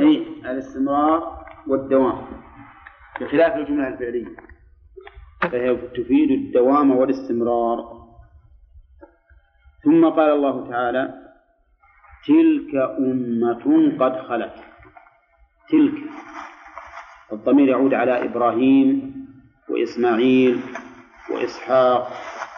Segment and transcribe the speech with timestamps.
[0.00, 2.26] أي الاستمرار والدوام
[3.20, 4.26] بخلاف الجملة الفعلية.
[5.42, 7.98] فهي تفيد الدوام والاستمرار.
[9.84, 11.14] ثم قال الله تعالى
[12.26, 14.54] تلك أمة قد خلت.
[15.70, 15.94] تلك.
[17.32, 19.14] الضمير يعود على إبراهيم
[19.68, 20.60] وإسماعيل
[21.30, 22.08] وإسحاق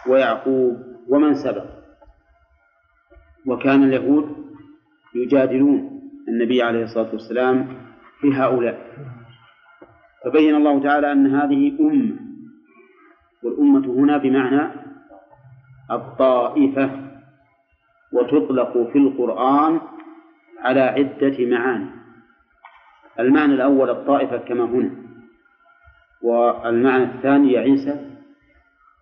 [0.07, 0.77] ويعقوب
[1.09, 1.65] ومن سبق.
[3.45, 4.45] وكان اليهود
[5.15, 5.90] يجادلون
[6.31, 7.67] النبي عليه الصلاة والسلام
[8.21, 8.77] في هؤلاء.
[10.23, 12.15] فبين الله تعالى أن هذه أمة
[13.43, 14.71] والأمة هنا بمعنى
[15.91, 16.89] الطائفة
[18.13, 19.81] وتطلق في القرآن
[20.59, 21.89] على عدة معاني.
[23.19, 24.91] المعنى الأول الطائفة كما هنا
[26.21, 28.11] والمعنى الثاني يا عيسى.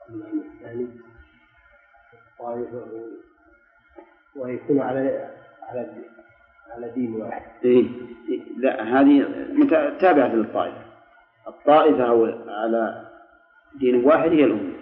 [0.09, 0.87] الثاني
[2.39, 2.85] الطائفة
[4.35, 5.29] ويكون على
[5.61, 5.89] على
[6.69, 7.41] على دين واحد.
[7.65, 7.85] إيه
[8.57, 9.27] لا هذه
[9.99, 10.81] تابعة للطائفة.
[11.47, 12.03] الطائفة
[12.47, 13.09] على
[13.75, 14.73] دين واحد هي الأمة.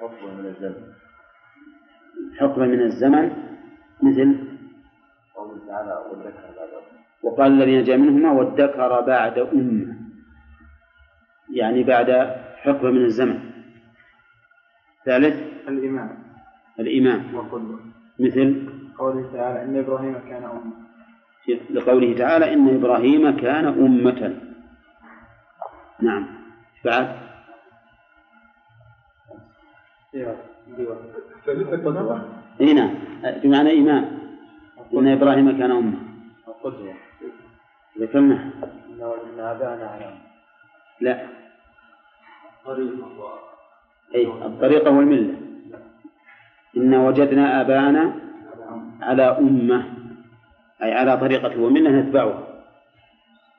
[0.00, 0.92] حقبة من الزمن.
[2.38, 3.32] حقبة من الزمن
[4.02, 4.38] مثل
[5.34, 6.68] قوله تعالى والذكر بعد
[7.22, 9.96] وقال الذين جاء منهما والذكر بعد أمة
[11.52, 12.10] يعني بعد
[12.56, 13.50] حقبة من الزمن
[15.04, 16.18] ثالث الإمام
[16.80, 17.80] الإمام والقدوة
[18.18, 20.86] مثل قوله تعالى إن إبراهيم كان أمة.
[21.70, 24.40] لقوله تعالى إن إبراهيم كان أمة.
[26.00, 26.26] نعم.
[26.84, 27.08] بعد.
[32.60, 32.94] اي نعم.
[33.42, 34.04] بمعنى إمام.
[34.94, 35.98] إن إبراهيم كان أمة.
[36.48, 36.94] القدوة
[38.00, 38.50] ذكرنا.
[39.00, 40.14] إن آباءنا على
[41.00, 41.26] لا.
[42.66, 43.38] طريقة
[44.14, 45.34] أي الطريقة والملة
[46.76, 48.25] إنا وجدنا آباءنا
[49.02, 49.84] على أمة
[50.82, 52.46] أي على طريقة وملة نتبعها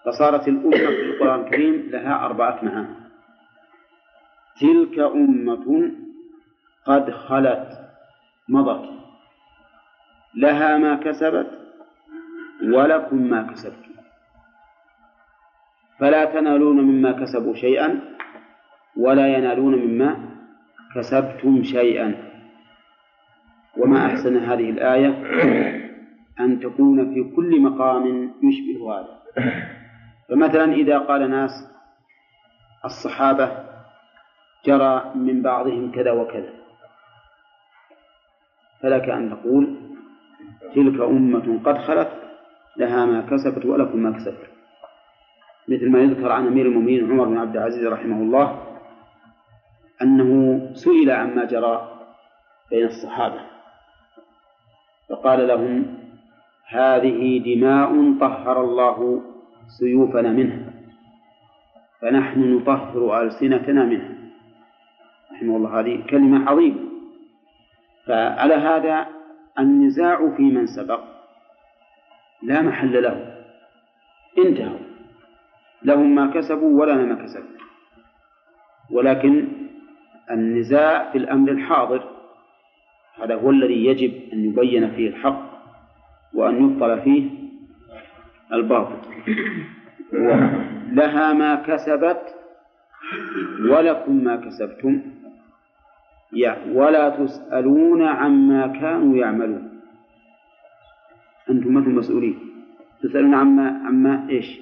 [0.06, 2.96] فصارت الأمة في القرآن الكريم لها أربعة معاني
[4.62, 5.92] تلك أمة
[6.86, 7.70] قد خلت
[8.50, 8.90] مضت.
[10.36, 11.48] لها ما كسبت
[12.64, 13.92] ولكم ما كسبتم.
[16.00, 18.02] فلا تنالون مما كسبوا شيئا
[18.98, 20.30] ولا ينالون مما
[20.96, 22.27] كسبتم شيئا.
[23.80, 25.10] وما أحسن هذه الآية
[26.40, 29.18] أن تكون في كل مقام يشبه هذا.
[30.30, 31.52] فمثلا إذا قال ناس
[32.86, 33.52] الصحابة
[34.66, 36.50] جرى من بعضهم كذا وكذا
[38.82, 39.76] فلك أن تقول
[40.76, 42.12] تلك أمة قد خلت
[42.78, 44.48] لها ما كسبت ولكم ما كسبت.
[45.68, 48.64] مثل ما يذكر عن أمير المؤمنين عمر بن عبد العزيز رحمه الله
[50.02, 52.00] أنه سئل عما جرى
[52.70, 53.57] بين الصحابة.
[55.10, 55.98] فقال لهم
[56.68, 59.22] هذه دماء طهر الله
[59.80, 60.74] سيوفنا منها
[62.02, 64.18] فنحن نطهر ألسنتنا منها.
[65.32, 66.80] رحمه الله هذه كلمة عظيمة.
[68.08, 69.08] فعلى هذا
[69.60, 71.00] النزاع في من سبق
[72.44, 73.44] لا محل له
[74.38, 74.80] انتهوا.
[75.84, 77.58] لهم ما كسبوا ولنا ما كسبوا.
[78.92, 79.48] ولكن
[80.32, 82.17] النزاع في الأمر الحاضر
[83.24, 85.42] هذا هو الذي يجب أن يبين فيه الحق
[86.34, 87.30] وأن يبطل فيه
[88.54, 88.96] الباطل.
[90.92, 92.22] لها ما كسبت
[93.70, 95.02] ولكم ما كسبتم.
[96.74, 99.70] ولا تسألون عما كانوا يعملون.
[101.50, 102.40] أنتم مثل مسؤولين؟
[103.04, 104.60] تسألون عما عما إيش؟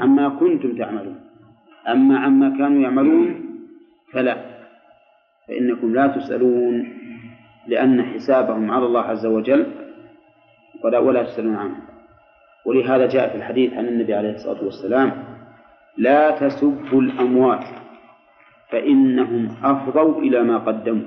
[0.00, 1.20] عما كنتم تعملون.
[1.88, 3.28] أما عما كانوا يعملون
[4.12, 4.36] فلا.
[5.48, 6.74] فإنكم لا تسألون.
[7.66, 9.66] لأن حسابهم على الله عز وجل
[10.84, 11.76] ولا ولا تسألون عنه.
[12.66, 15.24] ولهذا جاء في الحديث عن النبي عليه الصلاة والسلام
[15.96, 17.64] لا تسبوا الأموات
[18.70, 21.06] فإنهم أفضوا إلى ما قدموا.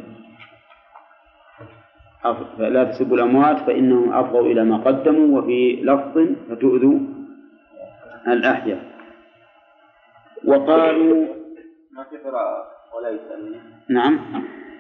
[2.57, 6.15] لا تسبوا الأموات فإنهم أفضوا إلى ما قدموا وفي لفظ
[6.50, 7.00] فتؤذوا
[8.27, 8.83] الأحياء.
[10.45, 11.27] وقالوا
[11.91, 12.65] ما في قراءة
[12.97, 13.62] ولا يسألون.
[13.89, 14.19] نعم.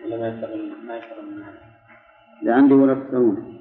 [0.05, 1.68] ولا ما يسألون ما يسألون
[2.41, 3.59] لا عندي ولا تسألون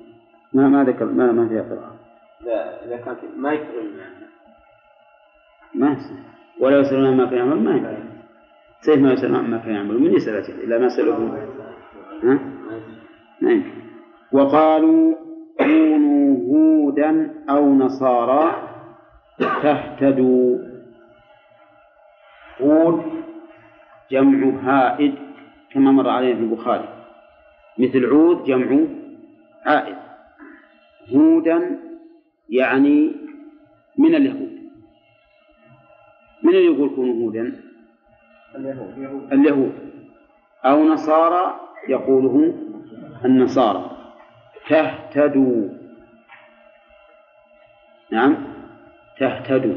[0.53, 1.95] ما ما ذكر ما ما فيها قراءة.
[2.41, 3.87] لا إذا كان ما يسألون
[5.75, 6.17] ما يصير.
[6.61, 7.97] ولا يسألون ما كان يعمل ما ينفع
[8.81, 11.49] سيف ما يسألون ما كان يعمل من يسأل إلا ما سألوه
[12.23, 12.39] ها؟
[13.41, 13.71] ما ينفع
[14.33, 15.15] وقالوا
[15.59, 18.69] كونوا هودا أو نصارى
[19.39, 20.59] تهتدوا.
[22.61, 23.03] هود
[24.11, 25.15] جمع هائد
[25.73, 26.98] كما مر علينا في البخاري.
[27.79, 28.87] مثل عود جمع
[29.67, 29.97] عائد.
[31.15, 31.79] هودا
[32.49, 33.13] يعني
[33.99, 34.59] من اليهود.
[36.43, 37.61] من اللي يقول كونوا هودا؟
[38.57, 39.33] اليهود.
[39.33, 39.73] اليهود.
[40.65, 42.55] أو نصارى يقوله
[43.25, 43.91] النصارى.
[44.69, 45.69] تهتدوا.
[48.11, 48.37] نعم.
[49.19, 49.75] تهتدوا.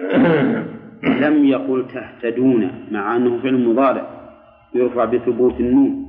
[1.22, 4.30] لم يقل تهتدون مع أنه فعل مضارع.
[4.74, 6.05] يرفع بثبوت النون.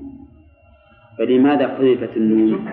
[1.18, 2.66] فلماذا حذفت النون؟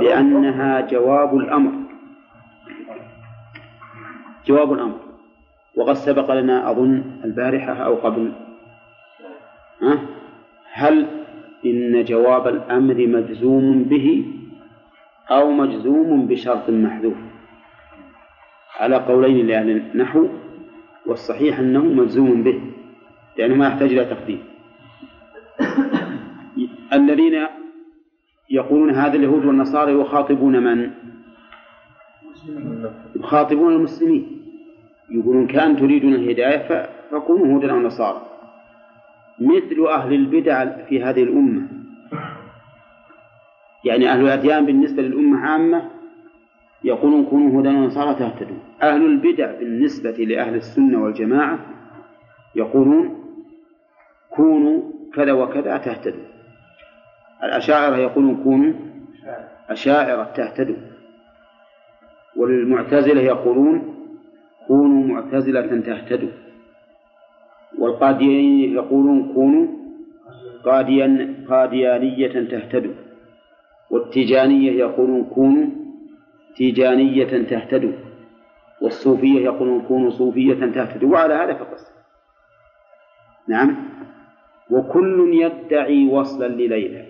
[0.00, 1.72] لأنها جواب الأمر.
[4.46, 4.98] جواب الأمر.
[5.76, 8.32] وقد سبق لنا أظن البارحة أو قبل.
[9.82, 9.98] ها؟
[10.72, 11.06] هل
[11.66, 14.24] إن جواب الأمر مجزوم به
[15.30, 17.16] أو مجزوم بشرط محذوف؟
[18.80, 20.26] على قولين لأهل النحو
[21.06, 22.60] والصحيح أنه مجزوم به
[23.38, 24.42] لأنه ما يحتاج إلى تقديم.
[26.92, 27.46] الذين
[28.50, 30.90] يقولون هذا اليهود والنصارى يخاطبون من؟
[33.16, 34.40] يخاطبون المسلمين.
[35.10, 38.22] يقولون كان تريدون الهداية فكونوا هودا أو نصارى
[39.40, 41.68] مثل أهل البدع في هذه الأمة.
[43.84, 45.90] يعني أهل الأديان بالنسبة للأمة عامة
[46.84, 51.58] يقولون كونوا هدى ونصارى تهتدوا أهل البدع بالنسبة لأهل السنة والجماعة
[52.54, 53.24] يقولون
[54.30, 54.82] كونوا
[55.14, 56.29] كذا وكذا تهتدوا
[57.44, 58.72] الأشاعرة يقولون كونوا
[59.70, 60.24] أشاعرة.
[60.24, 60.76] تهتدوا.
[62.36, 63.94] وللمعتزلة يقولون
[64.68, 66.30] كونوا معتزلة تهتدوا.
[67.78, 69.66] والقاديين يقولون كونوا
[70.64, 72.94] قاديا قاديانية تهتدوا.
[73.90, 75.66] والتيجانية يقولون كونوا
[76.56, 77.92] تيجانية تهتدوا.
[78.82, 81.12] والصوفية يقولون كونوا صوفية تهتدوا.
[81.12, 81.90] وعلى هذا فقس
[83.48, 83.76] نعم.
[84.70, 87.09] وكل يدعي وصلا لليلى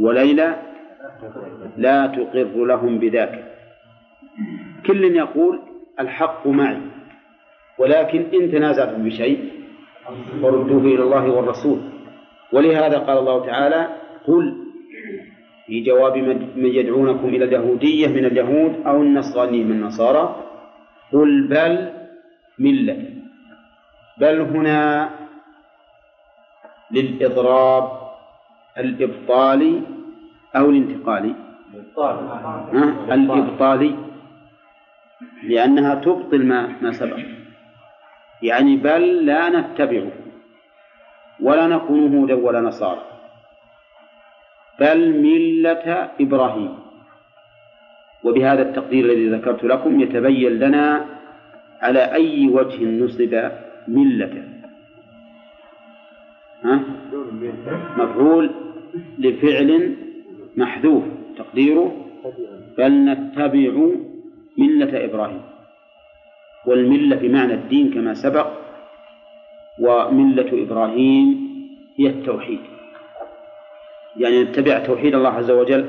[0.00, 0.56] وليلى
[1.76, 3.44] لا تقر لهم بذاك.
[4.86, 5.60] كل يقول
[6.00, 6.80] الحق معي
[7.78, 9.52] ولكن إن تنازعتم بشيء
[10.42, 11.78] فردوه إلى الله والرسول.
[12.52, 13.88] ولهذا قال الله تعالى
[14.26, 14.56] قل
[15.66, 16.16] في جواب
[16.56, 20.44] من يدعونكم إلى اليهودية من اليهود أو النصرانية من النصارى
[21.12, 21.92] قل بل
[22.58, 23.04] ملة.
[24.18, 25.10] بل هنا
[26.90, 28.07] للإضراب
[28.78, 29.82] الإبطالي
[30.56, 31.34] أو الانتقالي
[33.12, 33.94] الإبطالي
[35.42, 37.18] لأنها تبطل ما ما سبق.
[38.42, 40.10] يعني بل لا نتبعه
[41.40, 43.02] ولا نكون هودا ولا نصارى.
[44.80, 46.78] بل ملة إبراهيم.
[48.24, 51.04] وبهذا التقدير الذي ذكرت لكم يتبين لنا
[51.82, 53.50] على أي وجه نصب
[53.88, 54.34] ملة.
[56.64, 56.80] ها؟
[57.96, 58.67] مفعول.
[59.18, 59.96] لفعل
[60.56, 61.04] محذوف
[61.38, 62.04] تقديره
[62.78, 63.72] بل نتبع
[64.58, 65.42] ملة إبراهيم.
[66.66, 68.46] والملة بمعنى الدين كما سبق
[69.80, 71.48] وملة إبراهيم
[71.96, 72.60] هي التوحيد.
[74.16, 75.84] يعني نتبع توحيد الله عز وجل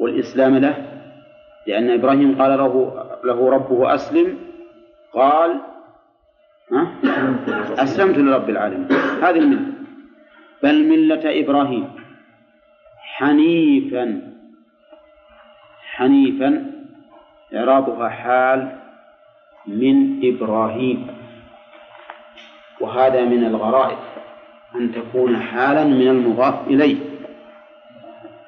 [0.00, 0.74] والإسلام له
[1.66, 4.38] لأن إبراهيم قال له له ربه أسلم
[5.12, 5.60] قال
[6.72, 6.92] ها؟
[7.78, 8.88] أسلمت لرب العالمين.
[9.22, 9.72] هذه الملة.
[10.62, 12.05] بل ملة إبراهيم.
[13.18, 14.32] حنيفا.
[15.82, 16.72] حنيفا
[17.54, 18.78] إعرابها حال
[19.66, 21.06] من إبراهيم.
[22.80, 23.98] وهذا من الغرائب
[24.74, 26.96] أن تكون حالا من المضاف إليه.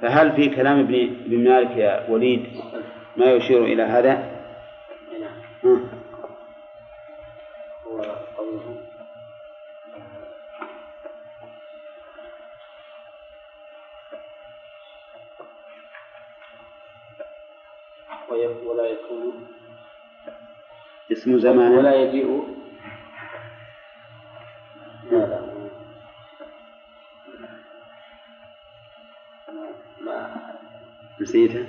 [0.00, 0.94] فهل في كلام ابن
[1.26, 2.46] ابن مالك يا وليد
[3.16, 4.38] ما يشير إلى هذا؟
[21.18, 21.78] اسم زمان.
[21.78, 22.42] ولا يجيء.
[30.00, 30.30] ما
[31.20, 31.64] نسيته؟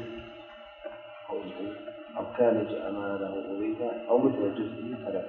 [2.17, 3.75] أو كان أمانه أريد.
[4.09, 5.21] أو مثل جزء فلا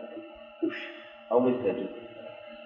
[0.65, 0.89] وش؟
[1.33, 2.00] أو مثل جزء.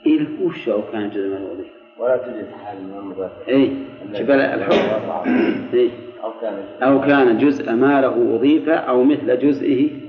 [0.06, 3.70] إيه وش أو كان جزء من الوظيفة ولا توجد حال من المضافة إيه.
[4.14, 5.30] شبه الحكم
[5.74, 5.90] إيه.
[6.24, 10.03] أو كان أو كان جزء ماله أضيف أو مثل جزئه.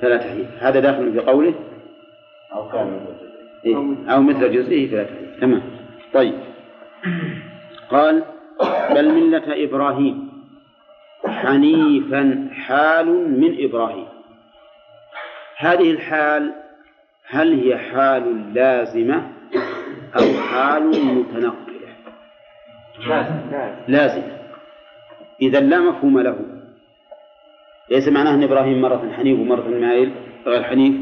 [0.00, 1.54] فلا تحريف هذا داخل في قوله
[2.52, 3.06] أو كان
[3.66, 3.76] إيه؟
[4.08, 5.62] أو مثل جزئه فلا تحريف تمام.
[6.14, 6.34] طيب.
[7.90, 8.22] قال
[8.90, 10.28] بل ملة إبراهيم.
[11.26, 13.06] حنيفا حال
[13.40, 14.06] من إبراهيم.
[15.56, 16.52] هذه الحال
[17.28, 19.32] هل هي حال لازمة
[20.18, 21.88] أو حال متنقلة؟
[23.08, 23.76] لازم لازم.
[23.88, 24.38] لازمة
[25.42, 26.57] إذا لا مفهوم له.
[27.90, 30.12] ليس معناه أن إبراهيم مرة حنيف ومرة مائل
[30.46, 30.94] غير حنيف.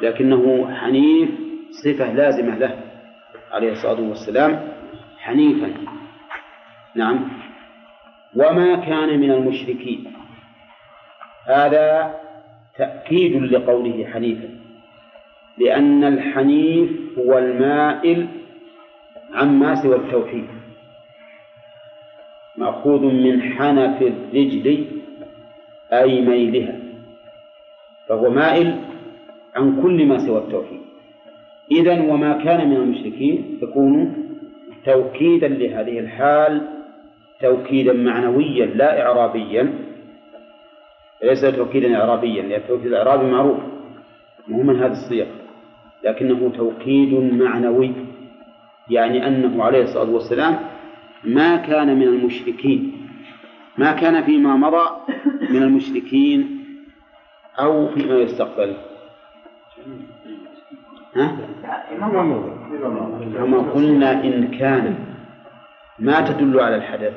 [0.00, 1.30] لكنه حنيف
[1.70, 2.78] صفة لازمة له
[3.52, 4.68] عليه الصلاة والسلام.
[5.18, 5.72] حنيفا.
[6.94, 7.28] نعم.
[8.36, 10.12] وما كان من المشركين.
[11.46, 12.14] هذا
[12.78, 14.48] تأكيد لقوله حنيفا.
[15.58, 18.26] لأن الحنيف هو المائل
[19.34, 20.46] عما سوى التوحيد.
[22.56, 25.01] مأخوذ من حنف الرجل
[25.92, 26.78] أي ميلها.
[28.08, 28.74] فهو مائل
[29.56, 30.80] عن كل ما سوى التوحيد.
[31.70, 34.14] إذا وما كان من المشركين يكون
[34.84, 36.62] توكيدا لهذه الحال
[37.40, 39.72] توكيدا معنويا لا إعرابيا.
[41.22, 43.58] ليس توكيدا إعرابيا لأن التوكيد الإعرابي معروف
[44.48, 45.28] مو من هذا السياق
[46.04, 47.92] لكنه توكيد معنوي
[48.90, 50.58] يعني أنه عليه الصلاة والسلام
[51.24, 52.92] ما كان من المشركين.
[53.78, 54.90] ما كان فيما مضى
[55.50, 56.64] من المشركين
[57.58, 58.76] أو فيما يستقبل.
[61.16, 61.36] ها؟
[63.36, 64.98] كما قلنا إن كان.
[65.98, 67.14] ما تدل على الحدث؟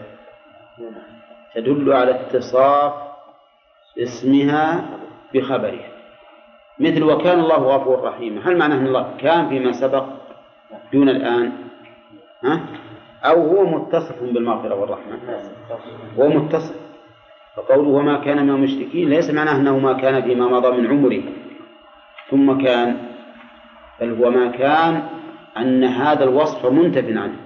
[1.56, 2.94] تدل على اتصاف
[3.98, 4.90] اسمها
[5.34, 5.90] بخبرها.
[6.80, 10.06] مثل وكان الله غفور رحيما هل معناه أن الله كان فيما سبق
[10.94, 11.52] دون الآن؟
[12.44, 12.62] ها؟
[13.30, 15.20] أو هو متصف بالمغفرة والرحمة.
[16.20, 16.76] هو متصف.
[17.56, 21.24] فقوله وما كان من المشركين ليس معناه أنه ما كان فيما مضى من عمره.
[22.30, 22.98] ثم كان
[24.02, 25.04] بل هو ما كان
[25.58, 27.40] أن هذا الوصف منتف عنه.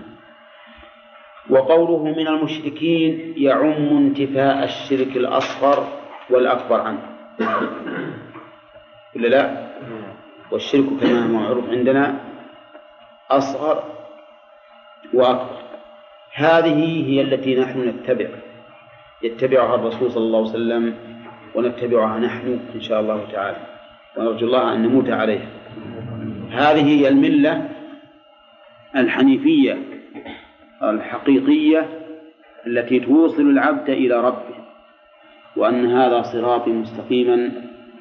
[1.49, 5.87] وقوله من المشركين يعم انتفاء الشرك الأصغر
[6.29, 7.01] والأكبر عنه.
[9.15, 9.69] ولا لا؟
[10.51, 12.19] والشرك كما هو معروف عندنا
[13.31, 13.83] أصغر
[15.13, 15.58] وأكبر.
[16.33, 18.27] هذه هي التي نحن نتبع.
[19.23, 20.95] يتبعها الرسول صلى الله عليه وسلم
[21.55, 23.57] ونتبعها نحن إن شاء الله تعالى.
[24.17, 25.47] ونرجو الله أن نموت عليها.
[26.51, 27.69] هذه هي الملة
[28.95, 29.77] الحنيفية
[30.83, 31.89] الحقيقية
[32.67, 34.59] التي توصل العبد إلى ربه.
[35.55, 37.51] وأن هذا صراطي مستقيما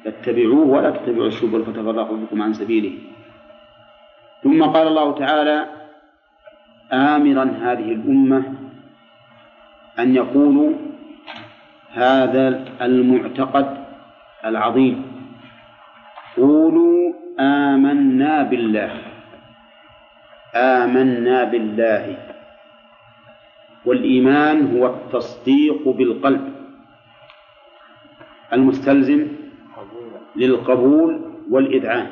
[0.05, 2.91] فاتبعوه ولا تتبعوا السبل فتفرق بكم عن سبيله.
[4.43, 5.78] ثم قال الله تعالى
[6.93, 8.43] آمرا هذه الأمة
[9.99, 10.73] أن يقولوا
[11.93, 13.77] هذا المعتقد
[14.45, 14.97] العظيم.
[16.37, 18.91] قولوا آمنا بالله.
[20.55, 22.17] آمنا بالله.
[23.85, 26.53] والإيمان هو التصديق بالقلب.
[28.53, 29.27] المستلزم
[30.35, 32.07] للقبول والإذعان.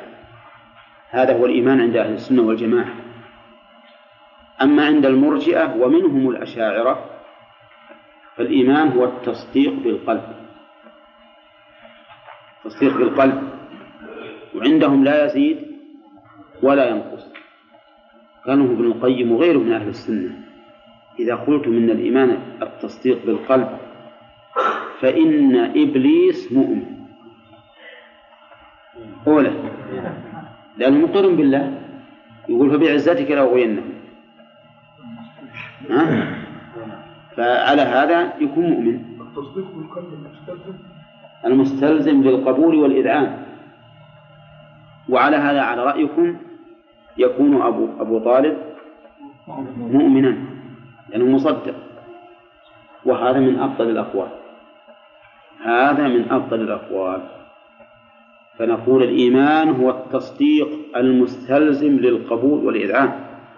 [1.10, 3.07] هذا هو الإيمان عند أهل السنة والجماعة.
[4.62, 7.04] أما عند المرجئة ومنهم الأشاعرة
[8.36, 10.22] فالإيمان هو التصديق بالقلب.
[12.64, 13.42] تصديق بالقلب.
[14.54, 15.58] وعندهم لا يزيد
[16.62, 17.32] ولا ينقص.
[18.46, 20.40] كانوا ابن القيم وغيره من أهل السنة.
[21.18, 23.78] إذا قلت من الإيمان التصديق بالقلب
[25.00, 26.84] فإن إبليس مؤمن.
[29.26, 29.52] أولى
[30.76, 31.82] لأنه مقر بالله.
[32.48, 33.97] يقول فبعزتك لأغوينهم
[35.90, 36.38] ها؟
[37.36, 38.94] فعلى هذا يكون مؤمن.
[39.20, 40.78] التصديق بالقلب المستلزم؟
[41.44, 43.38] المستلزم للقبول والإذعان.
[45.08, 46.36] وعلى هذا على رأيكم
[47.16, 48.58] يكون أبو أبو طالب
[49.78, 51.74] مؤمنا لأنه يعني مصدق.
[53.04, 54.28] وهذا من أفضل الأقوال.
[55.64, 57.20] هذا من أفضل الأقوال.
[58.58, 63.12] فنقول الإيمان هو التصديق المستلزم للقبول والإذعان.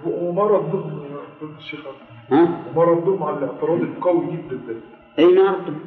[0.06, 0.42] وما
[1.58, 1.80] الشيخ
[2.32, 4.74] ها؟ وما ردهم على الاعتراض القوي جدا ده
[5.18, 5.80] أي ما ردهم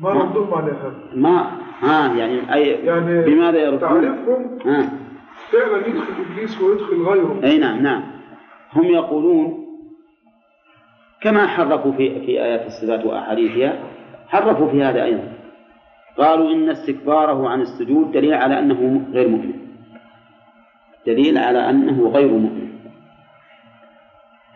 [0.00, 1.50] ما ردهم على هذا ما
[1.80, 4.92] ها يعني أي يعني بماذا يردون؟ تعرفهم ها.
[5.52, 8.02] فعلا يدخل إبليس ويدخل غيره أي نعم نعم.
[8.72, 9.64] هم يقولون
[11.22, 13.78] كما حرفوا في في آيات الصفات وأحاديثها
[14.28, 15.32] حرفوا في هذا أيضا.
[16.18, 19.52] قالوا إن استكباره عن السجود دليل على أنه غير مؤمن.
[21.06, 22.67] دليل على أنه غير مؤمن.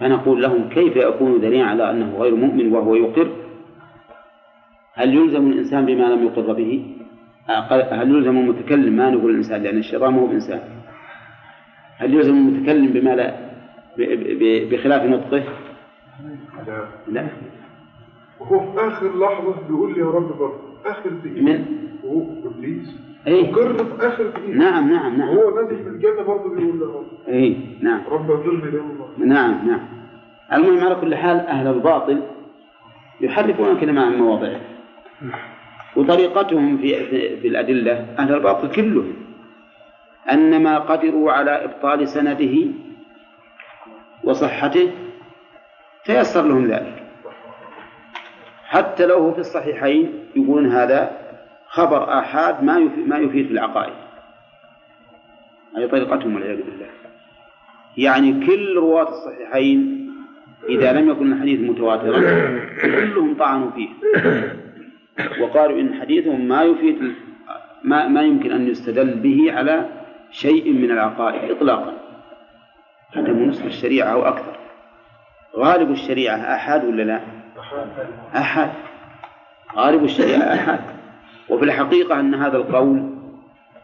[0.03, 3.29] فنقول لهم كيف يكون دليلا على أنه غير مؤمن وهو يقر؟
[4.95, 6.97] هل يلزم الإنسان بما لم يقر به؟
[7.91, 10.61] هل يلزم المتكلم ما نقول الإنسان لأن الشيطان هو بإنسان.
[11.99, 13.35] هل يلزم المتكلم بما لا
[14.71, 15.43] بخلاف نطقه؟
[16.67, 17.27] لا لا.
[18.41, 21.65] وهو في آخر لحظة بيقول لي يا رب برضه آخر دقيقة.
[23.27, 24.55] أي مقر في آخر دقيقة.
[24.55, 25.29] نعم نعم نعم.
[25.29, 27.05] وهو نازل من الجنة برضه بيقول له.
[27.29, 28.01] أي نعم.
[28.11, 29.81] رب لهم الله نعم نعم.
[30.53, 32.23] المهم على كل حال أهل الباطل
[33.21, 34.61] يحرفون الكلمة عن مواضعه.
[35.97, 37.05] وطريقتهم في
[37.41, 39.13] في الأدلة أهل الباطل كلهم
[40.33, 42.55] أن ما قدروا على إبطال سنده
[44.25, 44.91] وصحته
[46.05, 47.03] تيسر لهم ذلك.
[48.65, 51.22] حتى لو هو في الصحيحين يقولون هذا
[51.73, 53.93] خبر آحاد ما ما يفيد في العقائد.
[55.76, 56.87] هذه طريقتهم والعياذ بالله.
[57.97, 60.09] يعني كل رواة الصحيحين
[60.69, 62.21] إذا لم يكن الحديث متواترا
[62.83, 63.88] كلهم طعنوا فيه.
[65.41, 67.14] وقالوا إن حديثهم ما يفيد
[67.85, 69.88] ما, ما يمكن أن يستدل به على
[70.31, 71.93] شيء من العقائد إطلاقا.
[73.12, 74.57] هذا من نصف الشريعة أو أكثر.
[75.57, 77.21] غالب الشريعة أحد ولا لا؟
[78.37, 78.71] أحد
[79.76, 81.02] غالب الشريعة أحد
[81.49, 83.11] وفي الحقيقة أن هذا القول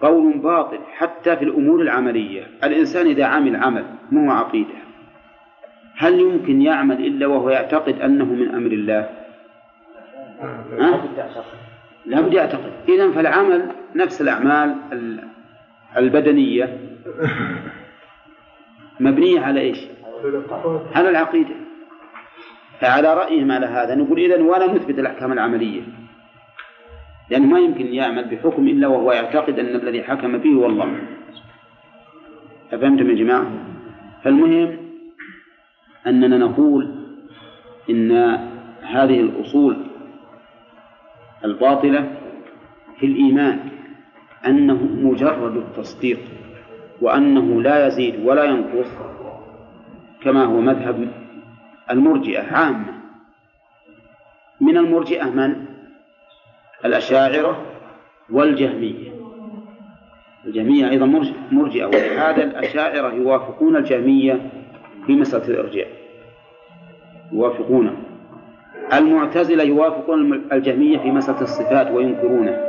[0.01, 2.47] قول باطل حتى في الأمور العملية.
[2.65, 4.75] الإنسان إذا عمل عمل مو عقيدة.
[5.97, 9.09] هل يمكن يعمل إلا وهو يعتقد أنه من أمر الله؟
[12.07, 14.75] لا بد يعتقد إذا فالعمل نفس الأعمال
[15.97, 16.79] البدنية.
[19.01, 19.79] مبنية على إيش؟
[20.95, 21.55] على العقيدة.
[22.81, 23.95] فعلى رأيهم على هذا.
[23.95, 25.83] نقول إذا ولا نثبت الأحكام العملية.
[27.31, 30.99] لأنه ما يمكن يعمل بحكم إلا وهو يعتقد أن الذي حكم به هو الله
[32.73, 33.47] أفهمتم يا جماعة؟
[34.25, 34.77] فالمهم
[36.07, 36.95] أننا نقول
[37.91, 38.13] إن
[38.83, 39.77] هذه الأصول
[41.45, 42.11] الباطلة
[43.01, 43.59] في الإيمان
[44.47, 46.19] أنه مجرد التصديق
[47.01, 48.89] وأنه لا يزيد ولا ينقص
[50.23, 51.09] كما هو مذهب
[51.91, 52.95] المرجئة عامة
[54.61, 55.68] من المرجئة من؟
[56.85, 57.63] الأشاعرة
[58.31, 59.13] والجهمية.
[60.47, 61.07] الجهمية أيضا
[61.51, 61.85] مرجئة.
[61.87, 64.41] ولهذا الأشاعرة يوافقون الجهمية
[65.07, 65.87] في مسألة الإرجاء.
[67.33, 67.93] يوافقونه
[68.93, 72.61] المعتزلة يوافقون الجهمية في مسألة الصفات وينكرونه.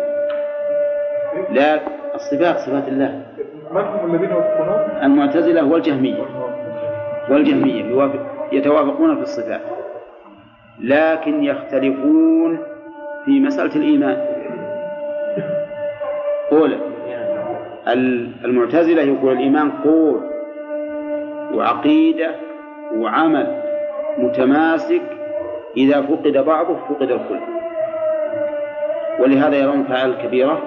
[1.51, 1.79] لا
[2.15, 3.25] الصفات صفات الله.
[3.71, 6.25] من هم الذين يوافقون؟ المعتزلة والجهمية.
[7.29, 9.61] والجهمية يوافق يتوافقون في الصفات.
[10.79, 12.59] لكن يختلفون
[13.29, 14.17] في مسألة الإيمان.
[16.51, 16.77] أولا
[18.45, 20.21] المعتزلة يقول الإيمان قول
[21.53, 22.35] وعقيدة
[22.95, 23.61] وعمل
[24.17, 25.01] متماسك.
[25.77, 27.39] إذا فقد بعضه فقد الكل.
[29.19, 30.61] ولهذا يرون فعل الكبيرة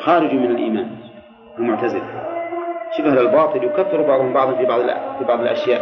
[0.00, 0.86] خارج من الإيمان
[1.58, 2.04] المعتزلة.
[2.98, 4.80] شبه الباطل يكفر بعضهم بعضا في بعض
[5.18, 5.80] في بعض الأشياء.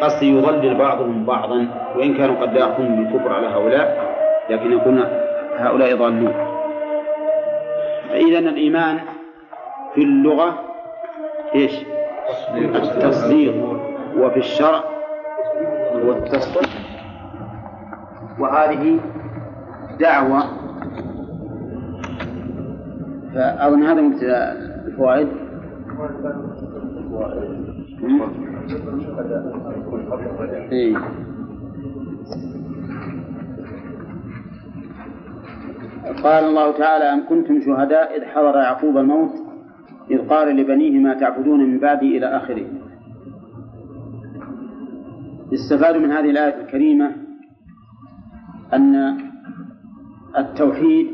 [0.00, 4.07] قصد يضلل بعضهم بعضا وإن كانوا قد لا يقومون بالكفر على هؤلاء.
[4.50, 5.04] لكن يقولون
[5.56, 6.32] هؤلاء ضالون.
[8.08, 8.98] فإذا الإيمان
[9.94, 10.58] في اللغة
[11.54, 11.84] إيش؟
[12.54, 13.54] التصديق.
[14.18, 14.80] وفي الشرع
[15.92, 16.68] هو التصديق
[18.38, 19.00] وهذه
[20.00, 20.42] دعوة.
[23.34, 24.52] فأظن هذا مبتدأ
[24.86, 25.28] الفوائد.
[30.72, 30.96] إيه.
[36.08, 39.32] قال الله تعالى أم كنتم شهداء إذ حضر يعقوب الموت
[40.10, 42.66] إذ قال لبنيه ما تعبدون من بعدي إلى آخره.
[45.54, 47.12] استفاد من هذه الآية الكريمة
[48.72, 49.18] أن
[50.38, 51.06] التوحيد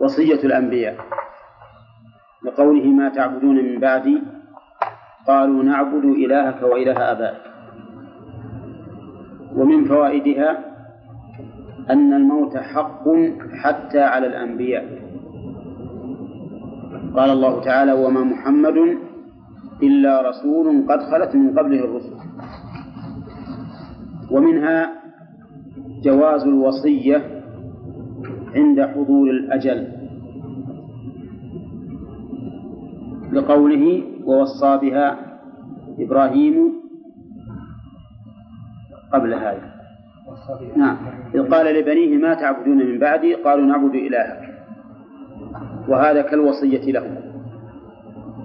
[0.00, 0.96] وصية الأنبياء
[2.44, 4.22] لقوله ما تعبدون من بعدي
[5.26, 7.40] قالوا نعبد إلهك وإله آبائك
[9.56, 10.73] ومن فوائدها
[11.90, 13.04] أن الموت حق
[13.62, 14.84] حتى على الأنبياء.
[17.16, 18.78] قال الله تعالى وما محمد
[19.82, 22.16] إلا رسول قد خلت من قبله الرسل.
[24.30, 24.90] ومنها
[26.02, 27.42] جواز الوصية
[28.54, 29.88] عند حضور الأجل
[33.32, 35.18] لقوله ووصى بها
[35.98, 36.72] إبراهيم
[39.12, 39.73] قبل هذا.
[40.76, 40.96] نعم.
[41.34, 44.40] إذ قال لبنيه ما تعبدون من بعدي؟ قالوا نعبد إلهك.
[45.88, 47.22] وهذا كالوصية له.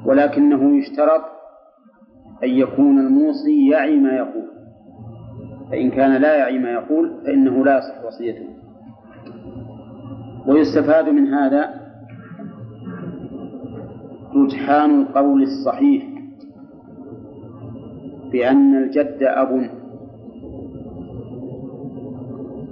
[0.06, 1.22] ولكنه يشترط
[2.44, 4.50] أن يكون الموصي يعي ما يقول.
[5.72, 8.46] فإن كان لا يعي ما يقول فإنه لا يصح وصيته.
[10.48, 11.80] ويستفاد من هذا
[14.36, 16.04] رجحان القول الصحيح
[18.32, 19.79] بأن الجد أب.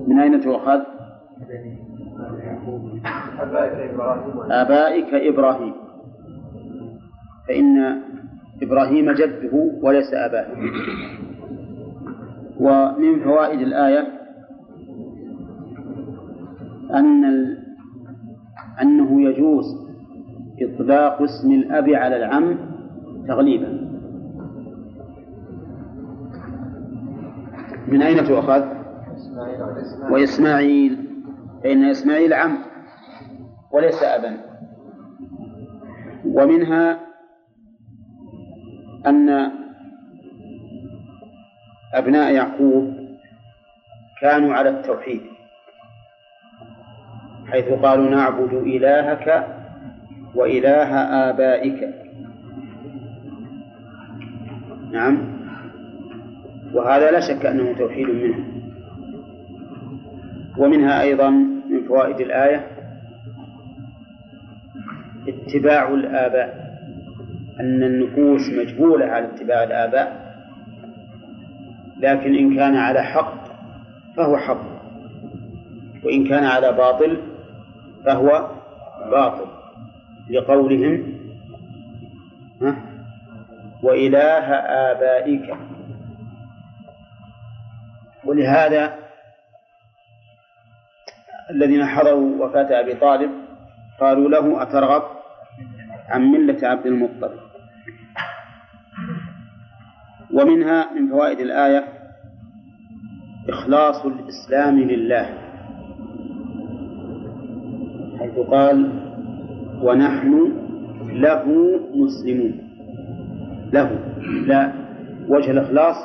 [0.07, 0.81] من أين تؤخذ؟
[4.51, 5.73] آبائك إبراهيم
[7.47, 8.01] فإن
[8.61, 10.47] إبراهيم جده وليس أباه
[12.59, 14.07] ومن فوائد الآية
[16.93, 17.57] أن ال...
[18.81, 19.65] أنه يجوز
[20.61, 22.57] إطلاق اسم الأب على العم
[23.27, 23.87] تغليبا
[27.87, 28.76] من أين تؤخذ؟
[30.11, 31.07] وإسماعيل.
[31.63, 32.57] فإن إسماعيل عم
[33.71, 34.37] وليس أبا.
[36.25, 36.99] ومنها
[39.05, 39.51] أن
[41.93, 42.93] أبناء يعقوب
[44.21, 45.21] كانوا على التوحيد
[47.47, 49.47] حيث قالوا نعبد إلهك
[50.35, 50.97] وإله
[51.29, 51.93] آبائك.
[54.91, 55.37] نعم.
[56.73, 58.66] وهذا لا شك أنه توحيد منه.
[60.57, 61.29] ومنها أيضا
[61.69, 62.67] من فوائد الآية
[65.27, 66.67] اتباع الآباء
[67.59, 70.27] أن النفوس مجبولة على اتباع الآباء
[71.99, 73.33] لكن إن كان على حق
[74.17, 74.61] فهو حق
[76.03, 77.17] وإن كان على باطل
[78.05, 78.47] فهو
[79.11, 79.47] باطل
[80.29, 81.13] لقولهم
[83.83, 84.53] وإله
[84.91, 85.57] آبائك.
[88.25, 89.06] ولهذا
[91.49, 93.31] الذين حضروا وفاة أبي طالب
[93.99, 95.03] قالوا له أترغب
[96.09, 97.31] عن ملة عبد المطلب.
[100.33, 101.83] ومنها من فوائد الآية
[103.49, 105.25] إخلاص الإسلام لله.
[108.19, 108.91] حيث قال
[109.81, 110.53] ونحن
[111.11, 111.43] له
[111.95, 112.53] مسلمون.
[113.73, 113.99] له
[114.47, 114.71] لا
[115.27, 115.95] وجه الإخلاص؟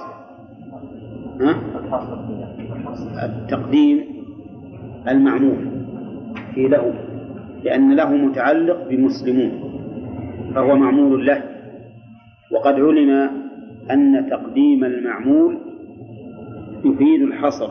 [3.23, 4.22] التقديم.
[5.09, 5.71] المعمول
[6.55, 6.95] في له
[7.65, 9.73] لأن له متعلق بمسلمون
[10.55, 11.43] فهو معمول له.
[12.51, 13.31] وقد علم
[13.91, 15.59] أن تقديم المعمول
[16.85, 17.71] يفيد الحصر.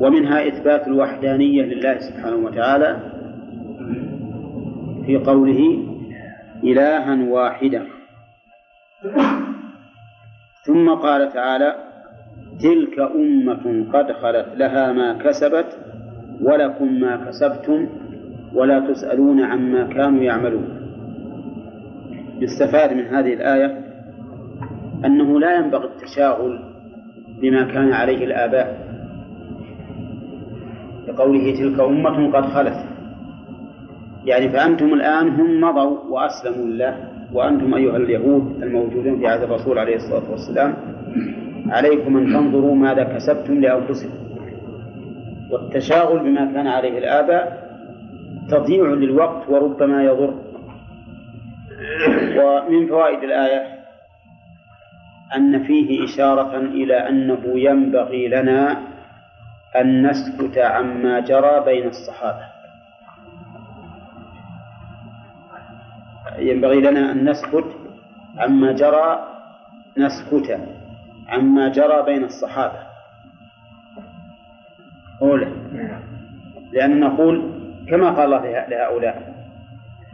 [0.00, 3.00] ومنها إثبات الوحدانية لله سبحانه وتعالى
[5.06, 5.78] في قوله
[6.64, 7.86] إلها واحدا.
[10.66, 11.83] ثم قال تعالى
[12.64, 15.78] تلك أمة قد خلت لها ما كسبت
[16.40, 17.88] ولكم ما كسبتم
[18.54, 20.68] ولا تسألون عما كانوا يعملون.
[22.40, 23.84] يستفاد من هذه الآية
[25.04, 26.58] أنه لا ينبغي التشاغل
[27.42, 28.68] بما كان عليه الآباء
[31.08, 32.78] لقوله تلك أمة قد خلت.
[34.24, 39.96] يعني فأنتم الآن هم مضوا وأسلموا لله وأنتم أيها اليهود الموجودون في عهد الرسول عليه
[39.96, 40.74] الصلاة والسلام
[41.68, 44.24] عليكم أن تنظروا ماذا كسبتم لأنفسكم.
[45.50, 47.64] والتشاغل بما كان عليه الآباء
[48.50, 50.34] تضييع للوقت وربما يضر.
[52.36, 53.74] ومن فوائد الآية
[55.36, 58.80] أن فيه إشارة إلى أنه ينبغي لنا
[59.76, 62.44] أن نسكت عما جرى بين الصحابة.
[66.38, 67.64] ينبغي لنا أن نسكت
[68.38, 69.28] عما جرى
[69.98, 70.60] نسكت.
[71.28, 72.78] عما جرى بين الصحابة.
[75.22, 75.48] أولى
[76.72, 77.42] لأن نقول
[77.88, 79.34] كما قال الله لهؤلاء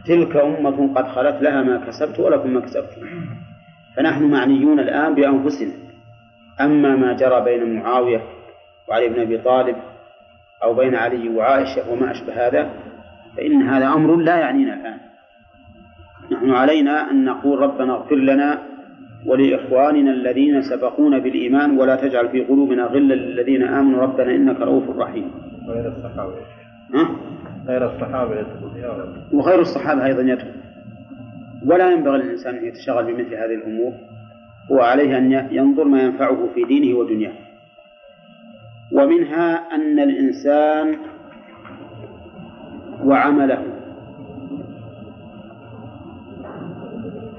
[0.05, 3.01] تلك أمة قد خلت لها ما كسبت ولكم ما كسبتم.
[3.95, 5.73] فنحن معنيون الآن بأنفسنا.
[6.61, 8.21] أما ما جرى بين معاوية
[8.89, 9.75] وعلي بن أبي طالب
[10.63, 12.69] أو بين علي وعائشة وما أشبه هذا
[13.37, 14.97] فإن هذا أمر لا يعنينا الآن.
[16.31, 18.70] نحن علينا أن نقول ربنا اغفر لنا
[19.25, 24.01] ولإخواننا الذين سبقونا بالإيمان ولا تجعل في قلوبنا غلا للذين آمنوا.
[24.01, 25.31] ربنا إنك رؤوف رحيم.
[25.67, 26.33] غير الصحابة.
[26.95, 27.09] ها؟
[27.67, 28.65] غير الصحابة يدخل؟
[29.33, 30.51] وغير الصحابة أيضا يدخل.
[31.65, 33.93] ولا ينبغي للإنسان أن يتشغل بمثل هذه الأمور.
[34.71, 37.33] هو عليه أن ينظر ما ينفعه في دينه ودنياه.
[38.91, 40.95] ومنها أن الإنسان
[43.03, 43.63] وعمله.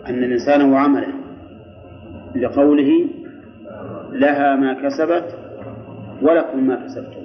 [0.08, 1.21] أن الإنسان وعمله.
[2.34, 3.06] لقوله
[4.12, 5.38] لها ما كسبت
[6.22, 7.22] ولكم ما كسبتم.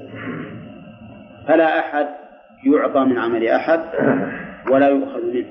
[1.48, 2.08] فلا أحد
[2.65, 3.80] يعطى من عمل أحد
[4.72, 5.48] ولا يؤخذ منه.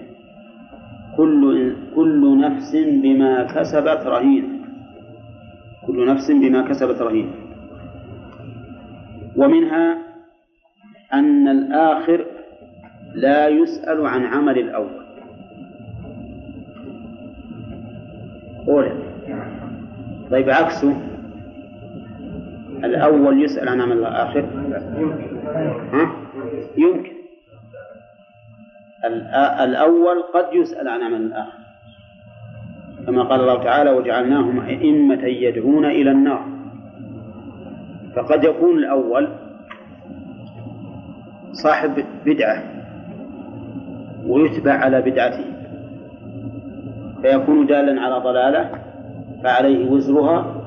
[1.17, 4.49] كل كل نفس بما كسبت رهينة
[5.87, 7.33] كل نفس بما كسبت رهينة
[9.37, 9.99] ومنها
[11.15, 12.27] أن الآخر
[13.15, 15.07] لا يسأل عن عمل الأول.
[18.69, 19.06] أولى
[20.31, 20.97] طيب عكسه.
[22.85, 24.45] الأول يسأل عن عمل الآخر.
[25.93, 26.11] ها؟
[26.77, 27.13] يمكن.
[29.61, 31.59] الأول قد يسأل عن عمل الآخر.
[33.07, 36.47] كما قال الله تعالى وجعلناهم أئمة يدعون إلى النار.
[38.17, 39.29] فقد يكون الأول
[41.53, 42.63] صاحب بدعة
[44.27, 45.45] ويتبع على بدعته
[47.23, 48.86] فيكون دالا على ضلالة
[49.43, 50.67] فعليه وزرها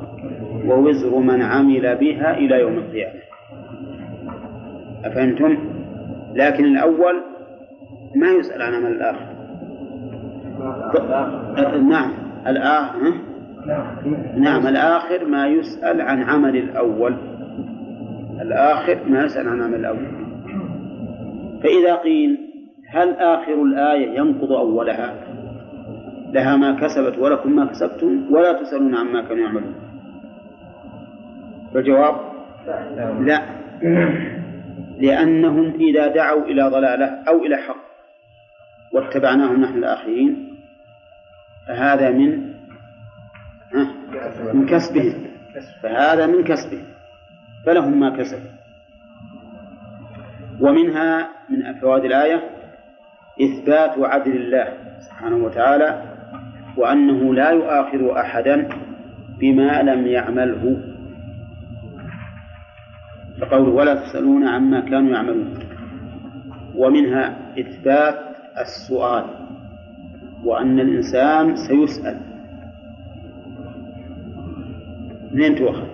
[0.65, 3.19] ووزر من عمل بها إلى يوم القيامة.
[5.05, 5.57] أفهمتم؟
[6.33, 7.21] لكن الأول
[8.15, 9.25] ما يسأل عن عمل الآخر.
[11.89, 12.11] نعم
[12.47, 13.13] الآخر
[14.37, 17.15] نعم الآخر ما يسأل عن عمل الأول.
[18.41, 20.07] الآخر ما يسأل عن عمل الأول.
[21.63, 22.37] فإذا قيل
[22.87, 25.28] هل آخر الآية ينقض أولها؟
[26.33, 29.75] لها ما كسبت ولكم ما كسبتم ولا تسألون عما كانوا يعملون.
[31.73, 32.15] فالجواب
[33.21, 33.41] لا.
[34.99, 37.83] لأنهم إذا دعوا إلى ضلالة أو إلى حق
[38.91, 40.55] واتبعناهم نحن الآخرين
[41.67, 42.53] فهذا من
[44.53, 45.13] من كسبهم.
[45.83, 46.85] فهذا من كسبهم.
[47.65, 48.51] فلهم ما كسبوا
[50.61, 52.49] ومنها من فوائد الآية
[53.41, 56.08] إثبات عدل الله سبحانه وتعالى
[56.79, 58.69] وأنه لا يؤاخذ أحدا
[59.39, 60.63] بما لم يعمله.
[63.41, 65.59] فقوله ولا تسألون عما كانوا يعملون.
[66.75, 68.17] ومنها إثبات
[68.57, 69.25] السؤال
[70.43, 72.17] وأن الإنسان سيسأل.
[75.31, 75.87] منين تؤخذ؟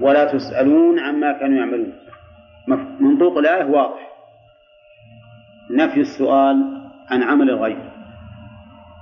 [0.00, 1.92] ولا تسألون عما كانوا يعملون.
[3.00, 4.02] منطوق الآية واضح.
[5.70, 6.56] نفي السؤال
[7.10, 7.91] عن عمل الغير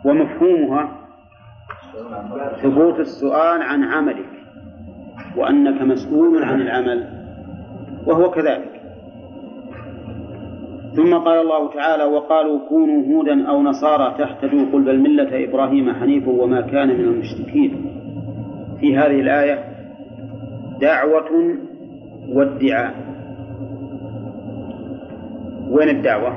[0.05, 0.89] ومفهومها
[2.63, 4.29] ثبوت السؤال عن عملك
[5.37, 7.09] وأنك مسؤول عن العمل
[8.07, 8.81] وهو كذلك.
[10.97, 16.31] ثم قال الله تعالى وقالوا كونوا هودا أو نصارى تهتدوا قل بل ملة إبراهيم حنيفا
[16.31, 17.87] وما كان من المشركين.
[18.81, 19.65] في هذه الآية
[20.81, 21.57] دعوة
[22.29, 22.95] وادعاء.
[25.71, 26.37] وين الدعوة؟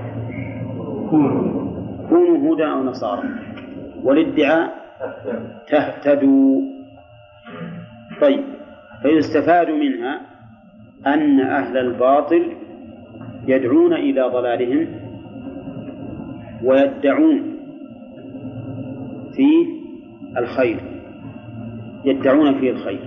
[2.10, 3.24] كونوا هودا أو نصارى.
[4.04, 4.74] والادعاء
[5.68, 6.62] تهتدوا
[8.22, 8.44] طيب
[9.02, 10.22] فيستفاد منها
[11.08, 12.54] أن أهل الباطل
[13.48, 14.88] يدعون إلى ضلالهم
[16.64, 17.60] ويدعون
[19.36, 19.66] فيه
[20.38, 20.80] الخير
[22.06, 23.00] يدعون فيه الخير.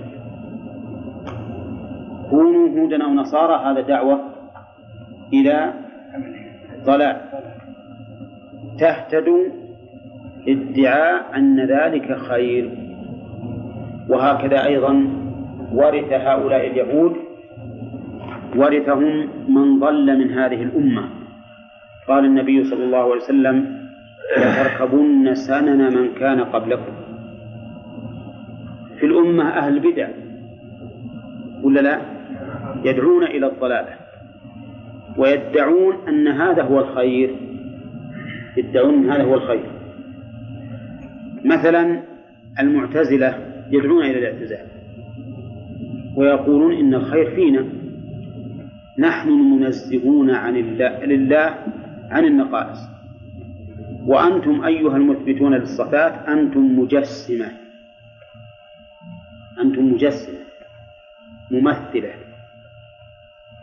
[2.30, 4.20] كونوا هودا أو نصارى هذا دعوة
[5.32, 5.72] إلى
[6.84, 7.16] ضلال.
[8.78, 9.44] تهتدوا
[10.48, 12.70] ادعاء أن ذلك خير.
[14.08, 15.06] وهكذا أيضا
[15.72, 17.16] ورث هؤلاء اليهود
[18.56, 21.02] ورثهم من ضل من هذه الأمة.
[22.08, 23.76] قال النبي صلى الله عليه وسلم
[24.38, 26.92] لتركبن سنن من كان قبلكم.
[28.98, 30.08] في الأمة أهل بدع
[31.62, 32.00] ولا لا؟
[32.84, 33.94] يدعون إلى الضلالة
[35.16, 37.30] ويدعون أن هذا هو الخير.
[38.56, 39.75] يدعون أن هذا هو الخير.
[41.44, 42.02] مثلا
[42.60, 44.66] المعتزلة يدعون إلى الاعتزال
[46.16, 47.66] ويقولون إن الخير فينا.
[48.98, 51.54] نحن المنزهون عن الله لله
[52.10, 52.78] عن النقائص.
[54.06, 57.52] وأنتم أيها المثبتون للصفات أنتم مجسمة.
[59.60, 60.38] أنتم مجسمة
[61.50, 62.10] ممثلة.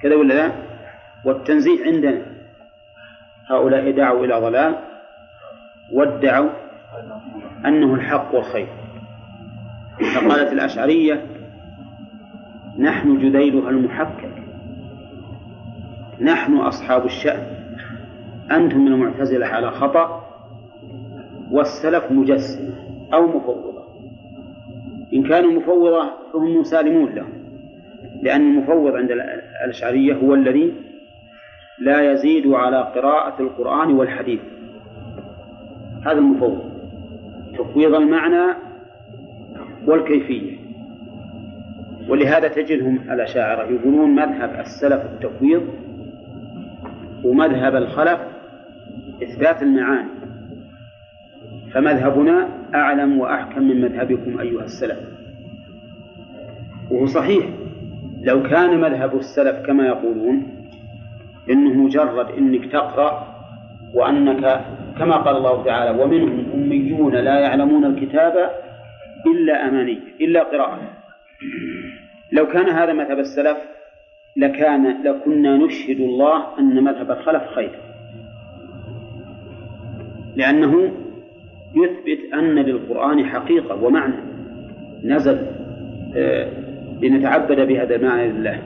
[0.02, 0.52] كذا ولا لا؟
[1.26, 2.22] والتنزيه عندنا.
[3.48, 4.76] هؤلاء دعوا إلى ضلال
[5.92, 6.50] وادعوا
[7.66, 8.68] أنه الحق والخير.
[10.16, 11.26] فقالت الأشعرية
[12.80, 14.30] نحن جديلها المحكم
[16.22, 17.44] نحن أصحاب الشأن.
[18.52, 20.24] أنتم من المعتزلة على خطأ
[21.52, 22.74] والسلف مجسمة
[23.14, 23.84] أو مفوضة.
[25.14, 27.34] إن كانوا مفوضة فهم مسالمون لهم
[28.22, 30.74] لأن المفوض عند الأشعرية هو الذي
[31.80, 34.42] لا يزيد على قراءة القرآن والحديث.
[36.06, 36.73] هذا المفوض.
[37.58, 38.56] تفويض المعنى
[39.88, 40.58] والكيفية.
[42.10, 45.64] ولهذا تجدهم الأشاعرة يقولون مذهب السلف التفويض
[47.24, 48.20] ومذهب الخلف
[49.24, 50.10] إثبات المعاني.
[51.74, 55.00] فمذهبنا أعلم وأحكم من مذهبكم أيها السلف.
[56.92, 57.46] وهو صحيح
[58.24, 60.44] لو كان مذهب السلف كما يقولون
[61.50, 63.28] إنه مجرد إنك تقرأ
[63.94, 64.66] وأنك
[65.00, 68.50] كما قال الله تعالى ومنهم أميون لا يعلمون الكتاب
[69.28, 70.80] إلا أماني إلا قراءة.
[72.32, 73.58] لو كان هذا مذهب السلف
[74.38, 77.72] لكان لكنا نشهد الله أن مذهب الخلف خير.
[80.36, 80.92] لأنه
[81.76, 84.16] يثبت أن للقرآن حقيقة ومعنى.
[85.04, 85.48] نزل
[86.16, 86.48] آه،
[87.02, 88.60] لنتعبد بهذا المعنى لله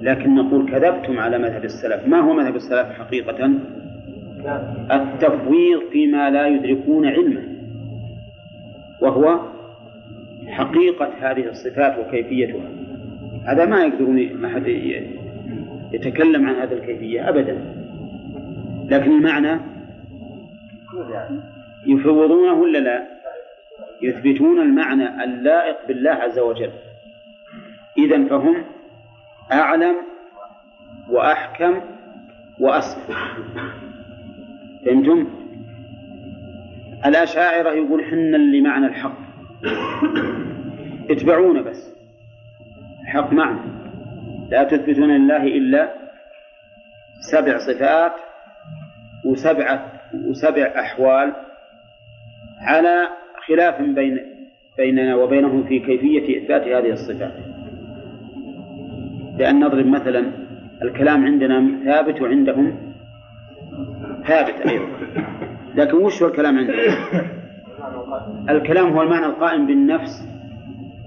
[0.00, 2.06] لكن نقول كذبتم على مذهب السلف.
[2.06, 3.50] ما هو مذهب السلف حقيقة؟
[4.92, 7.42] التفويض فيما لا يدركون علمه
[9.00, 9.40] وهو
[10.48, 12.70] حقيقة هذه الصفات وكيفيتها.
[13.46, 14.66] هذا ما يقدرون ما حد
[15.92, 17.74] يتكلم عن هذه الكيفية أبدا.
[18.90, 19.60] لكن المعنى
[21.86, 23.02] يفوضونه ولا لا؟
[24.02, 26.70] يثبتون المعنى اللائق بالله عز وجل.
[27.98, 28.64] إذا فهم
[29.52, 29.96] أعلم
[31.10, 31.80] وأحكم
[32.60, 33.16] وأسلم
[34.86, 35.26] فهمتم؟
[37.06, 39.18] الأشاعرة يقول حنا اللي معنى الحق.
[41.10, 41.94] اتبعونا بس.
[43.02, 43.60] الحق معنا
[44.50, 45.92] لا تثبتون لله إلا
[47.20, 48.12] سبع صفات
[49.24, 51.32] وسبعة وسبع أحوال
[52.60, 53.08] على
[53.46, 54.18] خلاف بين
[54.76, 57.32] بيننا وبينهم في كيفية إثبات هذه الصفات.
[59.38, 60.32] لأن نضرب مثلا
[60.82, 62.87] الكلام عندنا ثابت وعندهم
[64.26, 64.86] ثابت أيضا
[65.74, 66.76] لكن وش هو الكلام عندهم؟
[68.50, 70.28] الكلام هو المعنى القائم بالنفس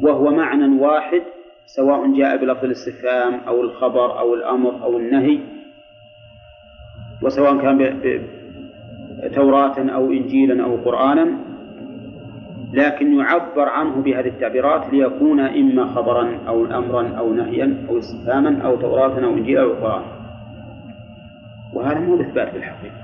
[0.01, 1.21] وهو معنى واحد
[1.65, 5.39] سواء جاء بلفظ الاستفهام أو الخبر أو الأمر أو النهي
[7.21, 7.93] وسواء كان
[9.35, 11.37] توراة أو إنجيلا أو قرآنا
[12.73, 18.75] لكن يعبر عنه بهذه التعبيرات ليكون إما خبرا أو أمرا أو نهيا أو استفهاما أو
[18.75, 20.20] توراة أو إنجيلا أو قرآن
[21.73, 23.01] وهذا مو الإثبات في الحقيقة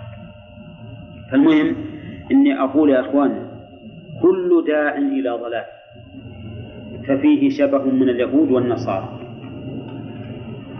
[1.32, 1.75] فالمهم
[2.32, 3.47] إني أقول يا أخوان
[4.21, 5.65] كل داع إلى ضلال
[7.08, 9.19] ففيه شبه من اليهود والنصارى.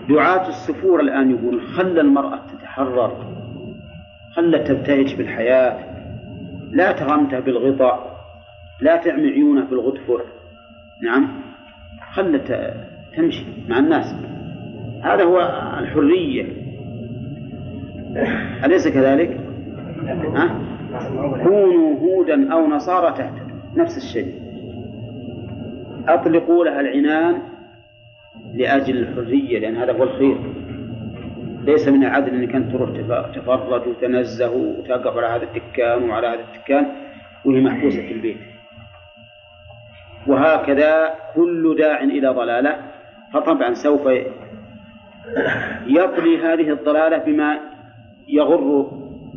[0.10, 3.26] دعاة السفور الآن يقول خل المرأة تتحرر
[4.32, 5.80] خل تبتهج بالحياة
[6.72, 8.18] لا تغمته بالغطاء
[8.82, 10.22] لا تعمي عيونه بالغدفر.
[11.04, 11.28] نعم
[12.14, 12.42] خل
[13.16, 14.16] تمشي مع الناس.
[15.04, 15.40] هذا هو
[15.80, 16.67] الحرية.
[18.66, 19.38] أليس كذلك؟
[20.36, 20.62] ها؟
[21.44, 23.58] كونوا هودا أو نصارى تهتدوا.
[23.76, 24.42] نفس الشيء.
[26.08, 27.40] أطلقوا لها العنان
[28.54, 30.38] لأجل الحرية لأن هذا هو الخير.
[31.64, 32.90] ليس من العدل أنك أنت تروح
[33.36, 36.88] تفرج وتنزه وتقف على هذا الدكان وعلى هذا الدكان
[37.46, 38.38] وهي محبوسة في البيت.
[40.28, 42.78] وهكذا كل داع إلى ضلالة.
[43.34, 44.08] فطبعا سوف
[45.88, 47.60] يطلي هذه الضلالة بما
[48.28, 48.92] يغر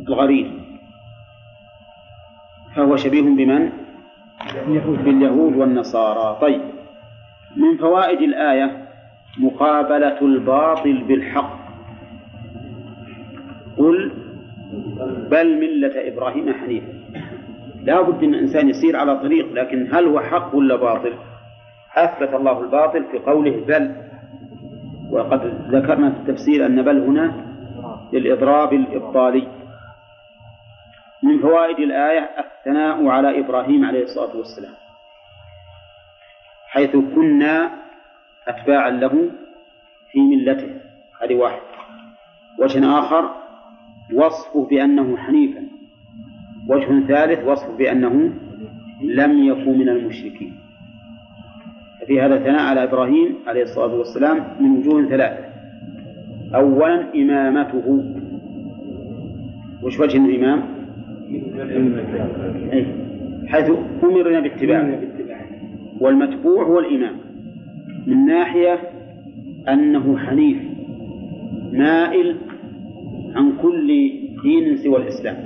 [0.07, 0.47] الغريب.
[2.75, 3.69] فهو شبيه بمن؟
[5.03, 5.55] باليهود.
[5.55, 6.37] والنصارى.
[6.41, 6.61] طيب.
[7.57, 8.87] من فوائد الآية
[9.39, 11.59] مقابلة الباطل بالحق.
[13.77, 14.11] قل
[15.31, 16.93] بل ملة إبراهيم حنيفا
[17.83, 21.13] لا بد أن الإنسان يسير على طريق لكن هل هو حق ولا باطل؟
[21.95, 23.95] أثبت الله الباطل في قوله بل.
[25.11, 27.50] وقد ذكرنا في التفسير أن بل هنا
[28.13, 29.47] للإضراب الإبطالي.
[31.23, 34.73] من فوائد الآية الثناء على إبراهيم عليه الصلاة والسلام.
[36.67, 37.71] حيث كنا
[38.47, 39.31] أتباعا له
[40.11, 40.81] في ملته.
[41.21, 41.61] هذه واحد.
[42.59, 43.35] وجه آخر
[44.13, 45.67] وصفه بأنه حنيفا.
[46.67, 48.33] وجه ثالث وصفه بأنه
[49.01, 50.59] لم يكن من المشركين.
[52.01, 55.50] ففي هذا الثناء على إبراهيم عليه الصلاة والسلام من وجوه ثلاثة.
[56.55, 58.03] أولا إمامته.
[59.83, 60.63] وش وجه الإمام؟
[62.73, 62.85] أي
[63.47, 63.71] حيث
[64.03, 64.99] أمرنا باتباعه
[65.99, 67.15] والمتبوع هو الإمام.
[68.07, 68.79] من ناحية
[69.69, 70.57] أنه حنيف
[71.71, 72.37] مائل
[73.35, 73.87] عن كل
[74.43, 75.37] دين سوى الإسلام.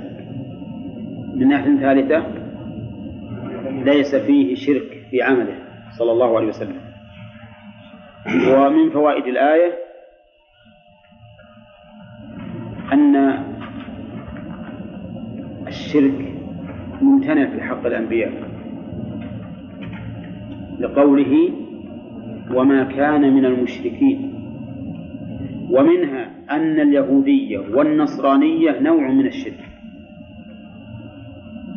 [1.34, 2.26] من ناحية ثالثة
[3.84, 5.58] ليس فيه شرك في عمله
[5.98, 6.76] صلى الله عليه وسلم.
[8.26, 9.85] ومن فوائد الآية
[12.92, 13.38] أن
[15.66, 16.34] الشرك
[17.02, 18.32] ممتنع في حق الأنبياء
[20.80, 21.50] لقوله
[22.54, 24.32] وما كان من المشركين
[25.70, 29.66] ومنها أن اليهودية والنصرانية نوع من الشرك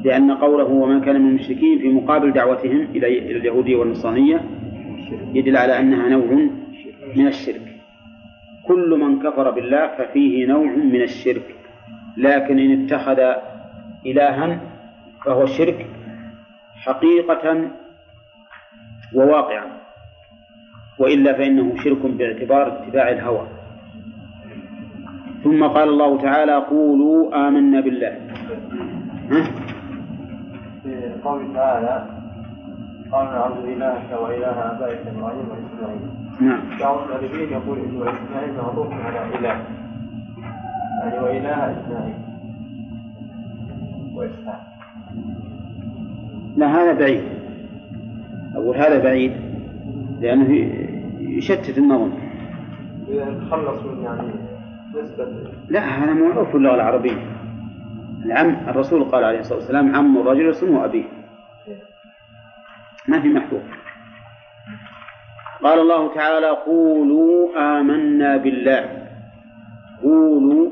[0.05, 4.41] لأن قوله وما كان من المشركين في مقابل دعوتهم إلى اليهودية والنصرانية
[5.33, 6.49] يدل على أنها نوع
[7.15, 7.68] من الشرك.
[8.69, 11.55] كل من كفر بالله ففيه نوع من الشرك.
[12.17, 13.19] لكن إن اتخذ
[14.05, 14.59] إلها
[15.25, 15.87] فهو الشرك
[16.85, 17.45] حقيقة
[19.15, 19.67] وواقعا.
[20.99, 23.47] وإلا فإنه شرك باعتبار اتباع الهوى.
[25.43, 28.13] ثم قال الله تعالى قولوا آمنا بالله.
[31.23, 31.95] قوله تعالى
[33.11, 36.61] قال نعبد إلهك وإله آبائك إبراهيم وإسماعيل نعم.
[36.79, 39.65] بعض الأدبيين يقول إنه إسماعيل معروف على إله.
[41.03, 42.13] يعني وإله إسماعيل.
[44.13, 44.61] وإسحاق.
[46.57, 47.23] لا هذا بعيد.
[48.55, 49.31] أقول هذا بعيد
[50.21, 50.51] لأنه
[51.19, 52.11] يشتت النظم
[53.07, 54.31] إذا نتخلص من يعني
[55.01, 55.27] نسبة
[55.69, 57.25] لا هذا معروف في اللغة العربية.
[58.25, 61.03] العم الرسول قال عليه الصلاة والسلام عم الرجل اسمه أبيه.
[63.07, 63.61] ما في محذور
[65.63, 68.83] قال الله تعالى قولوا آمنا بالله.
[70.03, 70.69] قولوا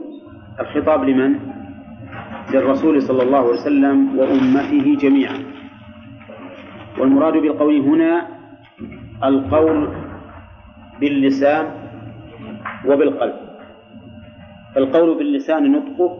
[0.59, 1.31] الخطاب لمن؟
[2.53, 5.39] للرسول صلى الله عليه وسلم وأمته جميعا.
[6.99, 8.27] والمراد بالقول هنا
[9.23, 9.89] القول
[10.99, 11.65] باللسان
[12.87, 13.35] وبالقلب.
[14.75, 16.11] فالقول باللسان نطقه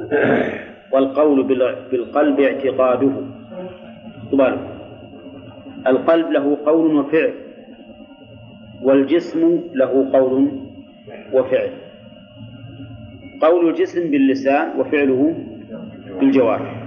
[0.94, 1.38] والقول
[1.92, 3.14] بالقلب اعتقاده.
[4.32, 4.58] طبعا
[5.88, 7.47] القلب له قول وفعل.
[8.82, 10.52] والجسم له قول
[11.34, 11.72] وفعل.
[13.42, 15.36] قول الجسم باللسان وفعله
[16.20, 16.84] بالجوارح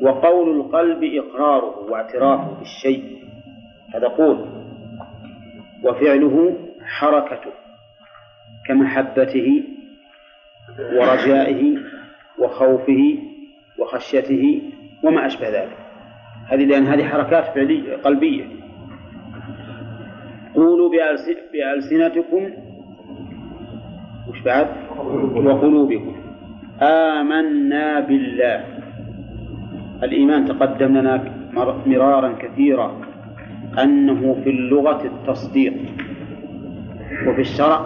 [0.00, 3.04] وقول القلب إقراره واعترافه بالشيء.
[3.94, 4.46] هذا قول.
[5.84, 7.50] وفعله حركته
[8.66, 9.62] كمحبته
[10.78, 11.78] ورجائه
[12.38, 13.18] وخوفه
[13.78, 14.62] وخشيته
[15.02, 15.76] وما أشبه ذلك.
[16.48, 18.44] هذه لأن هذه حركات فعلية قلبية.
[20.54, 20.88] قولوا
[21.52, 22.42] بألسنتكم.
[24.28, 24.68] وش بعد؟
[25.46, 26.14] وقلوبكم.
[26.82, 28.64] آمنا بالله.
[30.02, 31.14] الإيمان تقدم لنا
[31.86, 32.88] مرارا كثيرا
[33.82, 35.74] أنه في اللغة التصديق.
[37.26, 37.80] وفي الشرع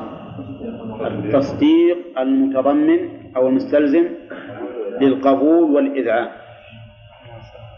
[1.00, 2.98] التصديق المتضمن
[3.36, 4.04] أو المستلزم
[5.00, 6.28] للقبول والإذعان.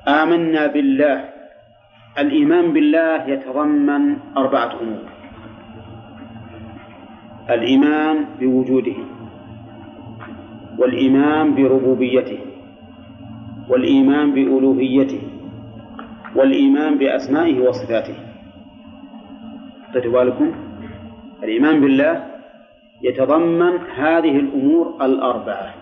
[0.08, 1.39] آمنا بالله.
[2.18, 5.04] الإيمان بالله يتضمن أربعة أمور.
[7.50, 8.98] الإيمان بوجوده
[10.78, 12.38] والإيمان بربوبيته
[13.68, 15.22] والإيمان بألوهيته
[16.36, 18.14] والإيمان بأسمائه وصفاته.
[19.94, 20.52] بالكم
[21.42, 22.24] الإيمان بالله
[23.02, 25.74] يتضمن هذه الأمور الأربعة.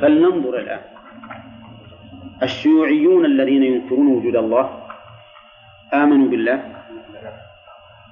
[0.00, 0.80] فلننظر الآن.
[2.42, 4.79] الشيوعيون الذين ينكرون وجود الله
[5.94, 6.58] آمنوا بالله.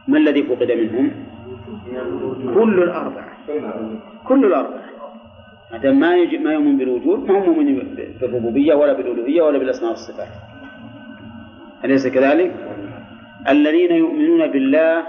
[0.08, 1.06] ما الذي فقد منهم؟
[2.54, 3.28] كل الأربعة.
[4.24, 4.84] كل الأربعة.
[5.72, 7.76] ما دام ما يجي ما يؤمن بالوجود ما هم مؤمنين
[8.20, 10.32] بالربوبية ولا بالألوهية ولا بالأسماء والصفات.
[11.84, 12.50] أليس كذلك؟
[13.48, 15.06] الذين يؤمنون بالله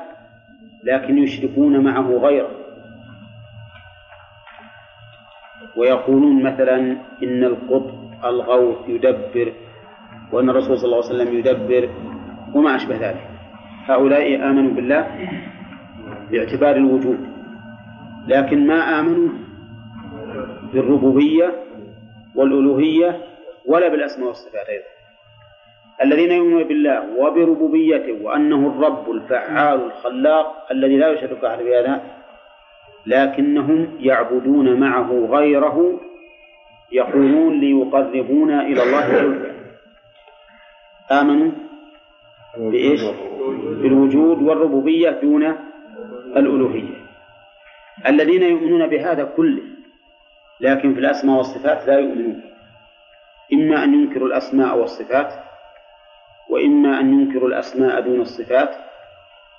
[0.83, 2.51] لكن يشركون معه غيره.
[5.77, 6.77] ويقولون مثلا
[7.23, 9.53] إن القطب الغوث يدبر
[10.31, 11.89] وأن الرسول صلى الله عليه وسلم يدبر
[12.53, 13.27] وما أشبه ذلك.
[13.85, 15.07] هؤلاء آمنوا بالله
[16.31, 17.19] باعتبار الوجود
[18.27, 19.29] لكن ما آمنوا
[20.73, 21.53] بالربوبية
[22.35, 23.21] والألوهية
[23.65, 24.83] ولا بالأسماء والصفات أيضا.
[26.03, 32.01] الذين يؤمنون بالله وبربوبيته وأنه الرب الفعال الخلاق الذي لا يشرك أحد بهذا
[33.05, 35.99] لكنهم يعبدون معه غيره
[36.91, 39.51] يقولون ليقربونا إلى الله زلفى
[41.11, 41.51] آمنوا
[42.57, 43.01] بإيش؟
[43.81, 45.55] بالوجود والربوبية دون
[46.35, 46.99] الألوهية.
[48.07, 49.61] الذين يؤمنون بهذا كله
[50.59, 52.41] لكن في الأسماء والصفات لا يؤمنون.
[53.53, 55.33] إما أن ينكروا الأسماء والصفات
[56.49, 58.75] وإما أن ينكروا الأسماء دون الصفات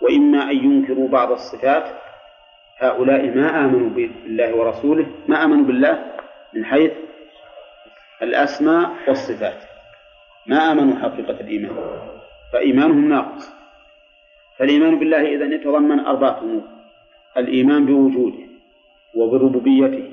[0.01, 1.84] وإما أن ينكروا بعض الصفات.
[2.78, 6.05] هؤلاء ما آمنوا بالله ورسوله ما آمنوا بالله
[6.55, 6.93] من حيث
[8.22, 9.62] الأسماء والصفات.
[10.47, 11.76] ما آمنوا حقيقة الإيمان.
[12.53, 13.53] فإيمانهم ناقص.
[14.59, 16.63] فالإيمان بالله إذا يتضمن أربعة أمور.
[17.37, 18.45] الإيمان بوجوده
[19.15, 20.11] وبربوبيته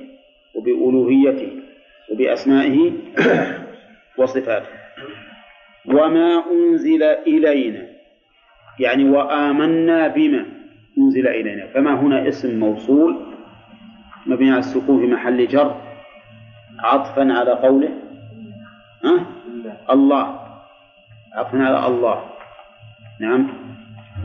[0.55, 1.51] وبألوهيته
[2.11, 2.91] وبأسمائه
[4.17, 4.69] وصفاته.
[5.85, 7.87] وما أنزل إلينا
[8.79, 10.45] يعني وآمنا بما
[10.97, 11.67] أنزل إلينا.
[11.67, 13.27] فما هنا اسم موصول؟
[14.25, 15.75] مبني على السكون في محل جر
[16.79, 17.89] عطفا على قوله
[19.05, 19.25] أه؟
[19.93, 20.46] الله.
[21.37, 22.23] على الله.
[23.19, 23.47] نعم.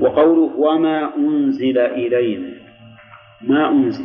[0.01, 2.53] وقوله وما أنزل إلينا.
[3.41, 4.05] ما أنزل.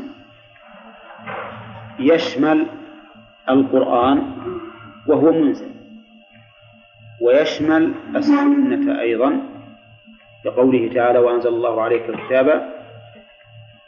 [2.00, 2.66] يشمل
[3.50, 4.32] القرآن
[5.08, 5.72] وهو منزل.
[7.22, 9.42] ويشمل السنة أيضا
[10.46, 12.74] بقوله تعالى وأنزل الله عليك الكتاب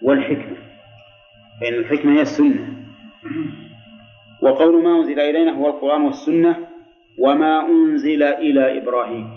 [0.02, 0.58] والحكمة.
[1.62, 2.74] فإن الحكمة هي السنة.
[4.42, 6.69] وقول ما أنزل إلينا هو القرآن والسنة
[7.20, 9.30] وما أنزل إلى إبراهيم.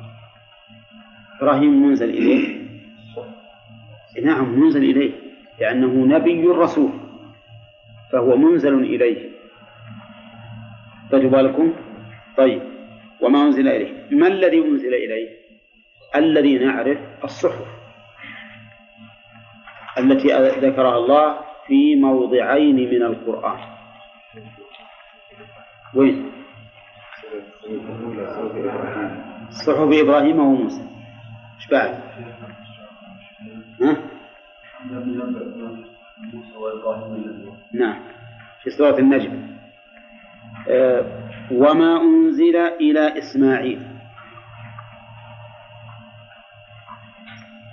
[1.40, 2.62] إبراهيم منزل إليه.
[4.22, 5.12] نعم منزل إليه
[5.60, 6.90] لأنه نبي رسول
[8.12, 9.30] فهو منزل إليه.
[11.10, 11.72] تجب لكم
[12.36, 12.62] طيب
[13.20, 15.28] وما أنزل إليه؟ ما الذي أنزل إليه؟
[16.16, 17.66] الذي نعرف الصحف
[19.98, 20.28] التي
[20.60, 23.58] ذكرها الله في موضعين من القرآن.
[25.94, 26.41] وين؟
[29.50, 30.82] صحف إبراهيم وموسى
[31.56, 32.00] إيش بعد؟
[33.80, 33.96] ها؟
[37.72, 38.02] نعم.
[38.62, 39.56] في سورة النجم.
[40.68, 41.04] آه
[41.52, 43.82] وما أنزل إلى إسماعيل.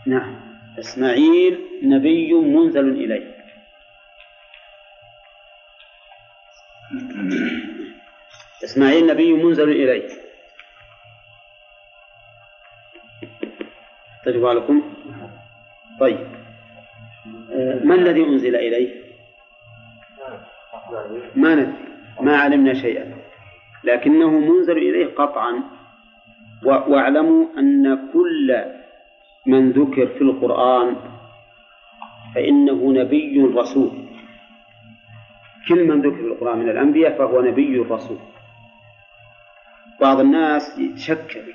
[0.08, 0.36] نعم.
[0.80, 3.40] إسماعيل نبي منزل إليه.
[8.64, 10.10] إسماعيل نبي منزل إليه
[14.26, 14.82] طيب بالكم
[16.00, 16.28] طيب.
[17.52, 19.10] آه، ما الذي أنزل إليه
[21.36, 21.74] ما ندري.
[22.22, 23.14] ما علمنا شيئا.
[23.84, 25.64] لكنه منزل إليه قطعا.
[26.64, 28.64] واعلموا أن كل
[29.46, 30.96] من ذكر في القرآن
[32.36, 33.92] فإنه نبي رسول.
[35.70, 38.18] كل من ذكر في القرآن من الأنبياء فهو نبي رسول.
[40.02, 41.54] بعض الناس يتشكل.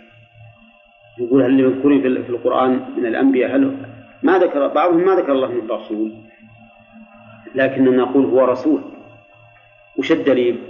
[1.19, 3.77] يقول هل المذكورين في القرآن من الأنبياء؟ هل
[4.23, 6.13] ما ذكر بعضهم ما ذكر الله من رسول
[7.55, 8.81] لكننا نقول هو رسول.
[9.99, 10.61] وش الدليل؟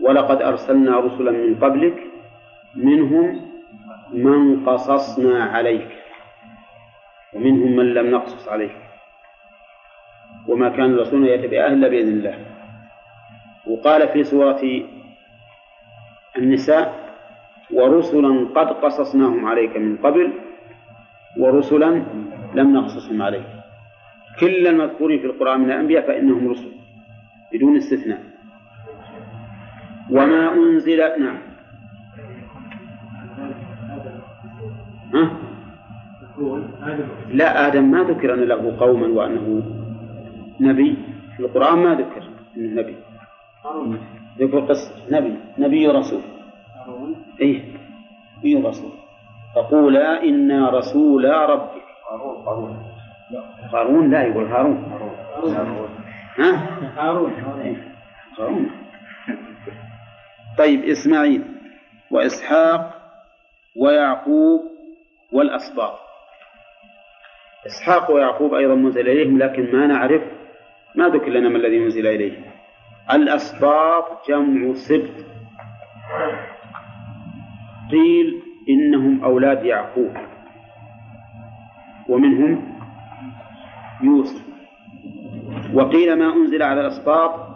[0.00, 2.02] ولقد أرسلنا رسلا من قبلك
[2.74, 3.50] منهم
[4.12, 5.88] من قصصنا عليك.
[7.34, 8.76] ومنهم من لم نقصص عليك.
[10.48, 12.38] وما كان الرسول يأتي بآية إلا بإذن الله.
[13.66, 14.62] وقال في سورة
[16.38, 17.02] النساء
[17.70, 20.32] ورسلا قد قصصناهم عليك من قبل
[21.38, 22.02] ورسلا
[22.54, 23.46] لم نقصصهم عليك.
[24.40, 26.72] كل المذكورين في القرآن من الأنبياء فإنهم رسل
[27.52, 28.22] بدون استثناء.
[30.10, 31.38] وما أنزل نعم.
[35.14, 35.30] ها؟
[37.30, 39.62] لا آدم ما ذكر أن له قوما وأنه
[40.60, 40.96] نبي.
[41.36, 42.22] في القرآن ما ذكر
[42.56, 42.96] أنه نبي.
[44.38, 46.20] ذكر قصة نبي نبي رسول.
[47.40, 47.62] إيه؟
[48.38, 48.92] نبي رسول.
[49.54, 51.82] فقولا إنا رسولا ربك.
[52.10, 52.82] قارون
[53.72, 54.84] قارون لا يقول هارون.
[56.38, 56.50] ها؟
[56.96, 57.32] هارون
[58.38, 58.70] هارون.
[60.58, 61.42] طيب إسماعيل
[62.10, 62.94] وإسحاق
[63.76, 64.60] ويعقوب
[65.32, 65.98] والأسباط.
[67.66, 70.22] إسحاق ويعقوب أيضا منزل إليهم لكن ما نعرف
[70.94, 72.51] ما ذكر لنا ما الذي أنزل إليه
[73.10, 75.26] الأسباط جمع سبت.
[77.90, 80.16] قيل إنهم أولاد يعقوب.
[82.08, 82.78] ومنهم
[84.02, 84.42] يوسف.
[85.74, 87.48] وقيل ما أنزل على الأسباط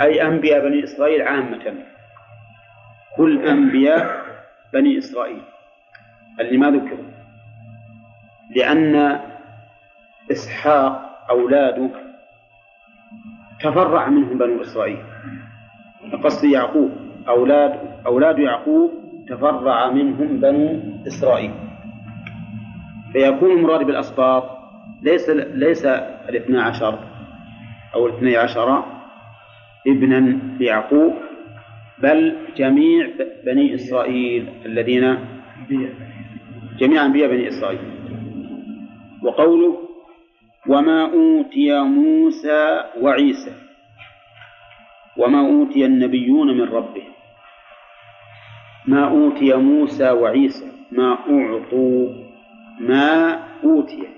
[0.00, 1.74] أي أنبياء بني إسرائيل عامة.
[3.16, 4.24] كل أنبياء
[4.72, 5.42] بني إسرائيل.
[6.40, 7.10] اللي ما ذكروا.
[8.56, 9.20] لأن
[10.30, 12.09] إسحاق أولاده
[13.62, 14.98] تفرع منهم بنو إسرائيل.
[16.24, 16.90] قصد يعقوب
[17.28, 17.72] أولاد
[18.06, 18.90] أولاد يعقوب
[19.28, 21.50] تفرع منهم بنو إسرائيل.
[23.12, 24.44] فيكون المراد بالأسباط
[25.02, 25.86] ليس ليس
[26.28, 26.98] الاثنى عشر
[27.94, 28.84] أو الاثني عشر
[29.86, 31.14] ابنا ليعقوب
[31.98, 33.08] بل جميع
[33.44, 35.18] بني إسرائيل الذين
[36.78, 37.80] جميع أنبياء بني إسرائيل.
[39.22, 39.89] وقوله
[40.68, 43.52] وما أوتي موسى وعيسى
[45.16, 47.12] وما أوتي النبيون من ربهم
[48.86, 52.08] ما أوتي موسى وعيسى ما أعطوا
[52.80, 54.08] ما أوتي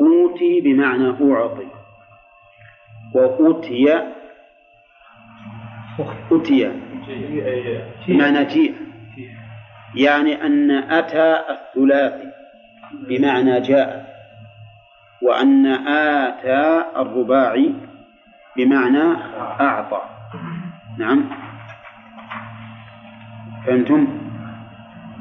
[0.00, 1.66] أوتي بمعنى أعطي
[3.14, 4.12] وأوتي
[6.32, 6.72] أتي
[8.08, 8.74] بمعنى جيء
[9.94, 12.30] يعني أن أتى الثلاثي
[13.08, 14.15] بمعنى جاء.
[15.22, 17.74] وأن آتى الرباعي
[18.56, 19.16] بمعنى
[19.60, 20.00] أعطى.
[20.98, 21.24] نعم.
[23.66, 24.06] فهمتم؟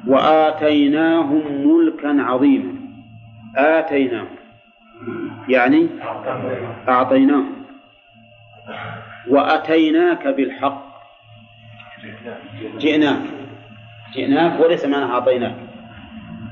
[0.07, 2.73] وآتيناهم ملكا عظيما.
[3.57, 4.27] آتيناهم.
[5.49, 5.87] يعني
[6.87, 7.55] أعطيناهم.
[9.29, 10.85] وأتيناك بالحق.
[12.77, 13.21] جئناك.
[14.13, 15.55] جئناك وليس معنى أعطيناك.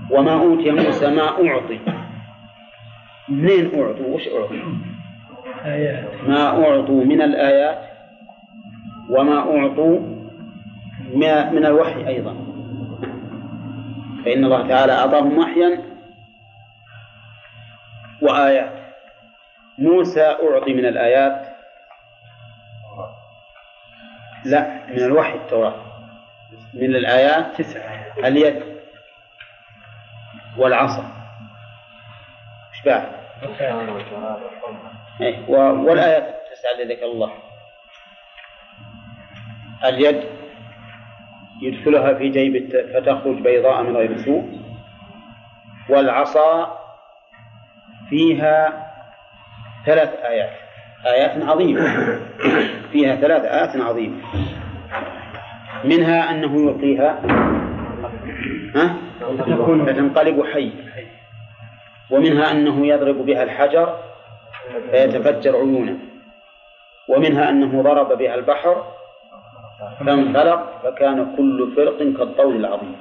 [0.10, 1.80] وما أوتي موسى ما أعطي.
[3.30, 4.56] منين أعطوا وش أعطوا؟
[6.28, 7.90] ما أعطوا من الآيات
[9.10, 10.00] وما أعطوا
[11.52, 12.34] من الوحي أيضا.
[14.26, 15.82] فإن الله تعالى أعطاهم وحيا
[18.22, 18.72] وآيات.
[19.78, 21.48] موسى أعطي من الآيات.
[24.46, 25.76] لا من الوحي التوراة.
[26.74, 28.06] من الآيات تسعة.
[28.26, 28.64] اليد
[30.58, 31.23] والعصا.
[32.86, 33.04] بعد؟
[35.22, 37.32] إيه، والآيات التسعة اللي ذكر الله.
[39.86, 40.24] اليد
[41.62, 44.60] يدخلها في جيب فتخرج بيضاء من غير سوء.
[45.90, 46.80] والعصا
[48.10, 48.88] فيها
[49.86, 50.50] ثلاث آيات.
[51.06, 51.82] آيات عظيمة.
[52.92, 54.18] فيها ثلاث آيات عظيمة.
[55.84, 57.20] منها أنه يلقيها.
[58.76, 58.96] ها؟
[59.86, 60.72] فتنقلب حي
[62.12, 63.99] ومنها أنه يضرب بها الحجر
[64.91, 65.97] فيتفجر عيونه.
[67.08, 68.84] ومنها أنه ضرب بها البحر
[69.99, 72.95] فانفلق فكان كل فرق كالطول العظيم.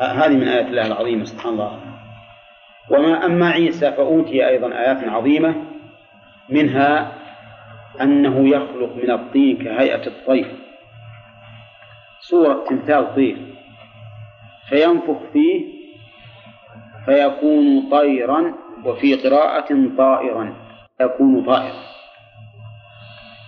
[0.00, 1.80] هذه من آيات الله العظيمة سبحان الله.
[2.90, 5.54] وما أما عيسى فأوتي أيضا آيات عظيمة
[6.48, 7.12] منها
[8.00, 10.54] أنه يخلق من الطين كهيئة الطير.
[12.20, 13.36] صورة تمثال طير.
[14.68, 15.73] فينفخ فيه
[17.06, 20.56] فيكون طيرا وفي قراءة طائرا
[21.00, 21.84] يكون طائرا.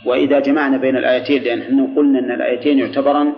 [0.05, 3.35] وإذا جمعنا بين الآيتين لأن إحنا قلنا أن الآيتين يعتبران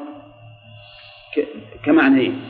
[1.85, 2.43] كمعنيين.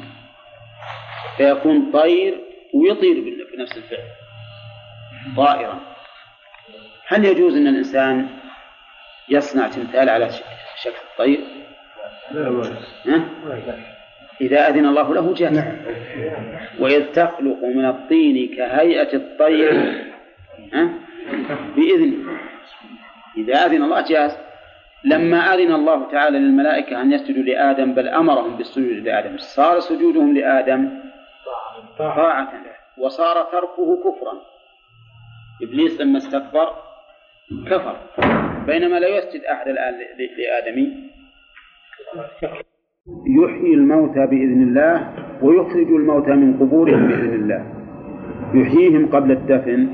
[1.37, 2.41] فيكون طير
[2.75, 3.15] ويطير
[3.57, 4.09] بنفس الفعل.
[5.37, 5.81] طائرا.
[7.07, 8.29] هل يجوز أن الإنسان
[9.29, 10.31] يصنع تمثال على
[10.83, 11.41] شكل طير؟
[13.07, 13.25] ها؟
[14.41, 15.77] إذا أذن الله له جاز نعم.
[16.79, 19.73] وإذ تخلق من الطين كهيئة الطير
[20.73, 20.91] ها؟
[21.77, 22.39] بإذنه
[23.37, 24.39] إذا أذن الله جاز
[25.05, 29.37] لما أذن الله تعالى للملائكة أن يسجدوا لآدم بل أمرهم بالسجود لآدم.
[29.39, 30.91] صار سجودهم لآدم
[31.99, 32.53] طاعة.
[32.99, 34.43] وصار تركه كفرا.
[35.63, 36.73] إبليس لما استكبر
[37.67, 37.97] كفر.
[38.67, 39.95] بينما لا يسجد أحد الآن
[40.39, 41.11] لآدمي
[43.27, 45.09] يحيي الموتى بإذن الله
[45.43, 47.63] ويخرج الموتى من قبورهم بإذن الله.
[48.55, 49.87] يحييهم قبل الدفن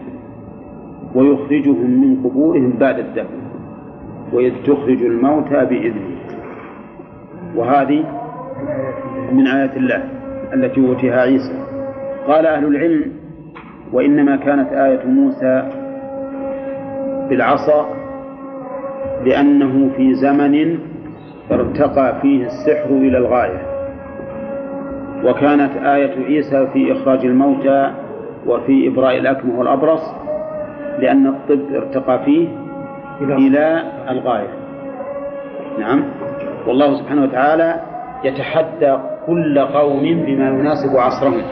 [1.14, 3.40] ويخرجهم من قبورهم بعد الدفن
[4.32, 6.16] وإذ تخرج الموتى بإذنه.
[7.56, 8.04] وهذه
[9.32, 10.04] من آيات الله
[10.54, 11.64] التي أوتيها عيسى.
[12.26, 13.12] قال أهل العلم
[13.92, 15.70] وإنما كانت آية موسى
[17.30, 17.88] بالعصا
[19.24, 20.78] لأنه في زمن
[21.50, 23.62] ارتقى فيه السحر إلى الغاية.
[25.24, 27.90] وكانت آية عيسى في إخراج الموتى
[28.46, 30.14] وفي إبراء الأكمه والأبرص
[30.98, 32.48] لأن الطب ارتقى فيه
[33.20, 34.48] إلى الغاية.
[35.78, 36.04] نعم.
[36.66, 37.80] والله سبحانه وتعالى
[38.24, 41.42] يتحدى كل قوم بما يناسب عصرهم.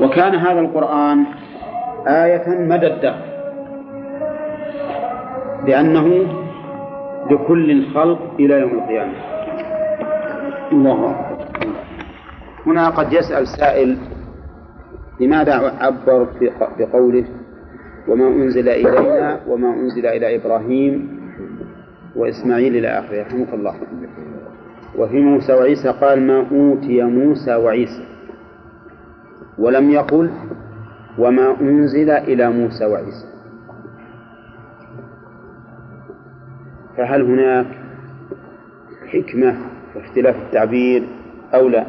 [0.00, 1.24] وكان هذا القرآن
[2.06, 3.22] آية مدى الدهر
[5.66, 6.26] لأنه
[7.30, 9.12] لكل الخلق إلى يوم القيامة.
[10.72, 11.44] الله أكبر.
[12.66, 13.98] هنا قد يسأل سائل
[15.20, 16.28] لماذا عبر
[16.78, 17.24] بقوله
[18.08, 21.20] وما أنزل إلينا وما أنزل إلى إبراهيم
[22.16, 23.74] وإسماعيل إلى آخره؟ رحمك الله.
[24.98, 28.04] وفي موسى وعيسى قال ما أوتي موسى وعيسى.
[29.58, 30.30] ولم يقل
[31.18, 33.33] وما أنزل إلى موسى وعيسى.
[36.96, 37.66] فهل هناك
[39.12, 39.56] حكمة
[39.92, 41.02] في اختلاف التعبير
[41.54, 41.86] أو لا؟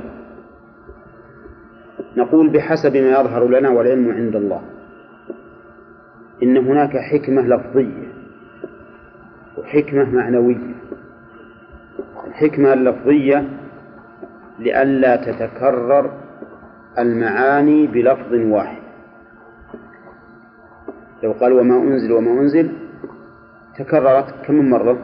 [2.18, 4.62] نقول بحسب ما يظهر لنا والعلم عند الله.
[6.43, 8.14] إن هناك حكمة لفظية
[9.58, 10.76] وحكمة معنوية.
[12.28, 13.49] الحكمة اللفظية
[14.60, 16.12] لئلا تتكرر
[16.99, 18.82] المعاني بلفظ واحد.
[21.24, 22.72] لو قال وما أنزل وما أنزل
[23.78, 24.97] تكررت كم من مرة؟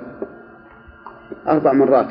[1.48, 2.08] أربع مرات.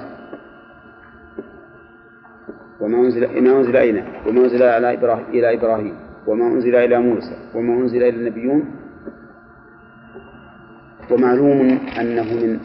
[2.80, 5.94] وما أنزل ما أنزل أين وما أنزل على إبراهيم إلى إبراهيم.
[6.26, 7.36] وما أنزل إلى موسى.
[7.54, 8.64] وما أنزل إلى النبيون.
[11.10, 12.60] ومعلوم أنه من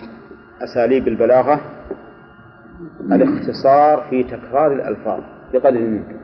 [0.62, 1.62] أساليب البلاغة
[3.12, 5.24] الاختصار في تكرار الألفاظ
[5.54, 6.16] بقدر الممكن.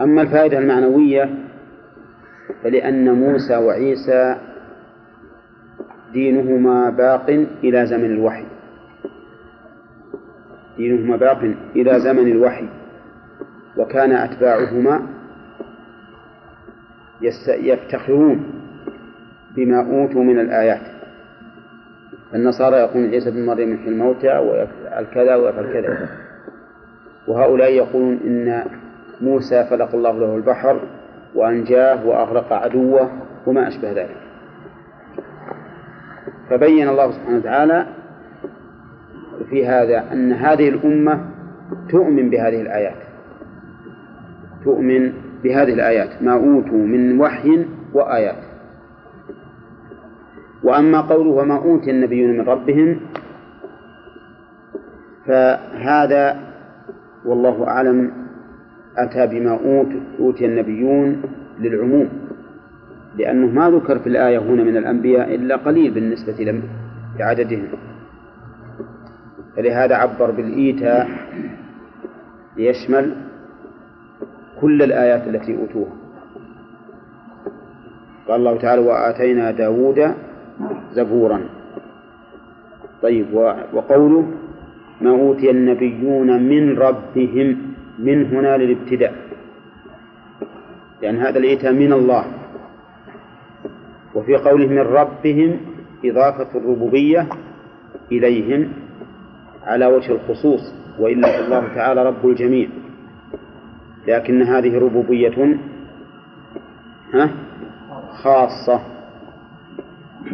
[0.00, 1.34] أما الفائدة المعنوية
[2.62, 4.49] فلأن موسى وعيسى
[6.12, 8.44] دينهما باق إلى زمن الوحي.
[10.76, 12.68] دينهما باق إلى زمن الوحي.
[13.76, 15.02] وكان أتباعهما
[17.46, 18.52] يفتخرون
[19.56, 21.00] بما أوتوا من الآيات.
[22.34, 26.08] النصارى يقولون عيسى بن مريم يحيي الموتى ويفعل كذا ويفعل كذا
[27.28, 28.64] وهؤلاء يقولون إن
[29.20, 30.80] موسى فلق الله له البحر
[31.34, 33.10] وأنجاه وأغرق عدوه
[33.46, 34.29] وما أشبه ذلك.
[36.50, 37.86] فبين الله سبحانه وتعالى
[39.50, 41.24] في هذا أن هذه الأمة
[41.90, 42.96] تؤمن بهذه الآيات.
[44.64, 46.22] تؤمن بهذه الآيات.
[46.22, 48.42] ما أوتوا من وحي وآيات.
[50.62, 53.00] وأما قوله وما أوتي النبيون من ربهم
[55.26, 56.40] فهذا
[57.24, 58.12] والله أعلم
[58.96, 59.58] أتى بما
[60.20, 61.22] أوتي النبيون
[61.60, 62.08] للعموم.
[63.20, 66.62] لأنه ما ذكر في الآية هنا من الأنبياء إلا قليل بالنسبة
[67.18, 67.68] لعددهم.
[69.56, 71.08] فلهذا عبر بالإيتاء
[72.56, 73.16] ليشمل
[74.60, 75.92] كل الآيات التي أوتوها.
[78.28, 80.14] قال الله تعالى وآتينا داود
[80.92, 81.40] زبورا.
[83.02, 83.26] طيب
[83.72, 84.26] وقوله
[85.00, 87.56] ما أوتي النبيون من ربهم
[87.98, 89.14] من هنا للابتداء.
[91.02, 92.24] لأن هذا الإيتاء من الله.
[94.14, 95.60] وفي قوله من ربهم
[96.04, 97.26] إضافة الربوبية
[98.12, 98.72] إليهم
[99.64, 102.68] على وجه الخصوص وإلا الله تعالى رب الجميع.
[104.08, 105.58] لكن هذه ربوبية
[107.14, 107.30] ها
[108.22, 108.80] خاصة.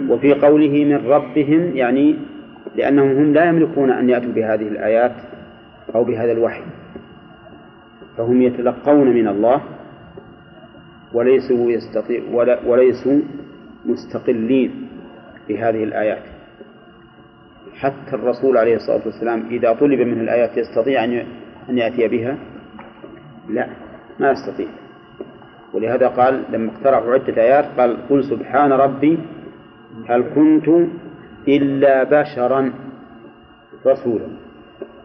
[0.09, 2.17] وفي قوله من ربهم يعني
[2.77, 5.13] لأنهم هم لا يملكون أن يأتوا بهذه الآيات
[5.95, 6.63] أو بهذا الوحي.
[8.17, 9.61] فهم يتلقون من الله
[11.13, 12.23] وليسوا يستطيع
[12.67, 13.21] وليسوا
[13.87, 14.89] مستقلين
[15.49, 16.23] بهذه الآيات.
[17.75, 21.05] حتى الرسول عليه الصلاة والسلام إذا طلب منه الآيات يستطيع
[21.69, 22.39] أن يأتي بها؟
[23.49, 23.69] لا
[24.21, 24.69] ما يستطيع.
[25.75, 29.19] ولهذا قال لما اقترحوا عدة آيات قال قل سبحان ربي
[30.09, 30.69] هل كنت
[31.49, 32.73] إلا بشرا
[33.87, 34.27] رسولا.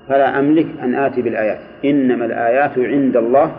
[0.07, 1.59] فلا أملك أن آتي بالآيات.
[1.86, 3.55] إنما الآيات عند الله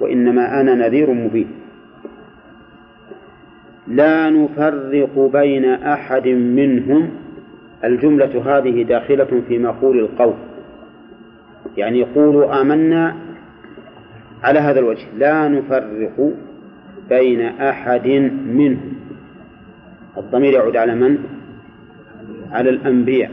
[0.00, 1.57] وإنما أنا نذير مبين.
[3.88, 7.10] لا نفرق بين أحد منهم.
[7.84, 10.34] الجملة هذه داخلة في مقول القول.
[11.76, 13.16] يعني يقولوا آمنا
[14.42, 15.06] على هذا الوجه.
[15.18, 16.32] لا نفرق
[17.08, 18.08] بين أحد
[18.46, 18.92] منهم.
[20.18, 21.18] الضمير يعود على من؟
[22.52, 23.30] على الأنبياء.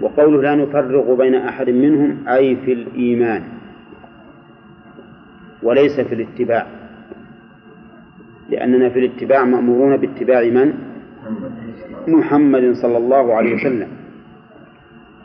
[0.00, 3.42] وقوله لا نفرق بين أحد منهم أي في الإيمان.
[5.62, 6.81] وليس في الاتباع.
[8.52, 10.74] لأننا في الاتباع مأمورون باتباع من؟
[12.08, 13.88] محمد صلى الله عليه وسلم.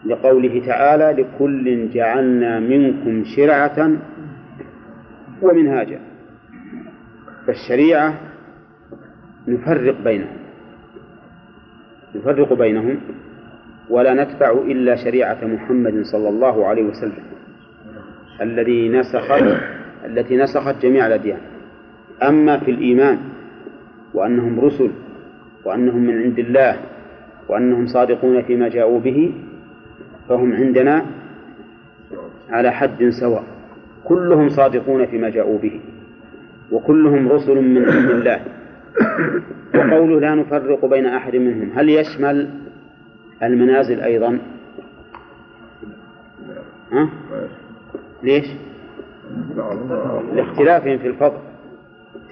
[0.06, 3.92] لقوله تعالى لكل جعلنا منكم شرعة
[5.42, 6.00] ومنهاجا.
[7.48, 8.14] فالشريعة
[9.48, 10.38] نفرق بينهم.
[12.16, 12.98] نفرق بينهم
[13.90, 17.24] ولا نتبع إلا شريعة محمد صلى الله عليه وسلم.
[18.42, 19.44] الذي نسخت
[20.06, 21.57] التي نسخت جميع الأديان.
[22.24, 23.20] أما في الإيمان
[24.14, 24.92] وأنهم رسل
[25.66, 26.80] وأنهم من عند الله
[27.50, 29.34] وأنهم صادقون فيما جاءوا به
[30.30, 31.06] فهم عندنا
[32.50, 33.44] على حد سواء.
[34.04, 35.80] كلهم صادقون فيما جاءوا به
[36.72, 38.42] وكلهم رسل من عند الله.
[39.76, 42.50] وقوله لا نفرق بين أحد منهم هل يشمل
[43.44, 44.40] المنازل أيضا؟
[46.92, 47.10] ها؟
[48.24, 48.46] ليش؟
[50.34, 51.47] لاختلافهم في الفضل.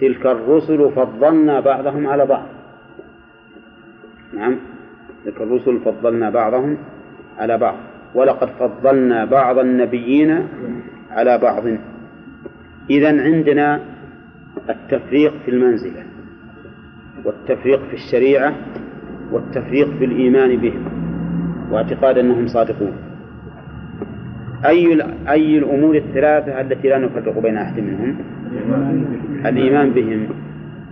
[0.01, 2.45] تلك الرسل فضلنا بعضهم على بعض.
[4.33, 4.55] نعم.
[5.25, 6.77] تلك الرسل فضلنا بعضهم
[7.37, 7.75] على بعض.
[8.15, 10.47] ولقد فضلنا بعض النبيين
[11.11, 11.63] على بعض.
[12.89, 13.79] إذا عندنا
[14.69, 16.03] التفريق في المنزلة
[17.25, 18.55] والتفريق في الشريعة
[19.31, 20.85] والتفريق في الإيمان بهم
[21.71, 22.93] واعتقاد أنهم صادقون.
[24.65, 28.17] أي أي الأمور الثلاثة التي لا نفرق بين أحد منهم؟
[29.45, 30.27] الإيمان بهم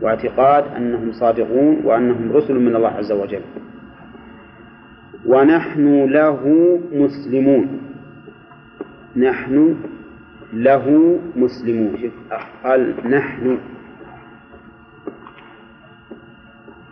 [0.02, 3.42] واعتقاد أنهم صادقون وأنهم رسل من الله عز وجل.
[5.26, 6.42] ونحن له
[6.94, 7.68] مسلمون.
[9.16, 9.76] نحن
[10.54, 12.12] له مسلمون.
[12.64, 13.58] قال نحن.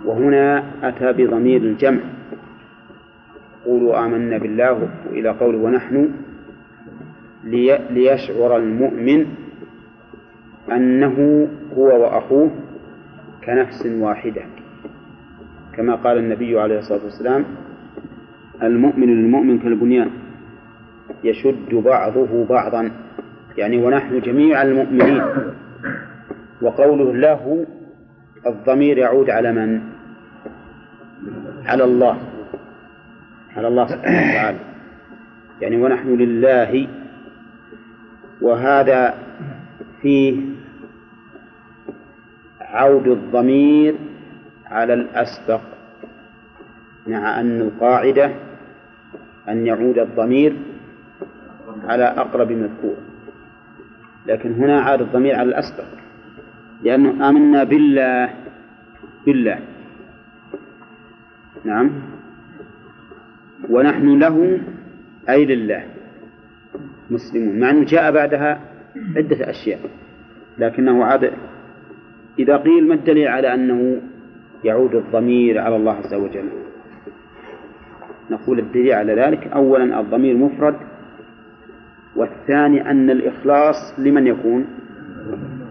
[0.06, 2.02] وهنا أتى بضمير الجمع.
[3.66, 6.12] قولوا آمنا بالله إلى قوله ونحن
[7.44, 9.26] لي ليشعر المؤمن
[10.72, 11.48] أنه
[11.78, 12.52] هو وأخوه
[13.46, 14.42] كنفس واحدة.
[15.78, 17.46] كما قال النبي عليه الصلاة والسلام
[18.64, 20.10] المؤمن للمؤمن كالبنيان
[21.24, 22.92] يشد بعضه بعضا.
[23.58, 25.22] يعني ونحن جميع المؤمنين.
[26.62, 27.66] وقوله له
[28.48, 29.82] الضمير يعود على من؟
[31.66, 32.18] على الله.
[33.58, 34.60] على الله سبحانه وتعالى.
[35.62, 36.88] يعني ونحن لله
[38.42, 39.14] وهذا
[40.02, 40.42] فيه
[42.62, 43.96] عود الضمير
[44.66, 45.62] على الأسبق
[47.08, 48.32] مع أن القاعدة
[49.50, 50.56] أن يعود الضمير
[51.84, 52.96] على أقرب مذكور.
[54.28, 55.86] لكن هنا عاد الضمير على الأسبق
[56.84, 58.30] لأنه آمنا بالله
[59.26, 59.60] بالله.
[61.66, 61.92] نعم.
[63.70, 64.60] ونحن له
[65.30, 65.84] أي لله
[67.10, 67.60] مسلمون.
[67.60, 68.71] مع أنه جاء بعدها
[69.16, 69.80] عدة أشياء.
[70.58, 71.34] لكنه عاد
[72.40, 74.02] إذا قيل ما الدليل على أنه
[74.64, 76.50] يعود الضمير على الله عز وجل؟
[78.32, 80.76] نقول الدليل على ذلك أولا الضمير مفرد
[82.16, 84.66] والثاني أن الإخلاص لمن يكون؟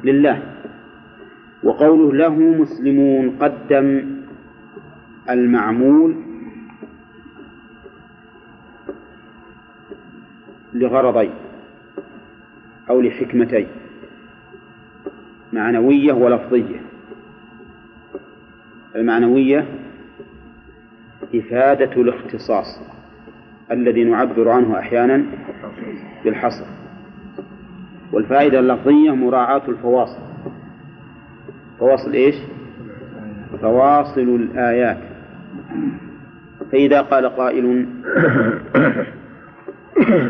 [0.05, 0.43] لله.
[1.63, 4.05] وقوله له مسلمون قدم
[5.31, 6.15] المعمول
[10.75, 11.31] لغرضين
[12.91, 13.67] أو لحكمتين
[15.53, 16.81] معنوية ولفظية.
[18.97, 19.67] المعنوية
[21.35, 22.81] إفادة الاختصاص
[23.71, 25.25] الذي نعبر عنه أحيانا
[26.25, 26.65] بالحصر.
[28.13, 30.23] والفائدة اللفظية مراعاة الفواصل.
[31.79, 32.37] فواصل إيش؟
[33.63, 34.99] فواصل الآيات.
[36.73, 37.87] فإذا قال قائل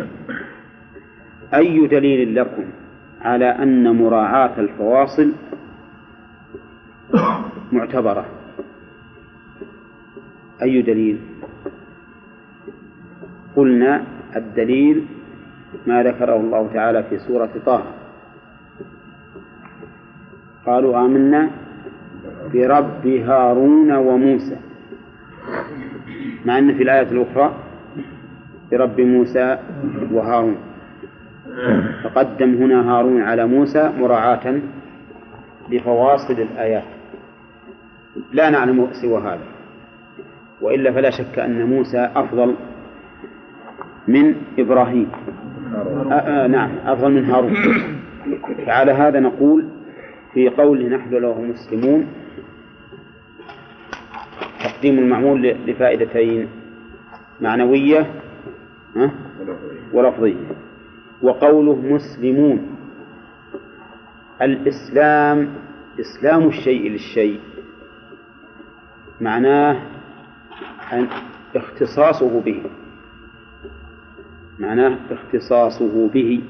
[1.55, 2.64] أي دليل لكم
[3.20, 5.32] على أن مراعاة الفواصل
[7.72, 8.26] معتبرة؟
[10.62, 11.18] أي دليل؟
[13.57, 14.05] قلنا
[14.36, 15.07] الدليل
[15.86, 17.82] ما ذكره الله تعالى في سورة طه.
[20.66, 21.51] قالوا آمنا
[22.55, 24.57] برب هارون وموسى.
[26.44, 27.55] مع أن في الآية الأخرى
[28.70, 29.59] برب موسى
[30.12, 30.57] وهارون.
[32.05, 34.61] فقدم هنا هارون على موسى مراعاة
[35.70, 36.84] لفواصل الآيات.
[38.32, 39.44] لا نعلم سوى هذا
[40.61, 42.55] وإلا فلا شك أن موسى أفضل
[44.09, 45.09] من إبراهيم.
[46.11, 47.55] آه آه نعم أفضل من هارون.
[48.66, 49.68] فعلى هذا نقول
[50.34, 52.07] في قوله نحن له مسلمون
[54.64, 56.48] تقديم المعمول لفائدتين
[57.40, 58.07] معنوية
[59.92, 60.34] ولفظية.
[61.23, 62.77] وقوله مسلمون.
[64.43, 65.49] الإسلام
[66.01, 67.41] إسلام الشيء للشيء.
[69.21, 69.77] معناه
[70.93, 71.07] أن
[71.57, 72.62] اختصاصه به.
[74.59, 76.43] معناه اختصاصه به.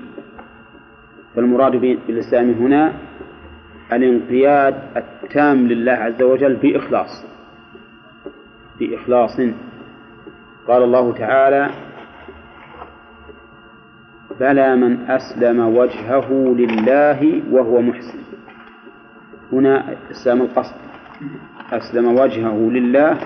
[1.37, 2.93] فالمراد بالإسلام هنا
[3.93, 7.25] الانقياد التام لله عز وجل بإخلاص.
[8.79, 9.41] بإخلاص.
[10.69, 11.71] قال الله تعالى
[14.41, 18.19] بلى من أسلم وجهه لله وهو محسن.
[19.53, 20.75] هنا إسلام القصد.
[21.73, 23.19] أسلم وجهه لله.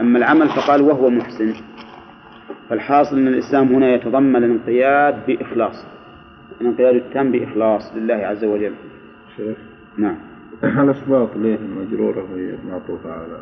[0.00, 1.54] أما العمل فقال وهو محسن.
[2.68, 5.86] فالحاصل أن الإسلام هنا يتضمن الانقياد بإخلاص.
[6.60, 8.74] الانقياد التام بإخلاص لله عز وجل.
[9.36, 9.56] شيخ.
[9.98, 10.16] نعم.
[10.64, 13.40] الأسباط ليه المجرورة وهي معطوفة على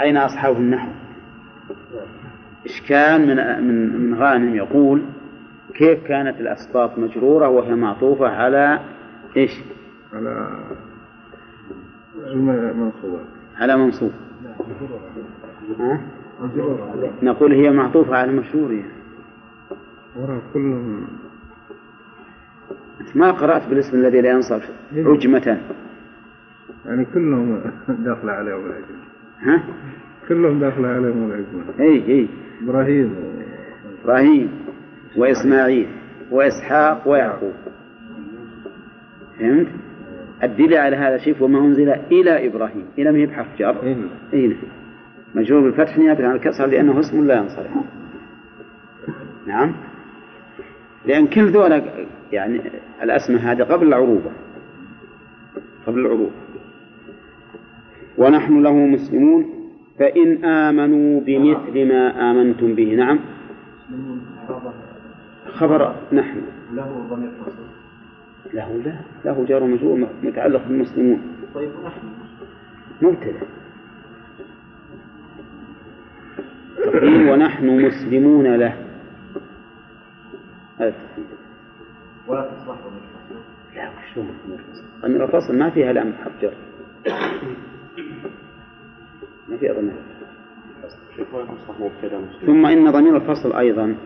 [0.00, 0.88] أين أصحاب النحو؟
[2.66, 5.02] إشكال من من من غانم يقول
[5.74, 8.80] كيف كانت الأسباط مجرورة وهي معطوفة على
[9.36, 9.60] إيش؟
[10.12, 10.48] على
[12.16, 13.26] المنصوبات
[13.56, 14.12] على منصوب
[15.78, 16.00] ها؟
[17.22, 18.92] نقول هي معطوفة على المشهور يعني.
[20.16, 21.06] وراء كلهم
[23.14, 25.60] ما قرأت بالاسم الذي لا ينصرف عجمة
[26.86, 28.98] يعني كلهم داخلة عليهم العجمة
[29.40, 29.62] ها؟
[30.28, 32.28] كلهم داخلة عليهم العجمة إي إي.
[32.62, 33.14] إبراهيم.
[34.04, 34.50] إبراهيم
[35.16, 35.88] وإسماعيل
[36.30, 37.52] وإسحاق ويعقوب.
[39.38, 39.66] فهمت؟
[40.42, 42.84] الدليل على هذا شيء وما أنزل إلى إبراهيم.
[42.98, 43.82] إلى ما هي بحرف جر.
[43.82, 43.96] إيه.
[44.34, 44.56] اي نعم
[45.34, 47.70] مجرور بالفتح نيابة عن الكسر لأنه اسم لا ينصرف.
[49.46, 49.72] نعم؟
[51.06, 51.82] لأن كل ذولا
[52.32, 52.60] يعني
[53.02, 54.30] الأسماء هذه قبل العروبة.
[55.86, 56.30] قبل العروبة.
[58.18, 59.55] ونحن له مسلمون.
[59.98, 62.94] فإن آمنوا بمثل ما آمنتم به.
[62.94, 63.18] نعم.
[65.46, 66.42] خبر نحن.
[66.72, 67.30] له ضمير
[68.54, 68.94] له لا.
[69.24, 71.20] له جار ومجرور متعلق بالمسلمون.
[71.54, 72.06] طيب ونحن
[73.02, 73.46] مبتدأ
[77.32, 78.76] ونحن مسلمون له.
[80.78, 80.94] هذا
[82.28, 83.02] ولا تصلح ضمير
[83.74, 84.28] لا وشلون
[85.02, 86.54] ضمير الفصل؟ ما فيها لأم حرف جر
[89.48, 89.94] ما فيها ضمير.
[92.46, 93.96] ثم إن ضمير الفصل أيضا.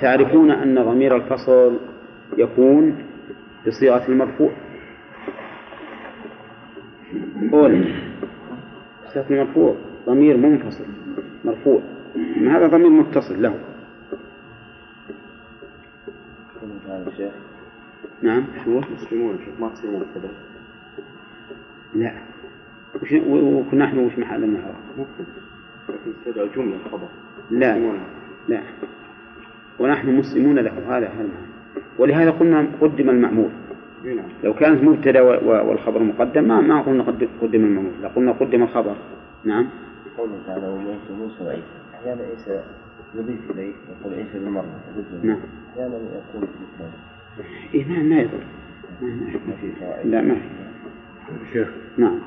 [0.00, 1.76] تعرفون أن ضمير الفصل
[2.36, 2.98] يكون
[3.66, 4.50] بصيغة المرفوع؟
[7.52, 7.94] قول.
[9.06, 9.76] بصيغة المرفوع.
[10.06, 10.84] ضمير منفصل.
[11.44, 11.80] مرفوع.
[12.36, 13.54] هذا ضمير متصل له؟
[18.22, 18.44] نعم.
[18.64, 20.28] شو مسلمون ما تصير مبتدا
[21.94, 22.35] لا.
[23.28, 25.24] وكنا نحن وش محل النهار ممكن
[26.56, 27.08] جملة خبر
[27.50, 27.78] لا.
[28.48, 28.60] لا.
[29.78, 31.28] ونحن مسلمون له هذا هذا
[31.98, 33.44] ولهذا قلنا قدم نعم.
[34.44, 37.92] لو كانت مبتدا والخبر مقدم ما ما قلنا قد- قدم المأمور.
[38.02, 38.94] لقلنا قدم الخبر.
[39.44, 39.66] نعم.
[40.18, 41.62] قوله تعالى وموسى موسى وعيسى.
[41.94, 42.62] أحيانا عيسى
[43.14, 44.64] يضيف إليه يقول عيسى بالمرة
[44.96, 45.38] يضيف نعم.
[45.72, 46.48] أحيانا يكون
[47.74, 48.38] إيه ما ما يضر.
[49.02, 51.52] ما- ما- ما في لا ما في.
[51.52, 51.68] شيخ.
[51.98, 52.18] نعم.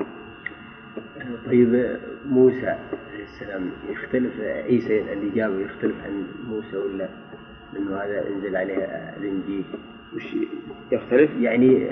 [1.45, 1.97] طيب
[2.29, 7.07] موسى عليه السلام يختلف عيسى اللي جابه يختلف عن موسى ولا
[7.77, 8.75] انه هذا انزل عليه
[9.17, 9.63] الإنجيل
[10.15, 10.35] وش
[10.91, 11.87] يختلف؟ يعني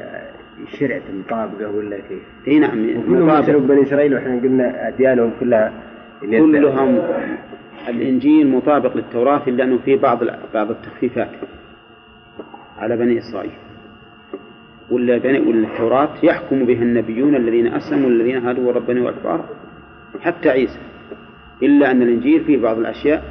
[0.68, 3.58] شرعة مطابقة ولا كيف؟ إي نعم كلهم مطابق.
[3.58, 5.74] بني إسرائيل وإحنا قلنا أديانهم كلها
[6.22, 7.00] كلهم
[7.88, 10.24] الإنجيل مطابق للتوراة إلا أنه فيه بعض
[10.54, 11.30] بعض التخفيفات
[12.78, 13.52] على بني إسرائيل
[14.92, 19.46] ولا ولا التوراة يحكم بها النبيون الذين أسلموا والذين هادوا وربنوا الأكبار
[20.22, 20.80] حتى عيسى.
[21.64, 23.24] إلا أن الإنجيل فيه بعض الأشياء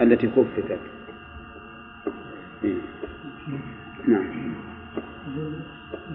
[0.00, 0.78] التي خففت.
[2.64, 2.74] إيه.
[4.08, 4.54] نعم.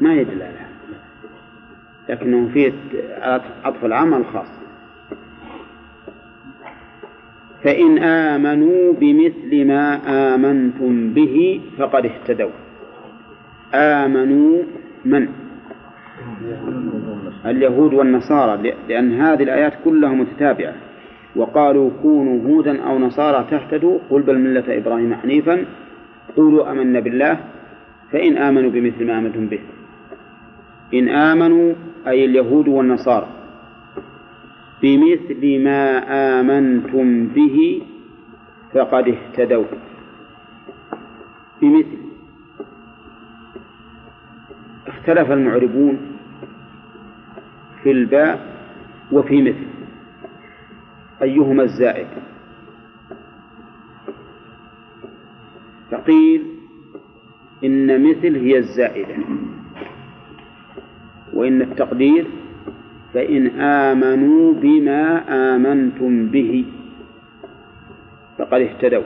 [0.01, 0.73] ما يدل على هذا.
[2.09, 2.73] لكنه فيه
[3.63, 4.62] عطف العام الخاص
[7.63, 9.85] فإن آمنوا بمثل ما
[10.35, 12.49] آمنتم به فقد اهتدوا.
[13.73, 14.63] آمنوا
[15.05, 15.27] من؟
[17.45, 20.73] اليهود والنصارى لأن هذه الآيات كلها متتابعة.
[21.35, 25.65] وقالوا كونوا هودا أو نصارى تهتدوا قل بل ملة إبراهيم حنيفا
[26.37, 27.37] قولوا آمنا بالله
[28.11, 29.59] فإن آمنوا بمثل ما آمنتم به.
[30.93, 31.73] إن آمنوا
[32.07, 33.42] أي اليهود والنصارى.
[34.83, 35.97] بمثل ما
[36.39, 37.81] آمنتم به
[38.73, 39.65] فقد اهتدوا.
[41.61, 41.97] بمثل.
[44.87, 45.97] اختلف المعربون
[47.83, 48.55] في الباء
[49.11, 49.67] وفي مثل.
[51.21, 52.07] أيهما الزائد؟
[55.91, 56.43] فقيل
[57.63, 59.15] إن مثل هي الزائدة
[61.33, 62.27] وإن التقدير
[63.13, 65.23] فإن آمنوا بما
[65.55, 66.65] آمنتم به
[68.37, 69.03] فقد اهتدوا.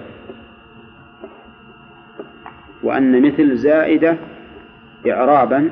[2.84, 4.18] وأن مثل زائدة
[5.08, 5.70] إعرابا.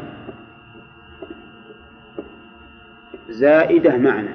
[3.30, 4.30] زائدة معنى؟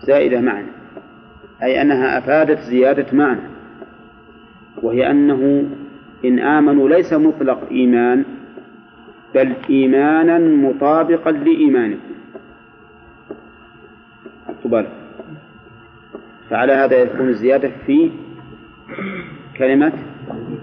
[0.00, 0.68] زائدة معنى.
[1.62, 3.40] أي أنها أفادت زيادة معنى.
[4.82, 5.70] وهي أنه
[6.24, 8.24] إن آمنوا ليس مطلق إيمان
[9.34, 12.14] بل إيمانا مطابقا لإيمانكم.
[14.64, 14.92] بالك
[16.50, 18.10] فعلى هذا يكون الزيادة في
[19.58, 19.92] كلمة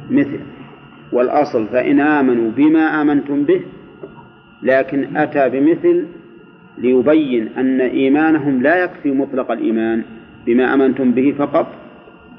[0.10, 0.40] مثل.
[1.12, 3.62] والأصل فإن آمنوا بما آمنتم به
[4.64, 6.06] لكن أتى بمثل
[6.78, 10.04] ليبين أن إيمانهم لا يكفي مطلق الإيمان
[10.46, 11.68] بما آمنتم به فقط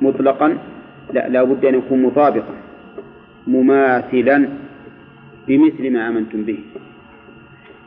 [0.00, 0.58] مطلقا.
[1.12, 2.54] لا لا بد أن يكون مطابقا
[3.46, 4.48] مماثلا.
[5.48, 6.58] بمثل ما آمنتم به.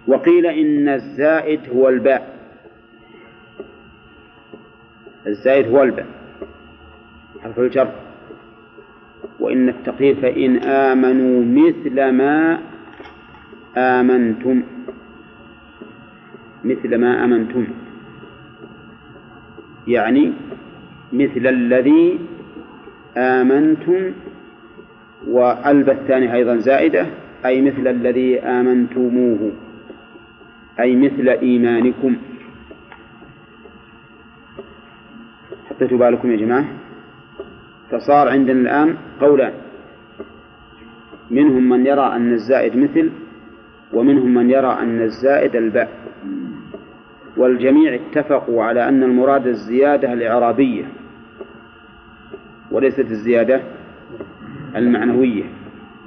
[0.07, 2.35] وقيل إن الزائد هو الباء.
[5.27, 6.07] الزائد هو الباء.
[7.43, 7.91] حرف الجر.
[9.39, 12.59] وإن التقدير فإن آمنوا مثل ما
[13.77, 14.63] آمنتم.
[16.63, 17.67] مثل ما آمنتم.
[19.87, 20.33] يعني
[21.13, 22.19] مثل الذي
[23.17, 24.11] آمنتم
[25.27, 27.24] وألب الثاني أيضا زائدة.
[27.45, 29.51] أي مثل الذي آمنتموه
[30.79, 32.15] أي مثل إيمانكم.
[35.69, 36.65] حطيتوا بالكم يا جماعة؟
[37.91, 39.53] فصار عندنا الآن قولان
[41.31, 43.11] منهم من يرى أن الزائد مثل
[43.93, 45.89] ومنهم من يرى أن الزائد الباء.
[47.37, 50.83] والجميع اتفقوا على أن المراد الزيادة الإعرابية
[52.71, 53.61] وليست الزيادة
[54.75, 55.43] المعنوية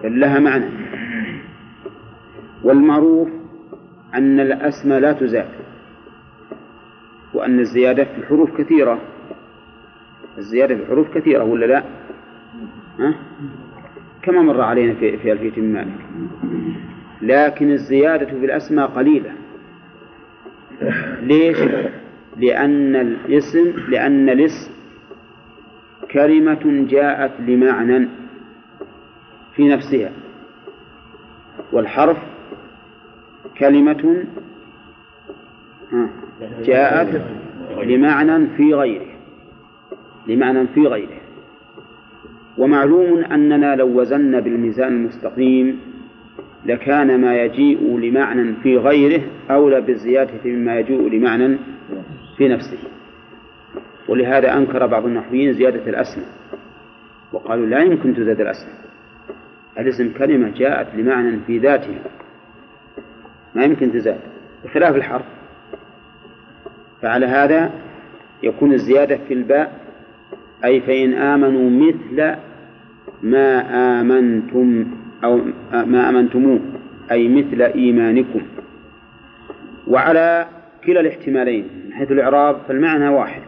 [0.05, 0.98] بل لها معنى.
[2.65, 3.29] والمعروف
[4.15, 5.49] أن الأسماء لا تزاد
[7.35, 8.99] وأن الزيادة في الحروف كثيرة
[10.39, 11.85] الزيادة في الحروف كثيرة ولا لا؟
[12.99, 13.15] ها؟
[14.23, 16.01] كما مر علينا في في ألفية مالك
[17.23, 19.33] لكن الزيادة في الأسماء قليلة
[21.23, 21.59] ليش؟
[22.37, 24.71] لأن الاسم لأن الاسم
[26.11, 28.09] كلمة جاءت لمعنى
[29.55, 30.13] في نفسها
[31.73, 32.17] والحرف
[33.59, 34.25] كلمة
[36.65, 37.23] جاءت
[37.83, 39.07] لمعنى في غيره
[40.27, 41.21] لمعنى في غيره.
[42.59, 45.81] ومعلوم أننا لو وزنا بالميزان المستقيم
[46.67, 51.59] لكان ما يجيء لمعنى في غيره أولى بالزيادة مما يجيء لمعنى
[52.37, 52.79] في نفسه.
[54.09, 56.29] ولهذا أنكر بعض النحويين زيادة الأسماء
[57.33, 58.79] وقالوا لا يمكن تزاد الأسماء.
[59.79, 62.01] الاسم كلمة جاءت لمعنى في ذاتها
[63.55, 64.21] ما يمكن تزاد
[64.65, 65.25] بخلاف الحرف
[67.03, 67.71] فعلى هذا
[68.43, 69.73] يكون الزيادة في الباء
[70.65, 72.35] أي فإن آمنوا مثل
[73.23, 73.61] ما
[74.01, 74.87] آمنتم
[75.25, 75.41] أو
[75.73, 76.61] ما آمنتموه
[77.11, 78.41] أي مثل إيمانكم.
[79.87, 80.47] وعلى
[80.85, 83.43] كلا الاحتمالين من حيث الإعراب فالمعنى واحد.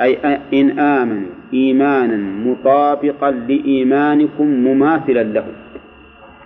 [0.00, 5.46] أي إن آمنوا إيمانا مطابقا لإيمانكم مماثلا له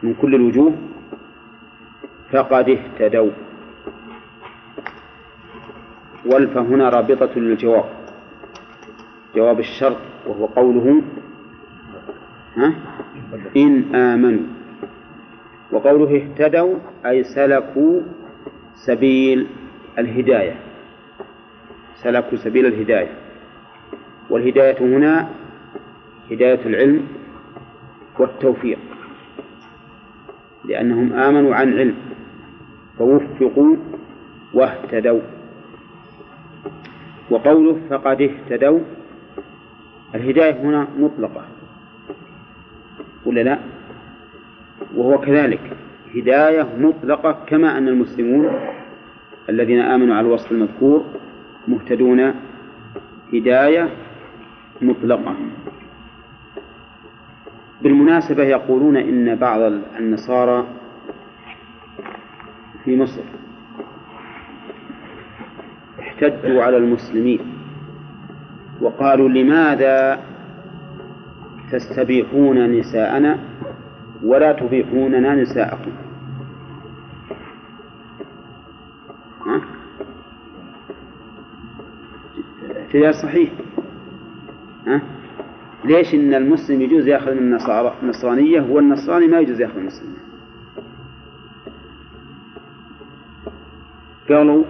[0.03, 0.73] من كل الوجوه
[2.33, 3.31] فقد اهتدوا.
[6.27, 7.85] والف هنا رابطة للجواب.
[9.35, 11.03] جواب الشرط وهو قوله
[12.57, 12.75] ها؟
[13.57, 14.47] إن آمنوا.
[15.73, 16.75] وقوله اهتدوا
[17.07, 18.01] أي سلكوا
[18.75, 19.47] سبيل
[19.99, 20.57] الهداية.
[21.95, 23.13] سلكوا سبيل الهداية.
[24.31, 25.29] والهداية هنا
[26.31, 27.07] هداية العلم
[28.19, 28.79] والتوفيق.
[30.65, 31.97] لأنهم آمنوا عن علم.
[32.99, 33.77] فوفقوا
[34.55, 35.21] واهتدوا.
[37.31, 38.81] وقوله فقد اهتدوا
[40.15, 41.45] الهداية هنا مطلقة.
[43.27, 43.59] ولا لا؟
[44.97, 45.61] وهو كذلك.
[46.15, 48.51] هداية مطلقة كما أن المسلمون
[49.49, 51.05] الذين آمنوا على الوصف المذكور
[51.69, 52.35] مهتدون.
[53.33, 53.89] هداية
[54.83, 55.35] مطلقة.
[57.83, 59.61] بالمناسبة يقولون إن بعض
[59.99, 60.65] النصارى
[62.89, 63.21] في مصر
[66.01, 67.41] احتجوا على المسلمين
[68.81, 70.21] وقالوا لماذا
[71.73, 73.39] تستبيحون نساءنا
[74.23, 75.91] ولا تبيحوننا نساءكم؟
[82.81, 83.51] احتجاج صحيح
[84.87, 85.03] ها؟
[85.85, 90.19] ليش إن المسلم يجوز يأخذ من النصارى النصرانية والنصراني ما يجوز يأخذ من المسلمين
[94.29, 94.65] قالوا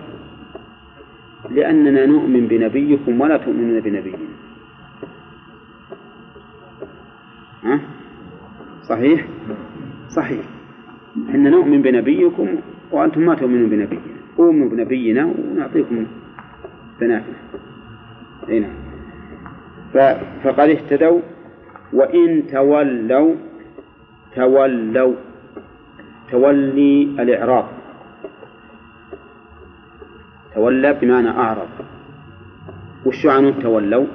[1.50, 4.28] لأننا نؤمن بنبيكم ولا تؤمنون بنبينا.
[7.64, 7.80] ها؟
[8.82, 9.26] صحيح؟
[10.08, 10.44] صحيح.
[11.28, 12.48] إحنا نؤمن بنبيكم
[12.92, 14.18] وأنتم ما تؤمنون بنبينا.
[14.38, 16.06] قوموا بنبينا ونعطيكم
[17.00, 17.38] بناتنا
[18.48, 18.76] إي نعم.
[20.44, 21.20] فقد اهتدوا
[21.92, 23.34] وإن تولوا
[24.36, 25.14] تولوا
[26.30, 27.77] تولي الإعراب.
[30.58, 31.68] تولى بمعنى أعرض.
[33.06, 34.06] وش عن تولوا؟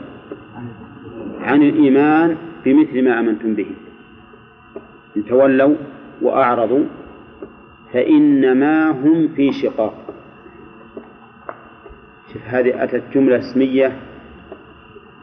[1.41, 3.72] عن الإيمان بمثل ما آمنتم به.
[5.18, 5.76] إن تولوا
[6.22, 6.86] وأعرضوا
[7.94, 9.94] فإنما هم في شقاق.
[12.34, 13.98] شوف هذه أتت جملة اسمية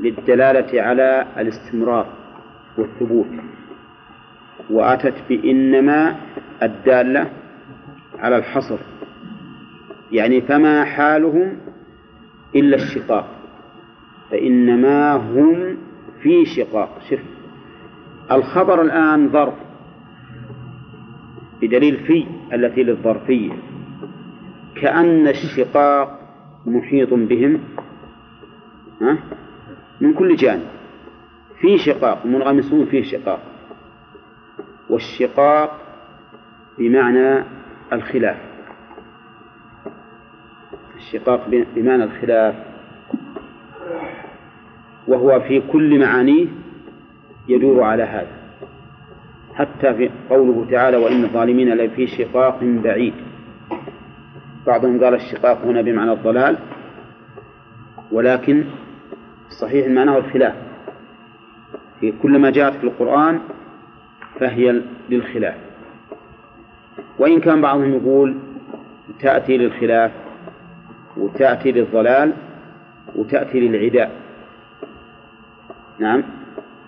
[0.00, 2.06] للدلالة على الاستمرار
[2.78, 3.26] والثبوت.
[4.70, 6.16] وأتت بإنما
[6.62, 7.30] الدالة
[8.18, 8.78] على الحصر.
[10.12, 11.56] يعني فما حالهم
[12.54, 13.28] إلا الشقاق
[14.30, 15.76] فإنما هم
[16.22, 16.98] في شقاق.
[17.10, 17.20] شوف
[18.32, 19.54] الخبر الآن ظرف
[21.62, 23.52] بدليل في التي للظرفية.
[24.82, 26.20] كأن الشقاق
[26.66, 27.60] محيط بهم
[29.00, 29.18] ها؟
[30.00, 30.66] من كل جانب.
[31.60, 33.42] في شقاق منغمسون في شقاق.
[34.90, 35.80] والشقاق
[36.78, 37.44] بمعنى
[37.92, 38.49] الخلاف.
[41.00, 42.54] الشقاق بمعنى الخلاف
[45.08, 46.46] وهو في كل معانيه
[47.48, 48.40] يدور على هذا.
[49.54, 53.14] حتى في قوله تعالى وإن الظالمين لفي شقاق بعيد.
[54.66, 56.56] بعضهم قال الشقاق هنا بمعنى الضلال
[58.12, 58.64] ولكن
[59.60, 60.54] صحيح معناه الخلاف.
[62.00, 63.40] في كل ما جاءت في القرآن
[64.40, 65.56] فهي للخلاف.
[67.18, 68.36] وإن كان بعضهم يقول
[69.20, 70.12] تأتي للخلاف
[71.20, 72.32] وتأتي للضلال
[73.16, 74.10] وتأتي للعداء.
[75.98, 76.22] نعم.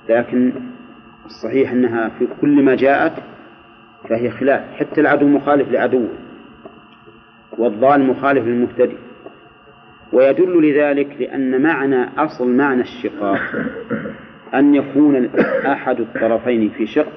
[0.08, 0.52] لكن
[1.26, 3.12] الصحيح أنها في كل ما جاءت
[4.08, 6.08] فهي خلاف حتى العدو مخالف لعدوه
[7.58, 8.96] والضال مخالف للمهتدي.
[10.12, 13.40] ويدل لذلك لأن معنى أصل معنى الشقاق
[14.54, 15.26] أن يكون
[15.66, 17.12] أحد الطرفين في شق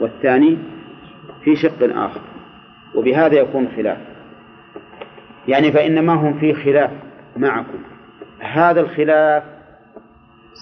[0.00, 0.58] والثاني
[1.44, 2.20] في شق آخر
[2.94, 4.13] وبهذا يكون خلاف.
[5.48, 6.90] يعني فإنما هم في خلاف
[7.36, 7.78] معكم.
[8.40, 9.42] هذا الخلاف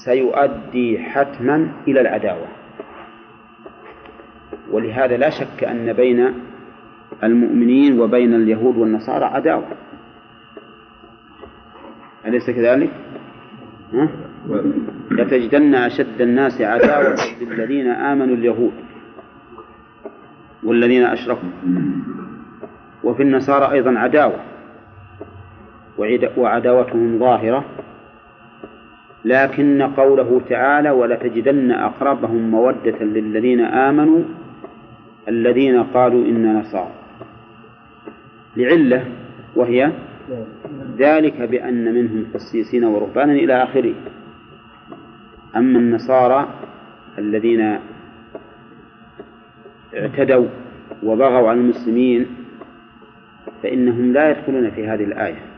[0.04, 2.46] سيؤدي حتما إلى العداوة.
[4.70, 6.34] ولهذا لا شك أن بين
[7.24, 9.68] المؤمنين وبين اليهود والنصارى عداوة.
[12.26, 12.90] أليس كذلك؟
[13.92, 14.08] ها؟
[15.10, 18.72] لتجدن أشد الناس عداوة للذين آمنوا اليهود
[20.62, 21.48] والذين أشركوا.
[23.04, 24.51] وفي النصارى أيضا عداوة.
[26.36, 27.64] وعداوتهم ظاهرة
[29.24, 34.22] لكن قوله تعالى ولتجدن أقربهم مودة للذين آمنوا
[35.28, 36.92] الذين قالوا إنا نصارى
[38.56, 39.04] لعلة
[39.56, 39.92] وهي
[40.98, 43.94] ذلك بأن منهم قسيسين ورهبانا إلى آخره.
[45.56, 46.48] أما النصارى
[47.18, 47.78] الذين
[49.96, 50.46] اعتدوا
[51.02, 52.26] وبغوا على المسلمين
[53.62, 55.51] فإنهم لا يدخلون في هذه الآية.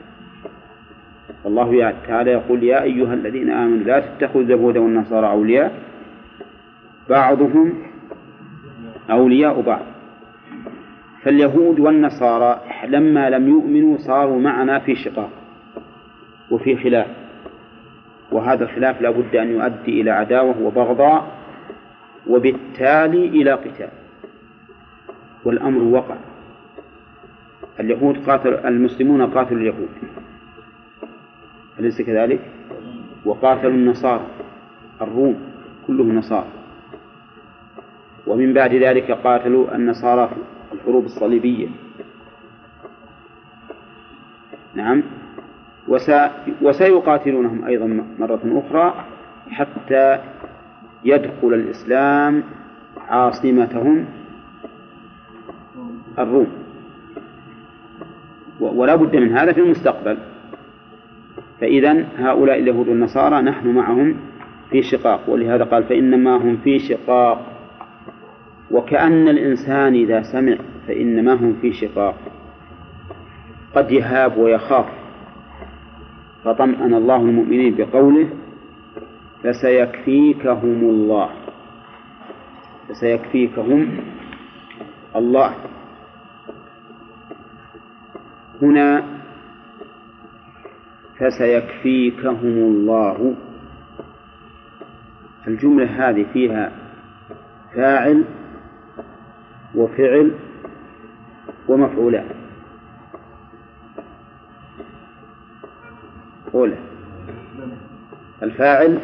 [1.47, 5.73] الله تعالى يقول يا أيها الذين آمنوا لا تتخذوا اليهود والنصارى أولياء
[7.11, 7.73] بعضهم
[9.11, 9.83] أولياء بعض.
[11.23, 15.31] فاليهود والنصارى لما لم يؤمنوا صاروا معنا في شقاق
[16.51, 17.07] وفي خلاف.
[18.33, 21.27] وهذا الخلاف لا بد أن يؤدي إلى عداوة وبغضاء
[22.27, 23.89] وبالتالي إلى قتال.
[25.45, 26.17] والأمر وقع.
[27.81, 29.89] اليهود قاتل المسلمون قاتلوا اليهود.
[31.79, 32.41] أليس كذلك؟
[33.25, 34.27] وقاتلوا النصارى
[35.01, 35.37] الروم
[35.87, 36.47] كلهم نصارى.
[38.27, 41.69] ومن بعد ذلك قاتلوا النصارى في الحروب الصليبية.
[44.75, 45.03] نعم.
[46.63, 49.05] وسيقاتلونهم أيضا مرة أخرى
[49.51, 50.19] حتى
[51.05, 52.43] يدخل الإسلام
[53.09, 54.05] عاصمتهم
[56.19, 56.47] الروم.
[58.61, 60.19] ولا بد من هذا في المستقبل.
[61.65, 64.17] فإذا هؤلاء اليهود والنصارى نحن معهم
[64.71, 67.47] في شقاق ولهذا قال فإنما هم في شقاق.
[68.71, 72.15] وكأن الإنسان إذا سمع فإنما هم في شقاق.
[73.75, 74.87] قد يهاب ويخاف.
[76.45, 78.29] فطمأن الله المؤمنين بقوله
[79.45, 81.29] فسيكفيكهم الله.
[82.89, 83.89] فسيكفيكهم
[85.17, 85.55] الله.
[88.63, 89.03] هنا
[91.19, 93.35] فسيكفيكهم الله.
[95.47, 96.73] الجملة هذه فيها
[97.75, 98.25] فاعل
[99.75, 100.33] وفعل
[101.69, 102.27] ومفعولان
[106.55, 106.77] أولى.
[108.43, 108.99] الفاعل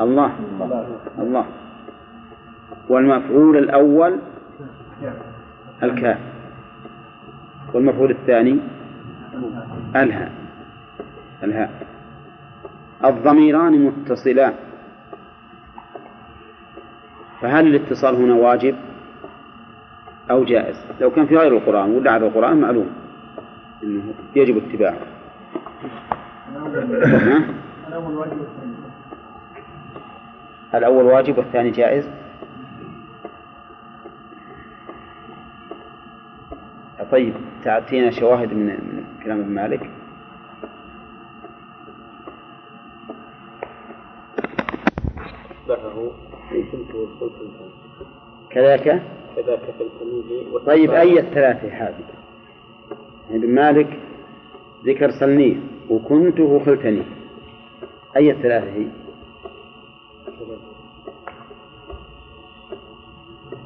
[0.00, 0.32] الله.
[1.18, 1.46] الله.
[2.88, 4.18] والمفعول الأول
[5.82, 6.18] الكاف
[7.74, 8.58] والمفعول الثاني
[9.96, 10.32] الهاء
[11.42, 11.70] الهاء
[13.04, 14.54] الضميران متصلان.
[17.40, 18.74] فهل الاتصال هنا واجب
[20.30, 22.90] أو جائز؟ لو كان في غير القرآن ولا على القرآن معلوم
[23.82, 24.02] أنه
[24.36, 24.96] يجب اتباعه.
[27.88, 28.74] الأول واجب والثاني
[30.74, 32.10] الأول واجب والثاني جائز؟
[37.12, 39.90] طيب تعطينا شواهد من من كلام ابن مالك.
[48.50, 49.02] كذاك؟
[49.36, 52.04] كذاك فالتميمي طيب أي الثلاثة هذه
[53.30, 53.98] ابن مالك
[54.86, 55.56] ذكر سلنيه
[55.90, 57.02] وكنت وخلتني.
[58.16, 58.86] أي الثلاثة هي؟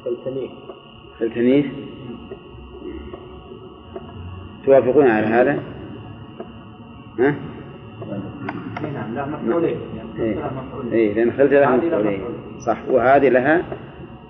[0.05, 0.49] خلتنيه
[1.19, 1.71] خلتنيه
[4.65, 5.59] توافقون على هذا؟
[7.19, 7.35] ها؟
[8.93, 9.77] نعم لا مفعولين.
[10.19, 10.35] إيه.
[10.91, 12.21] إيه لأن خلت لها مفعولين.
[12.59, 12.77] صح.
[12.89, 13.63] وهذه لها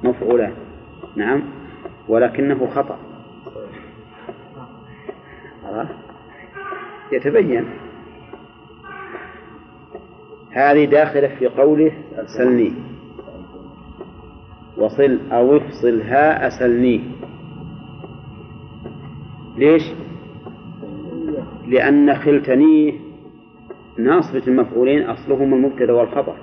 [0.04, 0.54] مفعولان
[1.16, 1.42] نعم.
[2.08, 2.98] ولكنه خطأ؟
[7.12, 7.66] يتبين.
[10.52, 11.92] هذه داخلة في قوله
[12.38, 12.74] سلني.
[14.78, 17.02] وصل أو افصل هاء سلني
[19.58, 19.84] ليش؟
[21.74, 22.94] لأن خلتنيه
[23.98, 26.36] ناصبة المفعولين أصلهما المبتدأ والخبر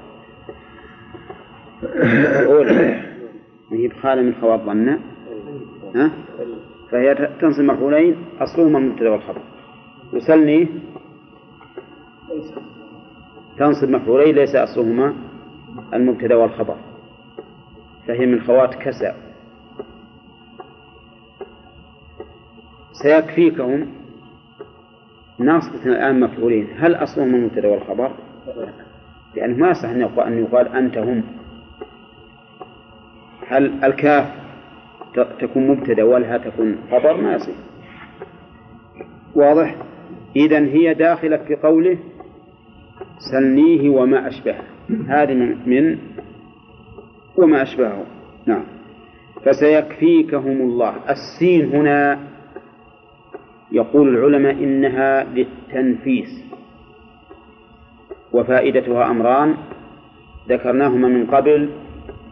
[1.83, 3.03] الأولى
[3.73, 4.89] هي بخالة من خوات ظن
[5.95, 6.11] ها؟
[6.91, 9.41] فهي تنصب مفعولين أصلهما المبتدأ والخبر
[10.13, 10.69] وسلني
[13.59, 15.15] تنصب مفعولين ليس أصلهما
[15.95, 16.77] المبتدأ والخبر
[18.07, 19.15] فهي من خوات كسى
[22.93, 23.87] سيكفيكهم
[25.45, 26.69] ناصبة الآن مفعولين.
[26.79, 28.11] هل أصلهم المبتدأ والخبر؟
[29.37, 31.23] لأنه ما يصح أن يقال, أن يقال أنت هم.
[33.49, 34.27] هل الكاف
[35.41, 37.53] تكون مبتدأ والها تكون خبر؟ ما يصح.
[39.35, 39.77] واضح؟
[40.37, 41.99] إذا هي داخلة في قوله
[43.33, 44.65] سلنيه وما أشبهه.
[45.09, 45.35] هذه
[45.67, 45.99] من
[47.37, 48.05] وما أشبهه.
[48.47, 48.65] نعم.
[49.45, 50.95] فسيكفيكهم الله.
[51.11, 52.19] السين هنا
[53.73, 56.45] يقول العلماء إنها للتنفيس.
[58.33, 59.55] وفائدتها أمران
[60.49, 61.71] ذكرناهما من قبل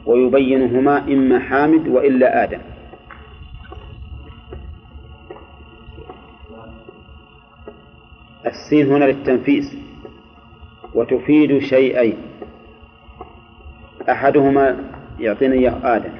[0.06, 2.60] ويبينهما إما حامد وإلا آدم.
[8.46, 9.76] السين هنا للتنفيس
[10.94, 12.16] وتفيد شيئين
[14.08, 14.76] أحدهما
[15.20, 16.12] يعطينا إياه آدم.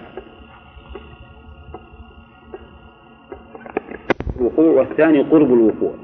[4.59, 5.94] الوقوع والثاني قرب الوقوع.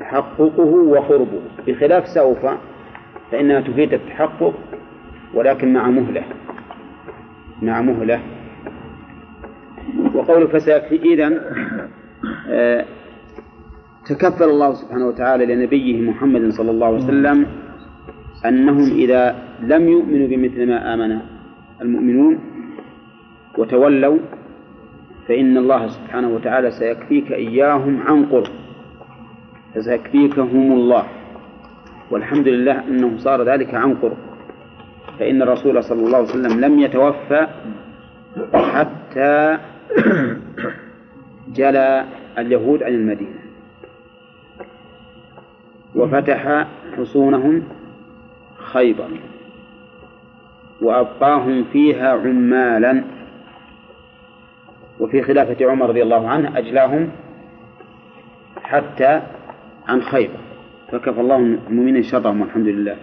[0.00, 1.40] تحققه وقربه.
[1.66, 2.46] بخلاف سوف
[3.30, 4.54] فإنها تفيد التحقق
[5.34, 6.22] ولكن مع مهلة.
[7.62, 8.20] مع مهلة.
[10.14, 11.40] وقول فسيكفي إذن
[12.48, 12.84] آه
[14.06, 17.46] تكفل الله سبحانه وتعالى لنبيه محمد صلى الله عليه وسلم
[18.46, 21.18] أنهم إذا لم يؤمنوا بمثل ما آمن
[21.80, 22.38] المؤمنون
[23.58, 24.18] وتولوا
[25.28, 28.52] فإن الله سبحانه وتعالى سيكفيك إياهم عن قرب
[29.74, 31.04] فسيكفيكهم الله
[32.10, 34.16] والحمد لله أنه صار ذلك عن قرب.
[35.18, 37.46] فإن الرسول صلى الله عليه وسلم لم يتوفى
[38.54, 39.58] حتى
[41.58, 42.04] جلى
[42.38, 43.44] اليهود عن المدينة
[45.94, 47.62] وفتح حصونهم
[48.56, 49.08] خيبر
[50.82, 53.13] وأبقاهم فيها عمالا.
[55.00, 57.08] وفي خلافة عمر رضي الله عنه أجلاهم
[58.62, 59.22] حتى
[59.88, 60.38] عن خيبر.
[60.92, 62.96] فكفى الله المؤمنين شرهم والحمد لله.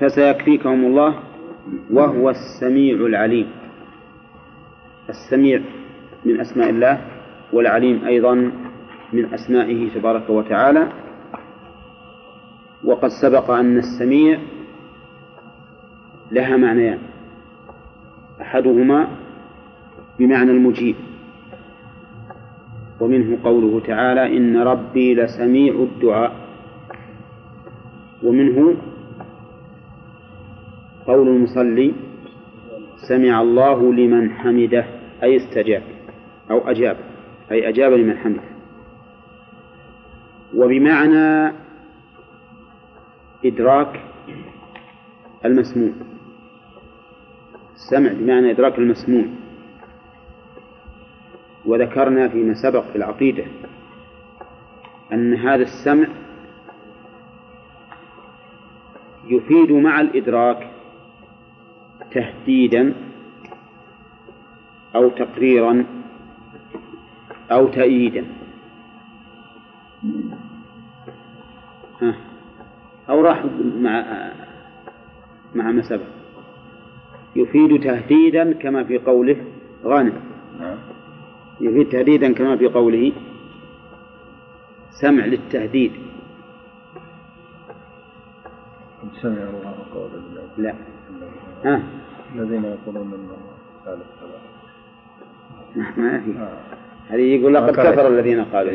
[0.00, 1.14] فسيكفيكهم الله
[1.90, 3.48] وهو السميع العليم.
[5.08, 5.60] السميع
[6.24, 7.00] من أسماء الله
[7.52, 8.34] والعليم أيضا
[9.12, 10.88] من أسمائه تبارك وتعالى.
[12.84, 14.38] وقد سبق أن السميع
[16.32, 16.98] لها معنيان.
[18.40, 19.08] أحدهما
[20.18, 20.96] بمعنى المجيب.
[23.00, 26.36] ومنه قوله تعالى إن ربي لسميع الدعاء.
[28.22, 28.76] ومنه
[31.06, 31.92] قول المصلي
[33.08, 34.84] سمع الله لمن حمده
[35.22, 35.82] أي استجاب
[36.50, 36.96] أو أجاب
[37.50, 38.42] أي أجاب لمن حمده.
[40.54, 41.52] وبمعنى
[43.44, 44.00] إدراك
[45.44, 45.90] المسموع.
[47.74, 49.24] السمع بمعنى إدراك المسموع.
[51.66, 53.44] وذكرنا فيما سبق في العقيدة
[55.12, 56.06] أن هذا السمع
[59.26, 60.70] يفيد مع الإدراك
[62.10, 62.94] تهديدا
[64.94, 65.84] أو تقريرا
[67.50, 68.26] أو تأييدا.
[73.10, 73.44] أو راح
[73.80, 74.04] مع
[75.54, 76.06] مع ما سبق.
[77.36, 79.36] يفيد تهديدا كما في قوله
[79.84, 80.20] غانم.
[81.60, 83.12] يفيد تهديدا كما في قوله
[84.90, 85.92] سمع للتهديد.
[89.22, 90.10] سمع الله قول
[90.58, 90.74] لا.
[91.64, 91.82] ها؟
[92.34, 93.54] الذين يقولون إن الله
[93.84, 94.48] ثالث ثلاثة
[96.00, 96.30] ما في.
[96.38, 96.58] آه.
[97.08, 97.70] هذه يقول لقد.
[97.70, 98.72] كفر الذين قالوا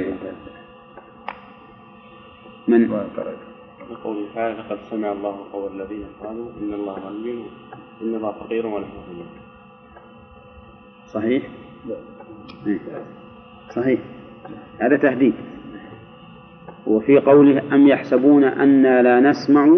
[2.68, 3.38] من؟ ما قرأت.
[3.92, 7.44] يقول تعالى لقد سمع الله قول الذين قالوا إن الله غني
[8.02, 9.24] إن الله فقير ونحن غني
[11.08, 11.44] صحيح.
[13.76, 14.00] صحيح.
[14.82, 15.34] هذا تهديد.
[16.88, 19.78] وفي قوله أم يحسبون أنا لا نسمع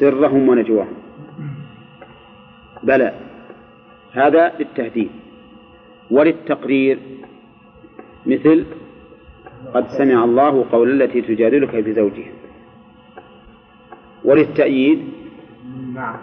[0.00, 0.96] سرهم ونجواهم.
[2.82, 3.12] بلى.
[4.12, 5.10] هذا للتهديد.
[6.10, 6.98] وللتقرير.
[8.26, 8.64] مثل
[9.74, 12.32] قد سمع الله قول التي تجادلك في زوجها.
[14.24, 14.98] وللتأييد.
[15.94, 16.16] نعم.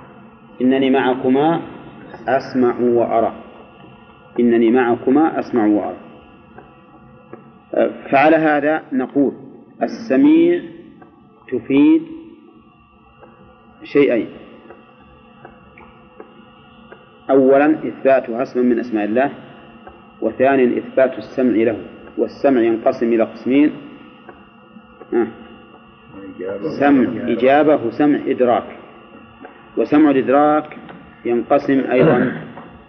[0.62, 1.62] إنني معكما
[2.28, 3.43] أسمع وأرى.
[4.40, 5.98] إنني معكما أسمع وأرى.
[8.12, 9.34] فعلى هذا نقول
[9.82, 10.62] السميع
[11.52, 12.02] تفيد
[13.84, 14.28] شيئين.
[17.30, 19.32] أولا إثباتها اسما من أسماء الله
[20.22, 21.78] وثانيا إثبات السمع له
[22.18, 23.72] والسمع ينقسم إلى قسمين.
[25.14, 25.28] آه.
[26.80, 28.78] سمع إجابة وسمع إدراك.
[29.78, 30.78] وسمع الإدراك
[31.26, 32.18] ينقسم أيضا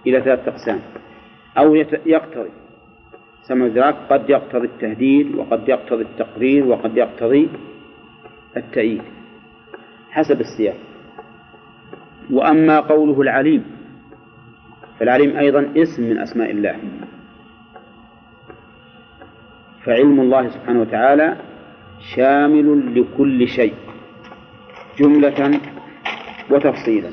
[0.07, 0.81] إلى ثلاثة أقسام.
[1.59, 1.75] أو
[2.07, 2.51] يقتضي.
[3.43, 7.49] سمع الإدراك قد يقتضي التهديد وقد يقتضي التقرير وقد يقتضي
[8.57, 9.03] التأييد
[10.11, 10.77] حسب السياق.
[12.31, 13.65] وأما قوله العليم
[14.99, 16.77] فالعليم أيضا اسم من أسماء الله.
[19.85, 21.37] فعلم الله سبحانه وتعالى
[22.17, 23.75] شامل لكل شيء
[24.99, 25.61] جملة
[26.51, 27.11] وتفصيلا.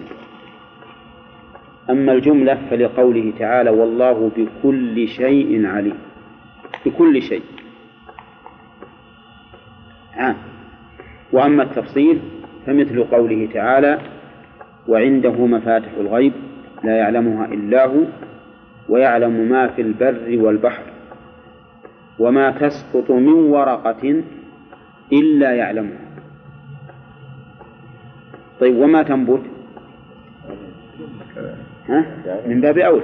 [1.92, 5.98] أما الجملة فلقوله تعالى والله بكل شيء عليم.
[6.86, 7.44] بكل شيء.
[10.14, 10.36] عام.
[11.34, 12.20] وأما التفصيل
[12.66, 14.00] فمثل قوله تعالى
[14.88, 16.34] وعنده مفاتح الغيب
[16.84, 18.04] لا يعلمها إلا هو
[18.90, 20.84] ويعلم ما في البر والبحر
[22.20, 24.24] وما تسقط من ورقة
[25.14, 26.00] إلا يعلمها.
[28.60, 29.42] طيب وما تنبت؟
[31.92, 32.06] ها؟
[32.48, 33.04] من باب أولى.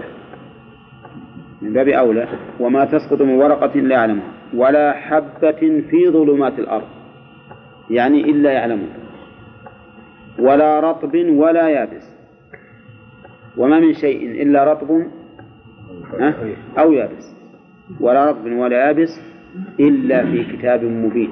[1.62, 2.28] من باب أولى.
[2.60, 4.32] وما تسقط من ورقة لا يعلمها.
[4.54, 6.88] ولا حبة في ظلمات الأرض.
[7.90, 8.98] يعني إلا يعلمها.
[10.40, 12.18] ولا رطب ولا يابس.
[13.58, 15.08] وما من شيء إلا رطب؟
[16.80, 17.36] أو يابس.
[18.00, 19.22] ولا رطب ولا يابس
[19.80, 21.32] إلا في كتاب مبين.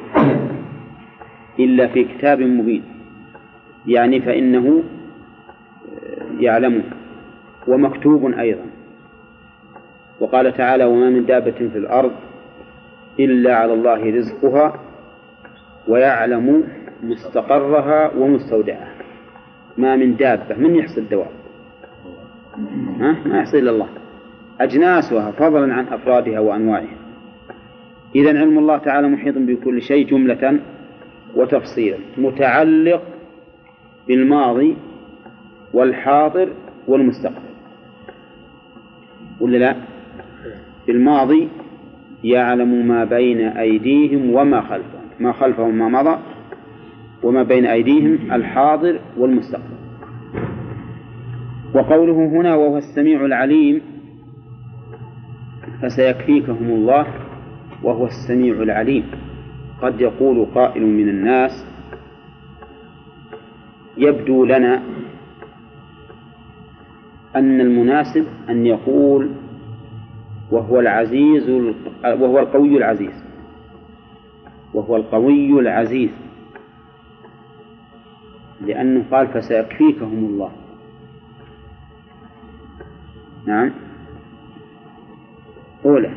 [1.59, 2.83] إلا في كتاب مبين.
[3.87, 4.83] يعني فإنه
[6.39, 6.83] يعلمه.
[7.67, 8.65] ومكتوب أيضا.
[10.19, 12.11] وقال تعالى وما من دابة في الأرض
[13.19, 14.79] إلا على الله رزقها
[15.87, 16.63] ويعلم
[17.03, 18.95] مستقرها ومستودعها.
[19.77, 20.55] ما من دابة.
[20.57, 21.31] من يحصي الدواب؟
[23.25, 23.87] ما يحصي إلا الله.
[24.61, 26.97] أجناسها فضلا عن أفرادها وأنواعها.
[28.15, 30.59] إذا علم الله تعالى محيط بكل شيء جملة
[31.35, 31.97] وتفصيلا.
[32.17, 33.01] متعلق
[34.07, 34.77] بالماضي
[35.73, 36.49] والحاضر
[36.87, 37.44] والمستقبل.
[39.39, 39.75] ولا لا؟
[40.87, 41.47] بالماضي
[42.23, 45.01] يعلم ما بين أيديهم وما خلفهم.
[45.19, 46.17] ما خلفهم ما مضى
[47.23, 49.75] وما بين أيديهم الحاضر والمستقبل.
[51.73, 53.81] وقوله هنا وهو السميع العليم
[55.81, 57.07] فسيكفيكهم الله
[57.83, 59.03] وهو السميع العليم.
[59.81, 61.65] قد يقول قائل من الناس
[63.97, 64.81] يبدو لنا
[67.35, 69.31] أن المناسب أن يقول
[70.51, 71.49] وهو العزيز
[72.03, 73.23] وهو القوي العزيز.
[74.73, 76.11] وهو القوي العزيز.
[78.61, 80.51] لأنه قال فسيكفيكهم الله.
[83.45, 83.71] نعم.
[85.85, 86.11] أولى.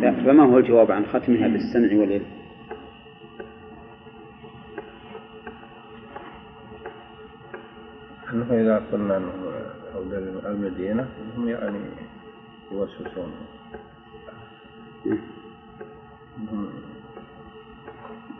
[0.00, 2.26] فما هو الجواب عن ختمها بالسمع والعلم
[8.34, 9.53] نحن إذا قلنا أنه
[9.94, 10.14] حول
[10.46, 11.78] المدينة هم يعني
[12.72, 13.32] يوسوسون.
[16.52, 16.68] هم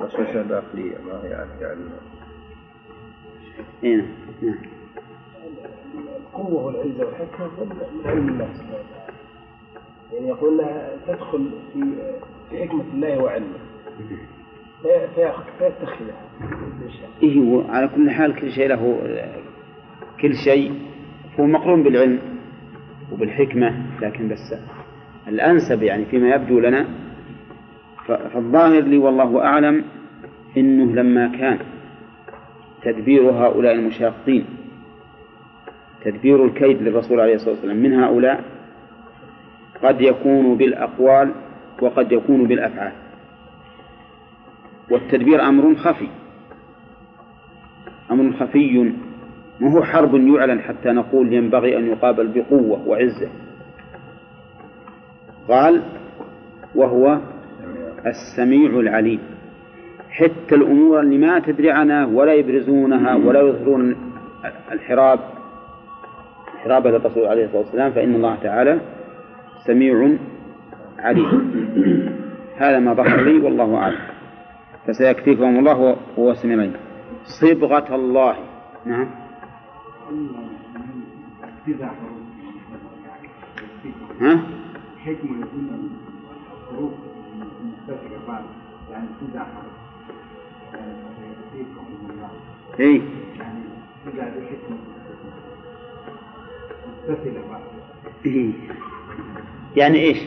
[0.00, 2.00] وسوسة داخلية ما هي يعني يعلمون
[3.84, 4.06] إيه.
[4.42, 4.54] نعم
[6.16, 9.14] القوة والعزة والحكمة من علم الله سبحانه وتعالى
[10.12, 11.80] يعني يقول لها تدخل في
[12.50, 13.58] في حكمة الله وعلمه.
[14.82, 16.24] في- في- فيتخذها.
[17.22, 19.00] إيه على كل حال كل شيء له
[20.20, 20.82] كل شيء
[21.40, 22.18] هو مقرون بالعلم
[23.12, 24.54] وبالحكمة لكن بس
[25.28, 26.86] الأنسب يعني فيما يبدو لنا
[28.06, 29.84] فالظاهر لي والله أعلم
[30.56, 31.58] إنه لما كان
[32.82, 34.44] تدبير هؤلاء المشاقين
[36.04, 38.44] تدبير الكيد للرسول عليه الصلاة والسلام من هؤلاء
[39.82, 41.32] قد يكون بالأقوال
[41.82, 42.92] وقد يكون بالأفعال.
[44.90, 46.08] والتدبير أمر خفي
[48.10, 48.92] أمر خفي
[49.60, 53.28] ما هو حرب يعلن حتى نقول ينبغي أن يقابل بقوة وعزة.
[55.48, 55.82] قال
[56.74, 57.18] وهو
[58.06, 59.20] السميع العليم.
[60.10, 63.96] حتى الأمور اللي ما تدري عنها ولا يبرزونها ولا يظهرون
[64.72, 65.20] الحراب
[66.64, 68.80] حرابة الرسول عليه الصلاة والسلام فإن الله تعالى
[69.66, 70.16] سميع
[70.98, 71.42] عليم.
[72.56, 73.98] هذا ما ظهر لي والله أعلم.
[74.86, 76.72] فسيكفيكم الله وهو العليم.
[77.40, 78.36] صبغة الله.
[78.86, 79.23] نعم.
[84.20, 84.42] ها؟
[84.98, 85.90] حكمة يكون
[86.70, 86.92] الحروف
[88.90, 89.46] يعني يعني
[92.10, 92.30] الله
[92.80, 93.02] إيه
[93.38, 93.60] يعني
[94.06, 94.78] تدع بحكمة
[97.08, 97.60] متصلة
[98.26, 98.52] إيه.
[99.76, 100.18] يعني إيش؟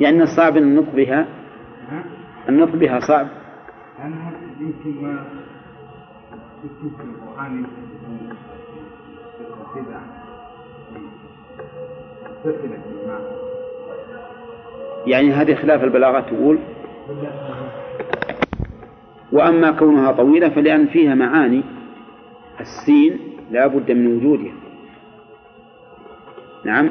[0.00, 1.28] يعني صعب النطق بها
[1.90, 2.04] ها؟
[2.48, 3.28] النطق بها صعب
[3.98, 5.26] أنا يمكن ما
[6.64, 7.66] يمكن في القرآن
[15.06, 16.58] يعني هذه خلاف البلاغة تقول
[19.32, 21.62] وأما كونها طويلة فلأن فيها معاني
[22.60, 23.18] السين
[23.50, 24.52] لا بد من وجودها.
[26.64, 26.90] نعم؟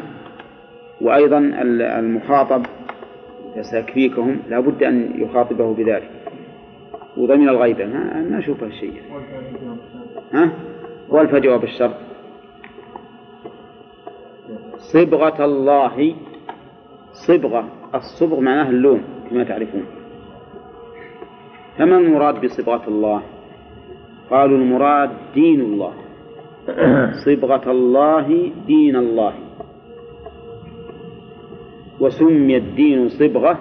[1.01, 2.65] وأيضا ال- المخاطب
[3.55, 6.09] فسيكفيكهم لا بد أن يخاطبه بذلك.
[7.17, 9.01] وضمن الغيبة ما, ما أشوف هالشيء.
[10.33, 10.49] ها؟
[11.09, 11.93] والفجوة بالشرط
[14.93, 16.15] صبغة الله.
[17.27, 17.63] صبغة.
[17.95, 19.85] الصبغ معناه اللون كما تعرفون.
[21.77, 23.21] فما المراد بصبغة الله؟
[24.29, 25.93] قالوا المراد دين الله.
[27.25, 29.33] صبغة الله دين الله.
[31.99, 33.57] وسمي الدين صبغة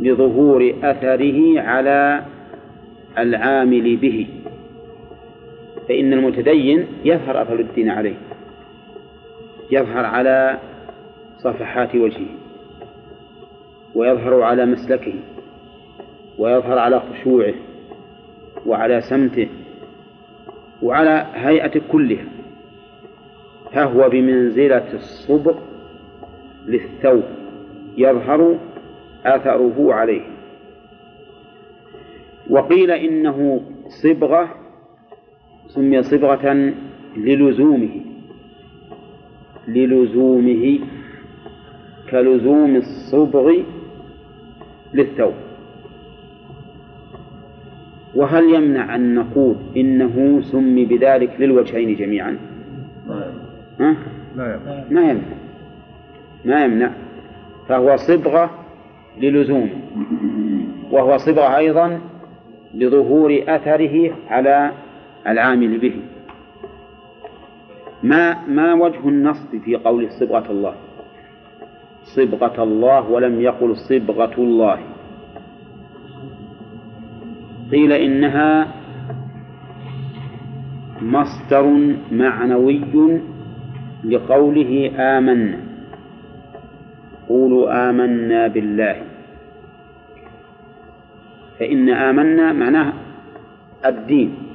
[0.00, 2.24] لظهور أثره على
[3.18, 4.26] العامل به.
[5.88, 8.27] فإن المتدين يظهر أثر الدين عليه.
[9.70, 10.58] يظهر على
[11.38, 12.28] صفحات وجهه
[13.94, 15.14] ويظهر على مسلكه
[16.38, 17.54] ويظهر على خشوعه
[18.66, 19.48] وعلى سمته
[20.82, 22.24] وعلى هيئته كلها.
[23.72, 25.58] فهو بمنزلة الصبغ
[26.66, 27.22] للثوب
[27.96, 28.58] يظهر
[29.26, 30.22] أثره عليه.
[32.50, 33.60] وقيل إنه
[34.02, 34.48] صبغة
[35.66, 36.72] سمي صبغة
[37.16, 38.07] للزومه.
[39.68, 40.78] للزومه
[42.10, 43.52] كلزوم الصبغ
[44.94, 45.34] للثوب.
[48.14, 52.38] وهل يمنع أن نقول إنه سمي بذلك للوجهين جميعا؟
[53.80, 53.96] ها؟
[54.36, 55.36] لا يقع ما يمنع.
[56.44, 56.90] ما يمنع.
[57.68, 58.50] فهو صبغة
[59.20, 59.70] للزوم.
[60.90, 62.00] وهو صبغة أيضا
[62.74, 64.70] لظهور أثره على
[65.26, 65.94] العامل به.
[68.02, 70.74] ما ما وجه النصب في قول صبغة الله؟
[72.02, 74.78] صبغة الله ولم يقل صبغة الله.
[77.72, 78.68] قيل إنها
[81.02, 81.64] مصدر
[82.12, 82.80] معنوي
[84.04, 85.58] لقوله آمنا.
[87.28, 88.96] قولوا آمنا بالله.
[91.58, 92.92] فإن آمنا معناه
[93.86, 94.47] الدين.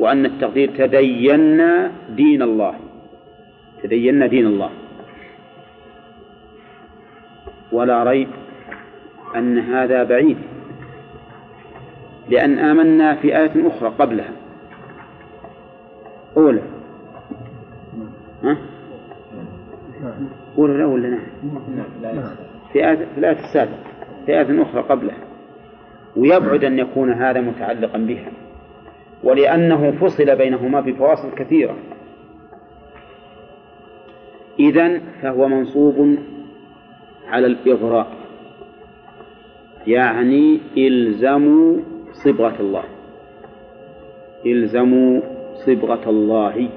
[0.00, 2.74] وأن التقدير تدينا دين الله.
[3.82, 4.70] تدينا دين الله.
[7.72, 8.28] ولا ريب
[9.36, 10.36] أن هذا بعيد.
[12.28, 14.32] لأن آمنا في آية أخرى قبلها.
[16.36, 16.62] أولى.
[18.44, 18.56] ها؟
[20.58, 21.26] أولى لا ولا نعم
[22.72, 23.78] في آية في الآية السابقة
[24.26, 25.16] في آية أخرى قبلها.
[26.16, 28.30] ويبعد أن يكون هذا متعلقا بها.
[29.24, 31.76] ولأنه فصل بينهما بفواصل كثيرة.
[34.58, 36.18] إذن فهو منصوب
[37.28, 38.06] على الإغراء.
[39.86, 41.76] يعني إلزموا
[42.12, 42.84] صبغة الله.
[44.46, 45.20] إلزموا
[45.66, 46.68] صبغة الله.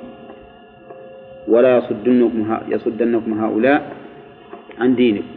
[1.47, 3.95] ولا يصدنكم يصدنكم هؤلاء
[4.79, 5.27] عن دينكم.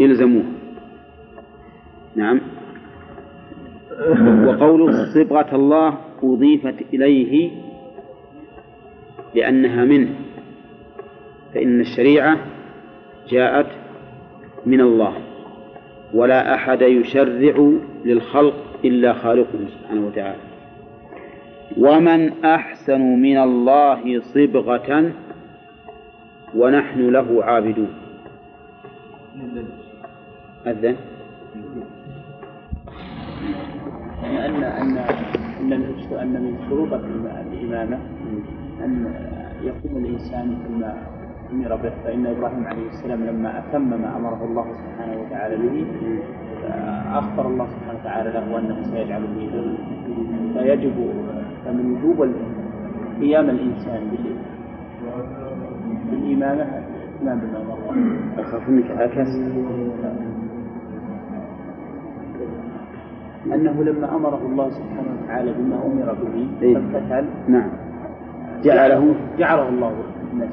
[0.00, 0.44] إلزموه.
[2.16, 2.40] نعم.
[4.46, 7.50] وقول صبغة الله أضيفت إليه
[9.34, 10.08] لأنها منه
[11.54, 12.38] فإن الشريعة
[13.28, 13.66] جاءت
[14.66, 15.12] من الله
[16.14, 17.72] ولا أحد يشرع
[18.04, 18.54] للخلق
[18.84, 20.40] إلا خالقه سبحانه وتعالى.
[21.78, 25.12] ومن أحسن من الله صبغة
[26.54, 27.94] ونحن له عابدون.
[30.66, 30.96] أذن؟
[34.24, 35.72] أن أن أن
[36.22, 36.92] أن من شروط
[37.52, 37.98] الإمامة
[38.84, 38.92] أن
[39.62, 40.94] يقوم الإنسان بما
[41.52, 41.90] أمر به.
[42.04, 45.86] فإن إبراهيم عليه السلام لما أتم ما أمره الله سبحانه وتعالى به
[47.18, 49.76] أخبر الله سبحانه وتعالى له أنه سيجعل به
[50.54, 50.96] فيجب
[51.64, 52.28] فمن وجوب
[53.20, 54.38] قيام الإنسان بال-
[56.10, 56.66] بالإمامة
[57.22, 58.90] الإمام بما أمر الله أخاف منك.
[58.90, 59.28] عكس
[63.54, 66.74] أنه لما أمره الله سبحانه وتعالى بما أمر به إيه.
[66.74, 67.70] فامتثل نعم.
[68.62, 69.92] جعله؟ جعله الله
[70.32, 70.48] إماما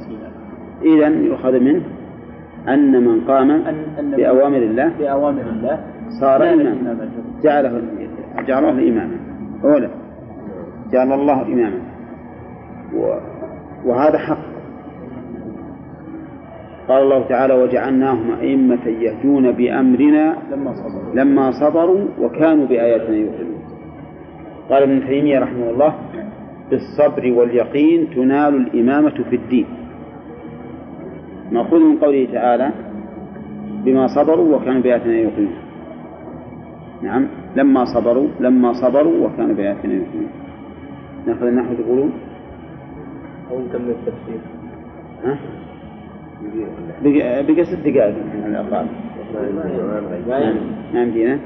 [0.82, 1.82] إذا يؤخذ منه
[2.68, 5.80] أن من قام أن بأوامر الله بأوامر الله
[6.22, 6.98] صار إماما.
[7.44, 7.82] جعله
[8.48, 9.18] جعل الله إماما.
[9.64, 9.90] أولا
[10.92, 11.80] جعل الله إماما.
[12.96, 13.18] و...
[13.86, 14.55] وهذا حق.
[16.88, 23.62] قال الله تعالى وجعلناهم أئمة يهدون بأمرنا لما صبروا لما صبروا وكانوا بآياتنا يوقنون
[24.70, 25.96] قال ابن تيمية رحمه الله
[26.70, 29.66] بالصبر واليقين تنال الإمامة في الدين.
[31.52, 32.72] مأخوذ من قوله تعالى
[33.86, 35.56] بما صبروا وكانوا بآياتنا يوقنون
[37.02, 40.30] نعم لما صبروا لما صبروا وكانوا بآياتنا يوقنون
[41.28, 42.12] نأخذ النحو تقولون؟
[43.52, 44.40] أو نكمل التفسير.
[45.24, 45.38] ها؟
[47.04, 48.16] بقى, بقى ست دقائق.
[48.16, 48.88] من الأقل
[50.94, 51.40] ما يمدينا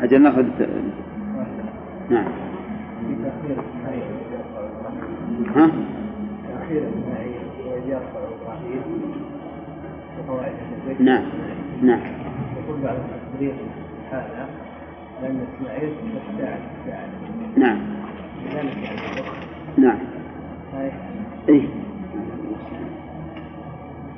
[0.00, 0.44] أجل ناخذ
[2.10, 2.24] نعم.
[5.56, 5.70] ها؟
[11.00, 11.22] نعم
[11.82, 12.00] نعم.
[15.22, 15.90] لأن إسماعيل
[17.56, 17.78] نعم.
[18.52, 19.36] الوقت
[19.76, 19.98] نعم.
[20.72, 20.94] صحيح
[21.48, 21.68] إيه.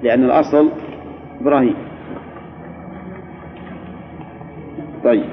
[0.05, 0.71] لأن الأصل
[1.41, 1.77] إبراهيم.
[5.05, 5.25] طيب.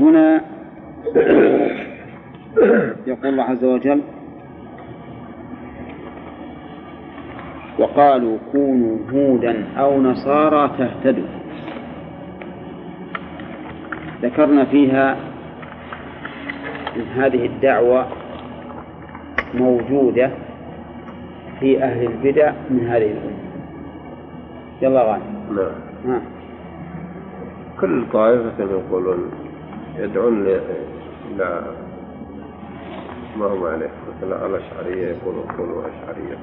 [0.00, 0.40] هنا
[3.06, 4.00] يقول الله عز وجل
[7.78, 11.28] وقالوا كونوا هودا أو نصارى تهتدوا.
[14.22, 15.16] ذكرنا فيها
[16.96, 18.06] أن هذه الدعوة
[19.54, 20.30] موجودة
[21.64, 23.36] في أهل البدع من هذه الأمة.
[24.82, 25.22] يلا غانم.
[25.56, 25.72] نعم.
[26.14, 26.22] ها.
[27.80, 29.30] كل طائفة يقولون
[29.98, 30.60] يدعون ل-
[31.30, 31.62] إلى
[33.38, 33.90] ما هم عليه.
[34.18, 36.36] مثلا الأشعرية يقولون كونوا أشعرية.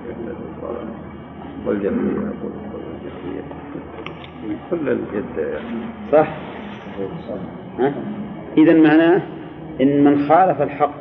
[1.66, 3.44] والجهمية يقولون كونوا جهمية
[4.72, 5.60] كل يدعي
[6.12, 6.28] صح.
[7.80, 7.94] ها؟
[8.58, 9.22] إذا معناه
[9.82, 10.94] إن من خالف الحق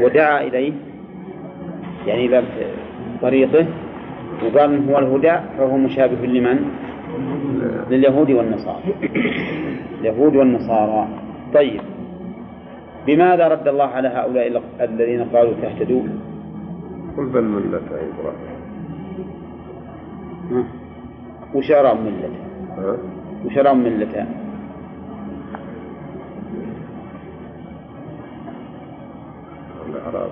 [0.00, 0.72] ودعا إليه
[2.06, 2.42] يعني إلى
[3.22, 3.66] طريقه
[4.44, 6.58] وقال هو الهدى فهو مشابه لمن؟
[7.90, 8.82] لليهود والنصارى
[10.00, 11.08] اليهود والنصارى
[11.54, 11.80] طيب
[13.06, 16.02] بماذا رد الله على هؤلاء الذين قالوا تهتدوا؟
[17.16, 18.58] قل بل ملة إبراهيم
[20.50, 20.64] ها؟
[21.54, 22.30] وش أرى ملته؟
[22.78, 22.96] ها؟
[23.46, 24.26] وش أرى ملته؟
[29.88, 30.30] الأعراب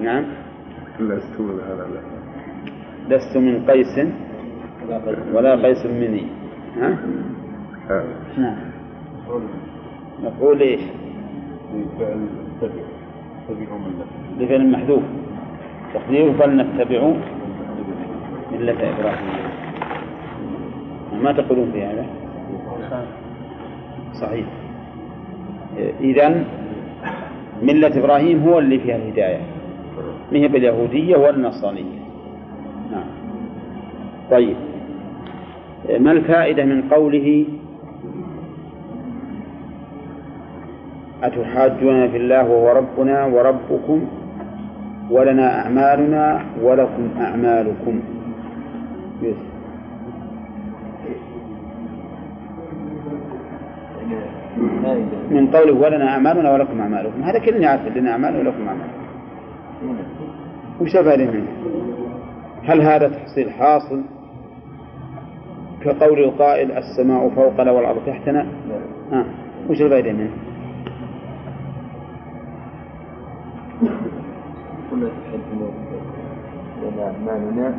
[0.00, 0.24] نعم.
[1.00, 2.02] لست من الأعراب
[3.08, 3.98] لست من قيس؟
[5.32, 6.26] ولا قيس مني.
[6.76, 6.98] ها؟
[7.88, 8.04] ها.
[8.38, 8.56] نعم.
[10.22, 10.80] نقول إيش؟
[11.74, 12.26] بفعل
[12.62, 12.82] اتبع
[13.48, 14.06] اتبعوا ملة
[14.38, 15.02] لفعل محذوف.
[15.94, 17.12] تقديره فلنتبع
[18.52, 19.48] ملة إبراهيم.
[21.22, 22.06] ما تقولون في هذا؟
[24.20, 24.46] صحيح.
[26.00, 26.44] إذا
[27.62, 29.40] ملة إبراهيم هو اللي فيها الهداية.
[30.32, 31.98] ما هي باليهودية ولا النصرانية
[32.92, 33.06] نعم.
[34.30, 34.56] طيب.
[35.98, 37.44] ما الفائدة من قوله
[41.22, 44.08] أتحاجون في الله وهو ربنا وربكم
[45.10, 48.00] ولنا أعمالنا ولكم أعمالكم؟
[49.22, 49.57] يوسف
[55.30, 58.86] من قوله ولنا أعمالنا ولكم أعمالكم هذا كلنا يعرف لنا أعمال ولكم أعمال
[60.80, 61.46] وش الفائدة منه؟
[62.64, 64.02] هل هذا تحصيل حاصل
[65.80, 68.46] كقول القائل السماء فوقنا والأرض تحتنا؟
[69.12, 69.24] ها
[69.70, 70.30] وش الفائدة منه؟
[74.90, 75.72] كنا تحدثون
[76.82, 77.78] لنا أعمالنا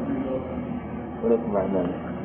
[1.23, 2.18] ولكم أعمالنا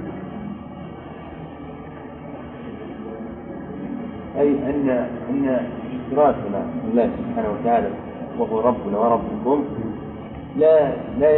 [4.40, 4.88] أي أن
[5.30, 7.88] أن اشتراكنا بالله سبحانه وتعالى
[8.38, 9.64] وهو ربنا وربكم
[10.58, 11.30] لا لا